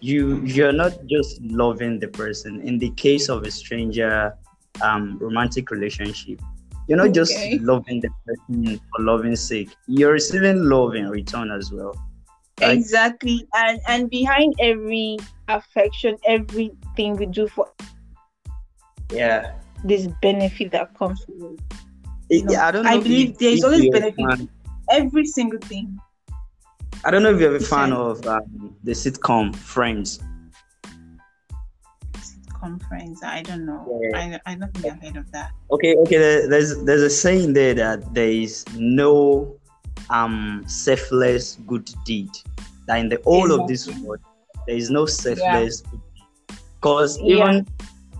you 0.01 0.41
you're 0.43 0.73
not 0.73 0.93
just 1.07 1.41
loving 1.41 1.99
the 1.99 2.07
person. 2.07 2.61
In 2.61 2.77
the 2.77 2.89
case 2.91 3.29
of 3.29 3.43
a 3.43 3.51
stranger 3.51 4.33
um 4.81 5.17
romantic 5.19 5.71
relationship, 5.71 6.41
you're 6.87 6.97
not 6.97 7.13
just 7.13 7.33
loving 7.61 8.01
the 8.01 8.09
person 8.25 8.79
for 8.91 9.03
loving 9.03 9.35
sake. 9.35 9.69
You're 9.87 10.11
receiving 10.13 10.63
love 10.63 10.95
in 10.95 11.09
return 11.09 11.49
as 11.51 11.71
well. 11.71 11.95
Exactly. 12.61 13.47
And 13.53 13.79
and 13.87 14.09
behind 14.09 14.53
every 14.59 15.17
affection, 15.47 16.17
everything 16.27 17.15
we 17.15 17.25
do 17.25 17.47
for 17.47 17.67
Yeah. 19.11 19.53
this 19.83 20.07
benefit 20.21 20.71
that 20.71 20.97
comes 20.97 21.23
with 21.27 21.53
it. 21.53 21.59
It- 22.29 22.45
No, 22.45 22.55
I 22.59 22.71
don't 22.71 22.83
know. 22.85 22.91
I 22.91 22.97
believe 22.99 23.37
there's 23.37 23.63
always 23.63 23.89
benefit. 23.89 24.49
Every 24.91 25.25
single 25.25 25.59
thing. 25.59 25.97
I 27.03 27.11
don't 27.11 27.23
know 27.23 27.33
if 27.33 27.39
you're 27.39 27.55
a 27.55 27.59
fan 27.59 27.93
of 27.93 28.25
um, 28.25 28.75
the 28.83 28.93
sitcom 28.93 29.55
Friends. 29.55 30.19
Conference. 32.59 33.21
I 33.23 33.43
don't 33.43 33.65
know. 33.65 33.99
Yeah. 34.01 34.39
I, 34.45 34.53
I 34.53 34.55
don't 34.55 34.73
think 34.73 34.85
I've 34.91 35.03
heard 35.03 35.17
of 35.17 35.31
that. 35.33 35.51
Okay, 35.69 35.95
okay. 35.97 36.47
There's 36.47 36.83
there's 36.83 37.03
a 37.03 37.09
saying 37.11 37.53
there 37.53 37.75
that 37.75 38.13
there 38.15 38.29
is 38.29 38.65
no 38.75 39.55
um 40.09 40.63
selfless 40.65 41.59
good 41.67 41.87
deed. 42.05 42.29
That 42.87 42.97
in 42.97 43.09
the 43.09 43.21
whole 43.23 43.51
of 43.51 43.67
this 43.67 43.87
world, 43.99 44.21
there 44.65 44.75
is 44.75 44.89
no 44.89 45.05
selfless 45.05 45.81
good 45.81 46.01
deed. 46.15 46.57
Because 46.81 47.19
even 47.19 47.37
Yeah. 47.37 47.61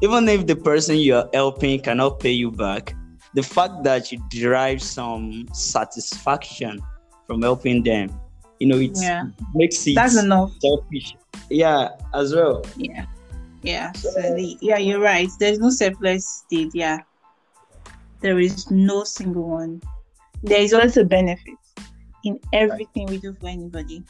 even 0.02 0.30
if 0.30 0.46
the 0.46 0.56
person 0.56 0.98
you 0.98 1.16
are 1.16 1.30
helping 1.34 1.80
cannot 1.80 2.20
pay 2.20 2.32
you 2.32 2.52
back, 2.52 2.94
the 3.34 3.42
fact 3.42 3.84
that 3.84 4.12
you 4.12 4.22
derive 4.30 4.80
some 4.82 5.48
satisfaction 5.54 6.82
from 7.26 7.42
helping 7.42 7.82
them, 7.82 8.12
you 8.60 8.68
know, 8.68 8.78
it 8.78 8.92
Yeah. 8.96 9.24
makes 9.54 9.86
it 9.88 9.96
That's 9.96 10.18
enough. 10.18 10.52
selfish. 10.60 11.16
Yeah, 11.50 11.90
as 12.14 12.34
well. 12.34 12.64
Yeah. 12.78 13.06
Yeah. 13.62 13.92
So 13.94 14.12
the, 14.12 14.58
yeah, 14.62 14.78
you're 14.78 15.00
right. 15.02 15.30
There's 15.40 15.60
no 15.60 15.70
selfless 15.70 16.46
deed. 16.50 16.70
Yeah. 16.74 17.00
There 18.22 18.40
is 18.40 18.70
no 18.72 19.04
single 19.04 19.50
one. 19.50 19.82
There 20.44 20.62
is 20.62 20.74
always 20.74 20.98
a 20.98 21.04
benefit 21.04 21.56
in 22.24 22.40
everything 22.54 23.08
we 23.08 23.18
do 23.18 23.34
for 23.40 23.48
anybody. 23.48 24.04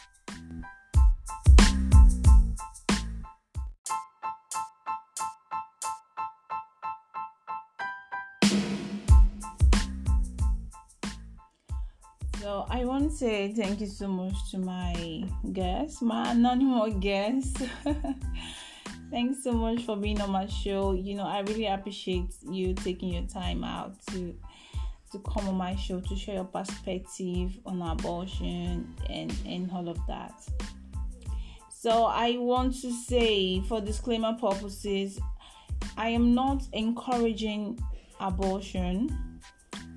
So 12.46 12.68
I 12.70 12.86
want 12.86 13.10
to 13.10 13.18
say 13.18 13.52
thank 13.54 13.82
you 13.82 13.88
so 13.88 14.08
much 14.08 14.52
to 14.52 14.60
my 14.60 15.24
guest, 15.52 16.04
my 16.04 16.30
anonymous 16.30 16.94
guest. 17.00 17.58
Thanks 19.10 19.44
so 19.44 19.52
much 19.52 19.82
for 19.82 19.98
being 19.98 20.22
on 20.22 20.30
my 20.30 20.46
show. 20.46 20.94
You 20.94 21.16
know, 21.16 21.24
I 21.24 21.40
really 21.40 21.66
appreciate 21.66 22.36
you 22.48 22.76
taking 22.76 23.12
your 23.12 23.24
time 23.24 23.64
out 23.64 23.96
to 24.10 24.38
to 25.12 25.20
come 25.28 25.50
on 25.50 25.56
my 25.56 25.76
show 25.76 26.00
to 26.02 26.16
share 26.16 26.36
your 26.36 26.44
perspective 26.44 27.58
on 27.66 27.82
abortion 27.82 28.94
and 29.10 29.36
and 29.48 29.72
all 29.72 29.90
of 29.90 29.98
that. 30.08 30.36
So 31.72 32.04
I 32.04 32.38
want 32.38 32.80
to 32.82 32.92
say 32.92 33.62
for 33.62 33.82
disclaimer 33.82 34.34
purposes, 34.34 35.20
I 35.98 36.10
am 36.10 36.36
not 36.36 36.62
encouraging 36.74 37.80
abortion 38.20 39.35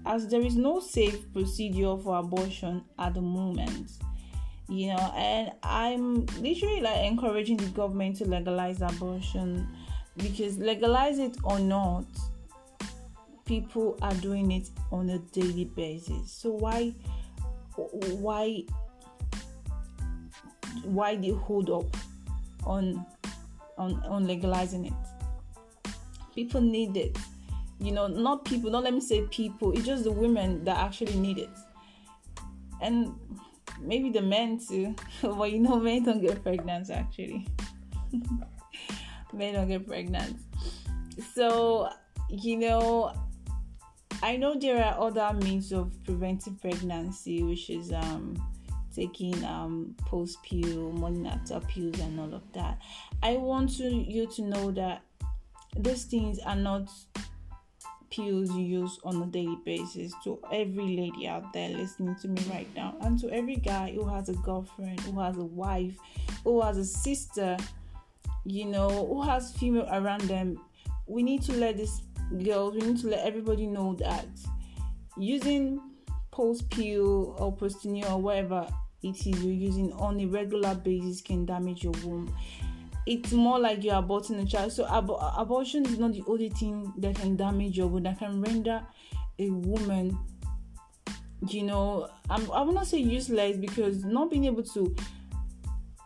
as 0.09 0.29
there 0.29 0.41
is 0.41 0.57
no 0.57 0.81
safe 0.81 1.33
procedure 1.33 1.97
for 1.99 2.19
abortion 2.19 2.83
at 2.99 3.15
the 3.15 3.21
moment 3.21 3.93
you 4.69 4.89
know 4.89 5.13
and 5.17 5.53
i'm 5.63 6.27
literally 6.41 6.81
like 6.81 7.05
encouraging 7.05 7.57
the 7.57 7.67
government 7.67 8.17
to 8.17 8.25
legalize 8.25 8.83
abortion 8.83 9.67
because 10.17 10.59
legalize 10.59 11.19
it 11.19 11.37
or 11.45 11.61
not 11.61 12.05
people 13.49 13.97
are 14.03 14.15
doing 14.17 14.53
it 14.53 14.69
on 14.93 15.09
a 15.09 15.19
daily 15.33 15.65
basis. 15.65 16.31
So 16.31 16.51
why 16.51 16.95
why 17.75 18.63
why 20.85 21.17
the 21.17 21.31
hold 21.31 21.71
up 21.71 21.97
on 22.65 23.05
on 23.79 24.03
on 24.05 24.27
legalizing 24.27 24.85
it? 24.85 24.93
People 26.35 26.61
need 26.61 26.97
it 26.97 27.19
you 27.81 27.93
know 27.93 28.07
not 28.07 28.45
people 28.45 28.71
don't 28.71 28.85
let 28.85 28.95
me 28.95 29.01
say 29.01 29.23
people 29.31 29.73
it's 29.73 29.87
just 29.87 30.05
the 30.05 30.13
women 30.13 30.65
that 30.65 30.77
actually 30.79 31.17
need 31.17 31.39
it. 31.39 31.51
And 32.81 33.15
maybe 33.81 34.11
the 34.11 34.23
men 34.23 34.59
too 34.59 34.95
but 35.23 35.53
you 35.53 35.61
know 35.61 35.79
men 35.79 36.05
don't 36.05 36.21
get 36.21 36.43
pregnant 36.43 36.91
actually. 36.91 37.47
Men 39.35 39.53
don't 39.53 39.69
get 39.69 39.87
pregnant. 39.87 40.39
So 41.35 41.91
you 42.31 42.57
know 42.57 43.13
i 44.23 44.37
know 44.37 44.59
there 44.59 44.85
are 44.85 44.99
other 45.01 45.33
means 45.45 45.71
of 45.73 45.93
preventing 46.05 46.55
pregnancy 46.57 47.43
which 47.43 47.71
is 47.71 47.93
um 47.93 48.35
taking 48.99 49.45
um 49.45 49.95
post 50.07 50.43
pill 50.43 50.91
morning 50.93 51.27
after 51.27 51.61
pills 51.61 52.01
and 52.01 52.19
all 52.19 52.35
of 52.35 52.43
that. 52.53 52.79
I 53.23 53.35
want 53.35 53.77
to 53.77 53.85
you 53.85 54.27
to 54.27 54.43
know 54.43 54.71
that 54.73 55.03
these 55.77 56.05
things 56.05 56.41
are 56.41 56.57
not 56.57 56.91
pills 58.11 58.51
you 58.51 58.63
use 58.63 58.99
on 59.05 59.23
a 59.23 59.27
daily 59.27 59.59
basis 59.65 60.13
to 60.25 60.39
every 60.53 60.97
lady 60.97 61.29
out 61.29 61.53
there 61.53 61.69
listening 61.71 62.17
to 62.17 62.29
me 62.29 62.43
right 62.51 62.69
now 62.75 62.97
and 63.03 63.19
to 63.19 63.31
every 63.31 63.57
guy 63.57 63.93
who 63.93 64.07
has 64.07 64.29
a 64.29 64.35
girlfriend 64.35 64.99
who 65.01 65.21
has 65.21 65.37
a 65.37 65.45
wife 65.45 65.97
who 66.45 66.63
has 66.63 66.79
a 66.79 66.85
sister 66.85 67.57
you 68.49 68.65
know 68.65 69.07
who 69.07 69.23
has 69.23 69.53
female 69.53 69.87
around 69.93 70.23
them. 70.23 70.61
We 71.07 71.23
need 71.23 71.43
to 71.43 71.53
let 71.53 71.77
these 71.77 72.03
girls 72.45 72.75
we 72.75 72.81
need 72.81 72.99
to 73.01 73.09
let 73.09 73.27
everybody 73.27 73.67
know 73.67 73.95
that 73.95 74.27
using 75.17 75.81
post 76.31 76.71
pill 76.71 77.35
or 77.39 77.55
postinor 77.55 78.11
or 78.11 78.21
whatever 78.21 78.69
it 79.03 79.27
is 79.27 79.27
you're 79.27 79.53
using 79.53 79.93
on 79.95 80.21
a 80.21 80.27
regular 80.27 80.75
basis 80.75 81.21
can 81.21 81.47
damage 81.47 81.83
your 81.83 81.95
womb 82.05 82.35
it's 83.09 83.33
more 83.33 83.59
like 83.59 83.83
you're 83.83 83.95
aborting 83.95 84.43
a 84.43 84.45
child. 84.45 84.71
So 84.71 84.87
ab- 84.87 85.17
abortion 85.39 85.87
is 85.87 85.99
not 85.99 86.13
the 86.13 86.23
only 86.27 86.51
thing 86.51 86.93
that 86.99 87.17
can 87.17 87.37
damage 87.37 87.79
your 87.79 87.87
womb, 87.87 88.03
that 88.03 88.19
can 88.19 88.43
render 88.43 88.87
a 89.39 89.49
woman, 89.49 90.19
you 91.49 91.63
know, 91.63 92.11
I'm, 92.29 92.51
I 92.53 92.61
will 92.61 92.75
not 92.75 92.87
say 92.87 92.99
useless 92.99 93.57
because 93.57 94.05
not 94.05 94.31
being 94.31 94.45
able 94.45 94.63
to 94.63 94.95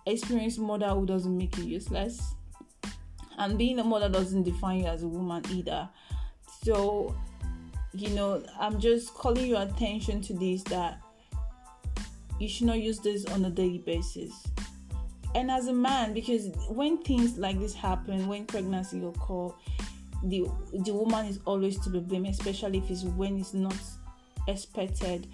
experience 0.06 0.58
motherhood 0.58 1.08
doesn't 1.08 1.36
make 1.36 1.58
you 1.58 1.64
useless. 1.64 2.34
And 3.36 3.58
being 3.58 3.80
a 3.80 3.84
mother 3.84 4.08
doesn't 4.08 4.44
define 4.44 4.80
you 4.80 4.86
as 4.86 5.02
a 5.02 5.08
woman 5.08 5.42
either. 5.50 5.88
So, 6.62 7.16
you 7.94 8.10
know, 8.10 8.44
I'm 8.60 8.78
just 8.78 9.12
calling 9.12 9.46
your 9.46 9.62
attention 9.62 10.20
to 10.22 10.34
this 10.34 10.62
that 10.64 11.00
you 12.38 12.48
should 12.48 12.68
not 12.68 12.78
use 12.78 13.00
this 13.00 13.24
on 13.24 13.44
a 13.44 13.50
daily 13.50 13.78
basis 13.78 14.46
and 15.34 15.50
as 15.50 15.66
a 15.68 15.72
man 15.72 16.12
because 16.12 16.48
when 16.68 16.98
things 17.02 17.38
like 17.38 17.58
this 17.58 17.74
happen 17.74 18.26
when 18.26 18.44
pregnancy 18.44 19.02
occur 19.04 19.48
the 20.24 20.46
the 20.84 20.92
woman 20.92 21.26
is 21.26 21.40
always 21.44 21.78
to 21.80 21.90
be 21.90 21.98
blamed 21.98 22.28
especially 22.28 22.78
if 22.78 22.90
it's 22.90 23.04
when 23.04 23.38
it's 23.38 23.54
not 23.54 23.74
expected. 24.48 25.26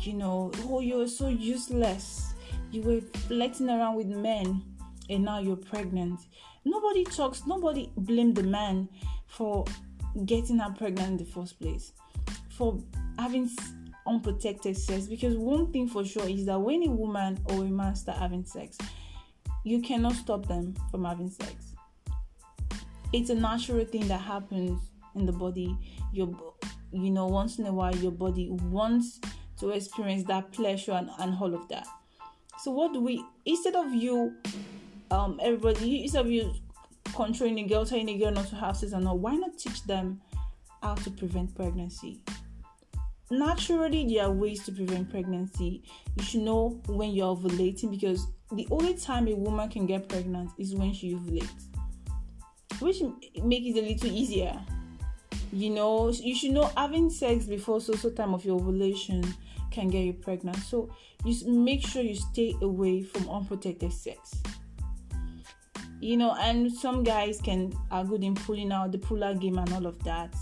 You 0.00 0.14
know 0.14 0.52
oh 0.64 0.80
you're 0.80 1.08
so 1.08 1.28
useless. 1.28 2.34
You 2.70 2.82
were 2.82 3.00
flirting 3.28 3.70
around 3.70 3.96
with 3.96 4.06
men 4.06 4.62
and 5.08 5.24
now 5.24 5.38
you're 5.38 5.56
pregnant. 5.56 6.20
Nobody 6.64 7.04
talks 7.04 7.46
nobody 7.46 7.90
blame 7.96 8.34
the 8.34 8.42
man 8.42 8.88
for 9.26 9.64
getting 10.26 10.58
her 10.58 10.72
pregnant 10.76 11.08
in 11.08 11.16
the 11.16 11.24
first 11.24 11.60
place 11.60 11.92
for 12.50 12.78
having 13.18 13.50
unprotected 14.06 14.76
sex. 14.76 15.06
Because 15.06 15.36
one 15.36 15.72
thing 15.72 15.88
for 15.88 16.04
sure 16.04 16.28
is 16.28 16.46
that 16.46 16.58
when 16.58 16.82
a 16.86 16.90
woman 16.90 17.38
or 17.46 17.64
a 17.64 17.68
man 17.68 17.96
start 17.96 18.18
having 18.18 18.44
sex 18.44 18.76
you 19.64 19.80
cannot 19.80 20.12
stop 20.12 20.46
them 20.46 20.74
from 20.90 21.04
having 21.04 21.30
sex. 21.30 21.74
It's 23.12 23.30
a 23.30 23.34
natural 23.34 23.84
thing 23.84 24.06
that 24.08 24.20
happens 24.20 24.80
in 25.14 25.26
the 25.26 25.32
body. 25.32 25.76
Your, 26.12 26.28
you 26.92 27.10
know, 27.10 27.26
once 27.26 27.58
in 27.58 27.66
a 27.66 27.72
while, 27.72 27.94
your 27.96 28.12
body 28.12 28.50
wants 28.50 29.20
to 29.60 29.70
experience 29.70 30.24
that 30.24 30.52
pleasure 30.52 30.92
and, 30.92 31.08
and 31.18 31.34
all 31.40 31.54
of 31.54 31.68
that. 31.68 31.86
So 32.58 32.70
what 32.70 32.92
do 32.92 33.00
we? 33.00 33.24
Instead 33.46 33.74
of 33.74 33.92
you, 33.92 34.34
um, 35.10 35.40
everybody, 35.42 36.02
instead 36.02 36.26
of 36.26 36.30
you 36.30 36.52
controlling 37.14 37.58
a 37.58 37.68
girl, 37.68 37.86
telling 37.86 38.08
a 38.08 38.18
girl 38.18 38.32
not 38.32 38.48
to 38.48 38.56
have 38.56 38.76
sex 38.76 38.92
and 38.92 39.06
all, 39.06 39.18
why 39.18 39.34
not 39.34 39.58
teach 39.58 39.82
them 39.84 40.20
how 40.82 40.94
to 40.94 41.10
prevent 41.10 41.54
pregnancy? 41.54 42.20
Naturally, 43.30 44.06
there 44.06 44.26
are 44.26 44.30
ways 44.30 44.64
to 44.64 44.72
prevent 44.72 45.10
pregnancy. 45.10 45.82
You 46.16 46.22
should 46.24 46.42
know 46.42 46.80
when 46.86 47.12
you're 47.12 47.34
ovulating 47.34 47.90
because 47.90 48.26
the 48.52 48.68
only 48.70 48.94
time 48.94 49.28
a 49.28 49.34
woman 49.34 49.68
can 49.70 49.86
get 49.86 50.08
pregnant 50.08 50.50
is 50.58 50.74
when 50.74 50.92
she 50.92 51.14
ovulates, 51.14 51.48
which 52.80 53.02
make 53.42 53.64
it 53.64 53.78
a 53.78 53.82
little 53.82 54.10
easier. 54.10 54.60
You 55.52 55.70
know, 55.70 56.10
you 56.10 56.34
should 56.34 56.52
know 56.52 56.70
having 56.76 57.10
sex 57.10 57.46
before 57.46 57.80
so 57.80 57.94
so 57.94 58.10
time 58.10 58.34
of 58.34 58.44
your 58.44 58.56
ovulation 58.56 59.22
can 59.70 59.88
get 59.88 60.00
you 60.00 60.12
pregnant. 60.12 60.56
So 60.58 60.90
just 61.24 61.46
make 61.46 61.86
sure 61.86 62.02
you 62.02 62.14
stay 62.14 62.54
away 62.60 63.02
from 63.02 63.28
unprotected 63.30 63.92
sex. 63.92 64.34
You 66.00 66.16
know, 66.18 66.34
and 66.38 66.70
some 66.70 67.02
guys 67.02 67.40
can 67.40 67.72
are 67.90 68.04
good 68.04 68.22
in 68.22 68.34
pulling 68.34 68.72
out 68.72 68.92
the 68.92 68.98
pull-out 68.98 69.40
game 69.40 69.56
and 69.58 69.72
all 69.72 69.86
of 69.86 70.02
that. 70.04 70.34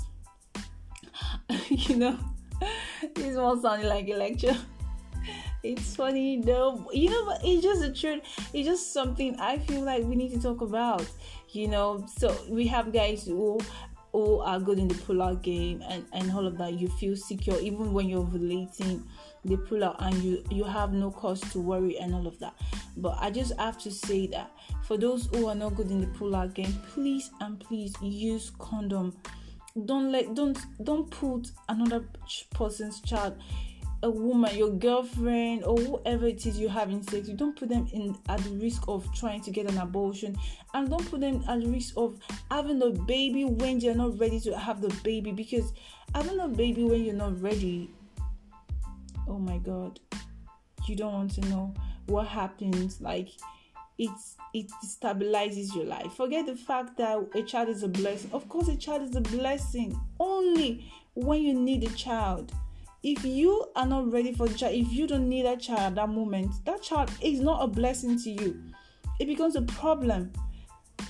you 1.69 1.97
know, 1.97 2.19
this 3.15 3.37
one 3.37 3.61
sounding 3.61 3.89
like 3.89 4.09
a 4.09 4.15
lecture. 4.17 4.57
It's 5.65 5.95
funny 5.95 6.43
though, 6.43 6.89
you 6.93 7.09
know, 7.09 7.25
but 7.25 7.41
it's 7.45 7.63
just 7.63 7.83
the 7.83 7.93
truth. 7.93 8.23
It's 8.53 8.67
just 8.67 8.93
something 8.93 9.39
I 9.39 9.59
feel 9.59 9.83
like 9.83 10.03
we 10.03 10.17
need 10.17 10.33
to 10.33 10.43
talk 10.43 10.61
about. 10.61 11.07
You 11.51 11.69
know, 11.69 12.05
so 12.19 12.37
we 12.49 12.67
have 12.67 12.93
guys 12.93 13.27
who 13.27 13.61
who 14.13 14.41
are 14.41 14.61
good 14.61 14.79
in 14.79 14.89
the 14.89 14.95
pull-out 14.95 15.43
game 15.43 15.83
and, 15.89 16.05
and 16.13 16.31
all 16.33 16.47
of 16.47 16.59
that 16.59 16.75
you 16.75 16.89
feel 16.89 17.17
secure 17.17 17.59
even 17.61 17.93
when 17.93 18.09
you're 18.09 18.25
relating 18.25 19.03
the 19.45 19.57
pull 19.57 19.83
out 19.83 19.97
and 20.01 20.15
you 20.23 20.45
you 20.51 20.65
have 20.65 20.93
no 20.93 21.11
cause 21.11 21.41
to 21.51 21.59
worry 21.59 21.99
and 21.99 22.15
all 22.15 22.27
of 22.27 22.39
that 22.39 22.55
but 22.99 23.17
i 23.21 23.31
just 23.31 23.59
have 23.59 23.79
to 23.79 23.91
say 23.91 24.27
that 24.27 24.51
for 24.85 24.99
those 24.99 25.27
who 25.33 25.47
are 25.47 25.55
not 25.55 25.75
good 25.75 25.91
in 25.91 26.01
the 26.01 26.07
pull-out 26.09 26.53
game 26.53 26.75
please 26.93 27.31
and 27.41 27.59
please 27.59 27.95
use 28.03 28.53
condom 28.59 29.17
don't 29.87 30.13
let 30.13 30.35
don't 30.35 30.59
don't 30.85 31.11
put 31.11 31.51
another 31.69 32.05
person's 32.55 33.01
child 33.01 33.37
a 34.03 34.11
woman, 34.11 34.57
your 34.57 34.71
girlfriend, 34.71 35.63
or 35.65 35.77
whoever 35.77 36.27
it 36.27 36.45
is 36.45 36.59
you're 36.59 36.71
having 36.71 37.03
sex, 37.05 37.29
you 37.29 37.37
don't 37.37 37.57
put 37.57 37.69
them 37.69 37.87
in 37.93 38.17
at 38.29 38.41
the 38.41 38.51
risk 38.51 38.83
of 38.89 39.07
trying 39.15 39.41
to 39.41 39.51
get 39.51 39.71
an 39.71 39.79
abortion, 39.79 40.37
and 40.75 40.91
don't 40.91 41.09
put 41.09 41.21
them 41.21 41.45
at 41.49 41.61
the 41.61 41.69
risk 41.69 41.95
of 41.97 42.19
having 42.51 42.83
a 42.83 42.91
baby 42.91 43.45
when 43.45 43.79
they're 43.79 43.95
not 43.95 44.19
ready 44.19 44.41
to 44.41 44.59
have 44.59 44.81
the 44.81 44.89
baby. 45.05 45.31
Because 45.31 45.73
having 46.15 46.41
a 46.41 46.49
baby 46.49 46.83
when 46.83 47.05
you're 47.05 47.15
not 47.15 47.41
ready, 47.41 47.91
oh 49.29 49.39
my 49.39 49.59
god, 49.59 50.01
you 50.87 50.97
don't 50.97 51.13
want 51.13 51.35
to 51.35 51.41
know 51.43 51.73
what 52.07 52.27
happens. 52.27 53.01
Like 53.01 53.29
it's 53.99 54.37
it 54.55 54.71
stabilizes 54.85 55.75
your 55.75 55.85
life. 55.85 56.13
Forget 56.15 56.47
the 56.47 56.57
fact 56.57 56.97
that 56.99 57.19
a 57.35 57.43
child 57.43 57.69
is 57.69 57.83
a 57.83 57.89
blessing. 57.89 58.31
Of 58.33 58.49
course, 58.49 58.69
a 58.69 58.77
child 58.77 59.03
is 59.03 59.17
a 59.17 59.21
blessing 59.21 59.99
only 60.19 60.93
when 61.15 61.43
you 61.43 61.55
need 61.55 61.85
a 61.85 61.91
child 61.95 62.53
if 63.03 63.25
you 63.25 63.67
are 63.75 63.87
not 63.87 64.13
ready 64.13 64.33
for 64.33 64.47
the 64.47 64.55
child, 64.55 64.75
if 64.75 64.93
you 64.93 65.07
don't 65.07 65.29
need 65.29 65.45
that 65.45 65.61
child 65.61 65.81
at 65.81 65.95
that 65.97 66.09
moment, 66.09 66.53
that 66.65 66.83
child 66.83 67.11
is 67.21 67.41
not 67.41 67.63
a 67.63 67.67
blessing 67.67 68.19
to 68.21 68.31
you. 68.31 68.63
It 69.19 69.27
becomes 69.27 69.57
a 69.57 69.63
problem. 69.63 70.33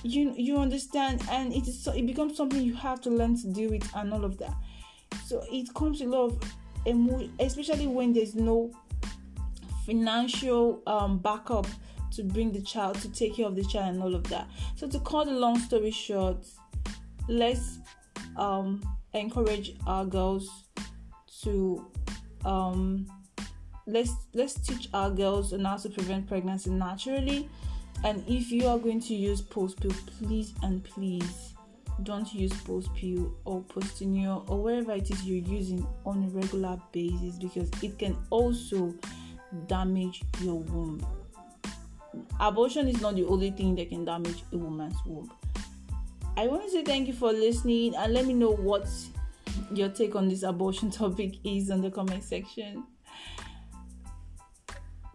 You 0.01 0.33
you 0.35 0.57
understand, 0.57 1.21
and 1.29 1.53
it 1.53 1.67
is 1.67 1.87
it 1.87 2.05
becomes 2.07 2.35
something 2.35 2.61
you 2.61 2.73
have 2.75 2.99
to 3.01 3.09
learn 3.09 3.37
to 3.41 3.47
deal 3.47 3.69
with 3.69 3.87
and 3.95 4.11
all 4.11 4.25
of 4.25 4.37
that. 4.39 4.53
So 5.25 5.43
it 5.51 5.73
comes 5.75 6.01
a 6.01 6.05
lot 6.05 6.31
of 6.31 6.53
emotion, 6.85 7.31
especially 7.39 7.87
when 7.87 8.11
there's 8.11 8.33
no 8.33 8.71
financial 9.85 10.81
um, 10.87 11.19
backup 11.19 11.67
to 12.15 12.23
bring 12.23 12.51
the 12.51 12.61
child 12.61 12.95
to 13.01 13.09
take 13.11 13.35
care 13.35 13.47
of 13.47 13.55
the 13.55 13.63
child 13.63 13.95
and 13.95 14.03
all 14.03 14.15
of 14.15 14.23
that. 14.29 14.47
So 14.75 14.87
to 14.87 14.99
cut 14.99 15.25
the 15.25 15.33
long 15.33 15.59
story 15.59 15.91
short, 15.91 16.45
let's 17.27 17.79
um, 18.37 18.81
encourage 19.13 19.75
our 19.87 20.05
girls 20.05 20.49
to 21.43 21.85
um, 22.45 23.07
let's 23.85 24.11
let's 24.33 24.53
teach 24.55 24.89
our 24.93 25.09
girls 25.09 25.53
on 25.53 25.65
how 25.65 25.77
to 25.77 25.89
prevent 25.89 26.27
pregnancy 26.27 26.69
naturally 26.69 27.49
and 28.05 28.23
if 28.27 28.51
you 28.51 28.67
are 28.67 28.77
going 28.77 28.99
to 28.99 29.13
use 29.13 29.41
post 29.41 29.79
pill 29.81 29.91
please 30.19 30.53
and 30.63 30.83
please 30.83 31.53
don't 32.03 32.33
use 32.33 32.53
post 32.61 32.93
pill 32.95 33.33
or 33.45 33.61
postinor 33.63 34.49
or 34.49 34.61
wherever 34.61 34.93
it 34.93 35.09
is 35.11 35.23
you're 35.23 35.45
using 35.45 35.85
on 36.05 36.23
a 36.23 36.27
regular 36.29 36.79
basis 36.91 37.35
because 37.37 37.69
it 37.81 37.99
can 37.99 38.17
also 38.29 38.93
damage 39.67 40.23
your 40.41 40.59
womb 40.59 41.05
abortion 42.39 42.87
is 42.87 43.01
not 43.01 43.15
the 43.15 43.25
only 43.25 43.51
thing 43.51 43.75
that 43.75 43.89
can 43.89 44.05
damage 44.05 44.43
a 44.51 44.57
woman's 44.57 44.95
womb 45.05 45.31
i 46.37 46.47
want 46.47 46.63
to 46.63 46.69
say 46.69 46.83
thank 46.83 47.07
you 47.07 47.13
for 47.13 47.31
listening 47.31 47.95
and 47.95 48.13
let 48.13 48.25
me 48.25 48.33
know 48.33 48.51
what 48.51 48.87
your 49.71 49.89
take 49.89 50.15
on 50.15 50.27
this 50.27 50.43
abortion 50.43 50.91
topic 51.01 51.35
is 51.43 51.69
in 51.69 51.81
the 51.81 51.91
comment 51.91 52.23
section. 52.23 52.83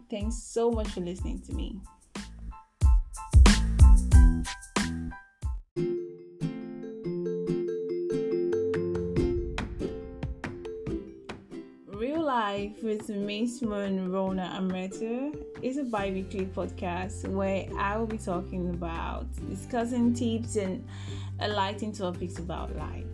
Thanks 0.09 0.37
so 0.37 0.71
much 0.71 0.87
for 0.87 1.01
listening 1.01 1.41
to 1.41 1.53
me. 1.53 1.79
Life 12.49 12.81
with 12.81 13.09
Miss 13.09 13.61
Moon 13.61 14.11
Rona 14.11 14.57
Amreta 14.59 15.37
is 15.61 15.77
a 15.77 15.83
bi 15.83 16.09
weekly 16.09 16.47
podcast 16.47 17.27
where 17.27 17.67
I 17.77 17.95
will 17.95 18.07
be 18.07 18.17
talking 18.17 18.71
about 18.71 19.27
discussing 19.47 20.15
tips 20.15 20.55
and 20.55 20.83
enlightening 21.39 21.91
topics 21.91 22.39
about 22.39 22.75
life 22.75 23.05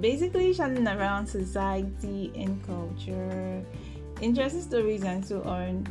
basically 0.00 0.52
shining 0.52 0.88
around 0.88 1.28
society 1.28 2.32
and 2.34 2.60
culture, 2.66 3.62
interesting 4.20 4.62
stories 4.62 5.04
and 5.04 5.24
so 5.24 5.40
on. 5.44 5.86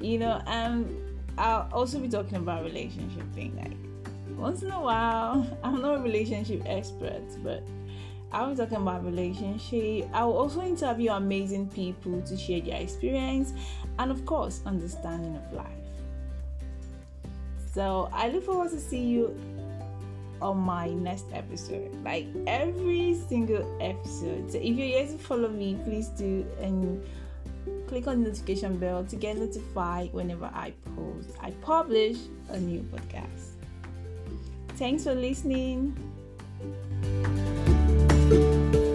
You 0.00 0.18
know, 0.20 0.40
um, 0.46 0.96
I'll 1.38 1.68
also 1.72 1.98
be 1.98 2.08
talking 2.08 2.36
about 2.36 2.62
relationship 2.62 3.26
thing. 3.34 3.56
Like 3.56 4.38
once 4.38 4.62
in 4.62 4.70
a 4.70 4.80
while, 4.80 5.44
I'm 5.64 5.82
not 5.82 5.98
a 5.98 6.02
relationship 6.02 6.62
expert, 6.66 7.26
but 7.42 7.64
Be 8.32 8.56
talking 8.56 8.78
about 8.78 9.04
relationship. 9.04 10.08
I 10.12 10.24
will 10.24 10.38
also 10.38 10.62
interview 10.62 11.10
amazing 11.10 11.68
people 11.68 12.20
to 12.22 12.36
share 12.36 12.60
their 12.60 12.80
experience 12.80 13.52
and, 13.98 14.10
of 14.10 14.24
course, 14.24 14.62
understanding 14.64 15.36
of 15.36 15.52
life. 15.52 15.66
So 17.72 18.08
I 18.12 18.28
look 18.28 18.44
forward 18.44 18.70
to 18.70 18.80
see 18.80 19.02
you 19.02 19.38
on 20.40 20.58
my 20.58 20.88
next 20.88 21.26
episode. 21.32 21.94
Like 22.04 22.26
every 22.46 23.14
single 23.28 23.64
episode. 23.80 24.50
So 24.50 24.58
if 24.58 24.76
you're 24.76 24.86
yet 24.86 25.10
to 25.10 25.18
follow 25.18 25.48
me, 25.48 25.78
please 25.84 26.08
do 26.08 26.46
and 26.60 27.02
click 27.86 28.06
on 28.06 28.22
the 28.22 28.30
notification 28.30 28.78
bell 28.78 29.04
to 29.04 29.16
get 29.16 29.36
notified 29.36 30.12
whenever 30.12 30.46
I 30.46 30.72
post. 30.96 31.30
I 31.40 31.50
publish 31.62 32.16
a 32.48 32.58
new 32.58 32.80
podcast. 32.80 33.52
Thanks 34.76 35.04
for 35.04 35.14
listening. 35.14 35.96
Música 38.32 38.91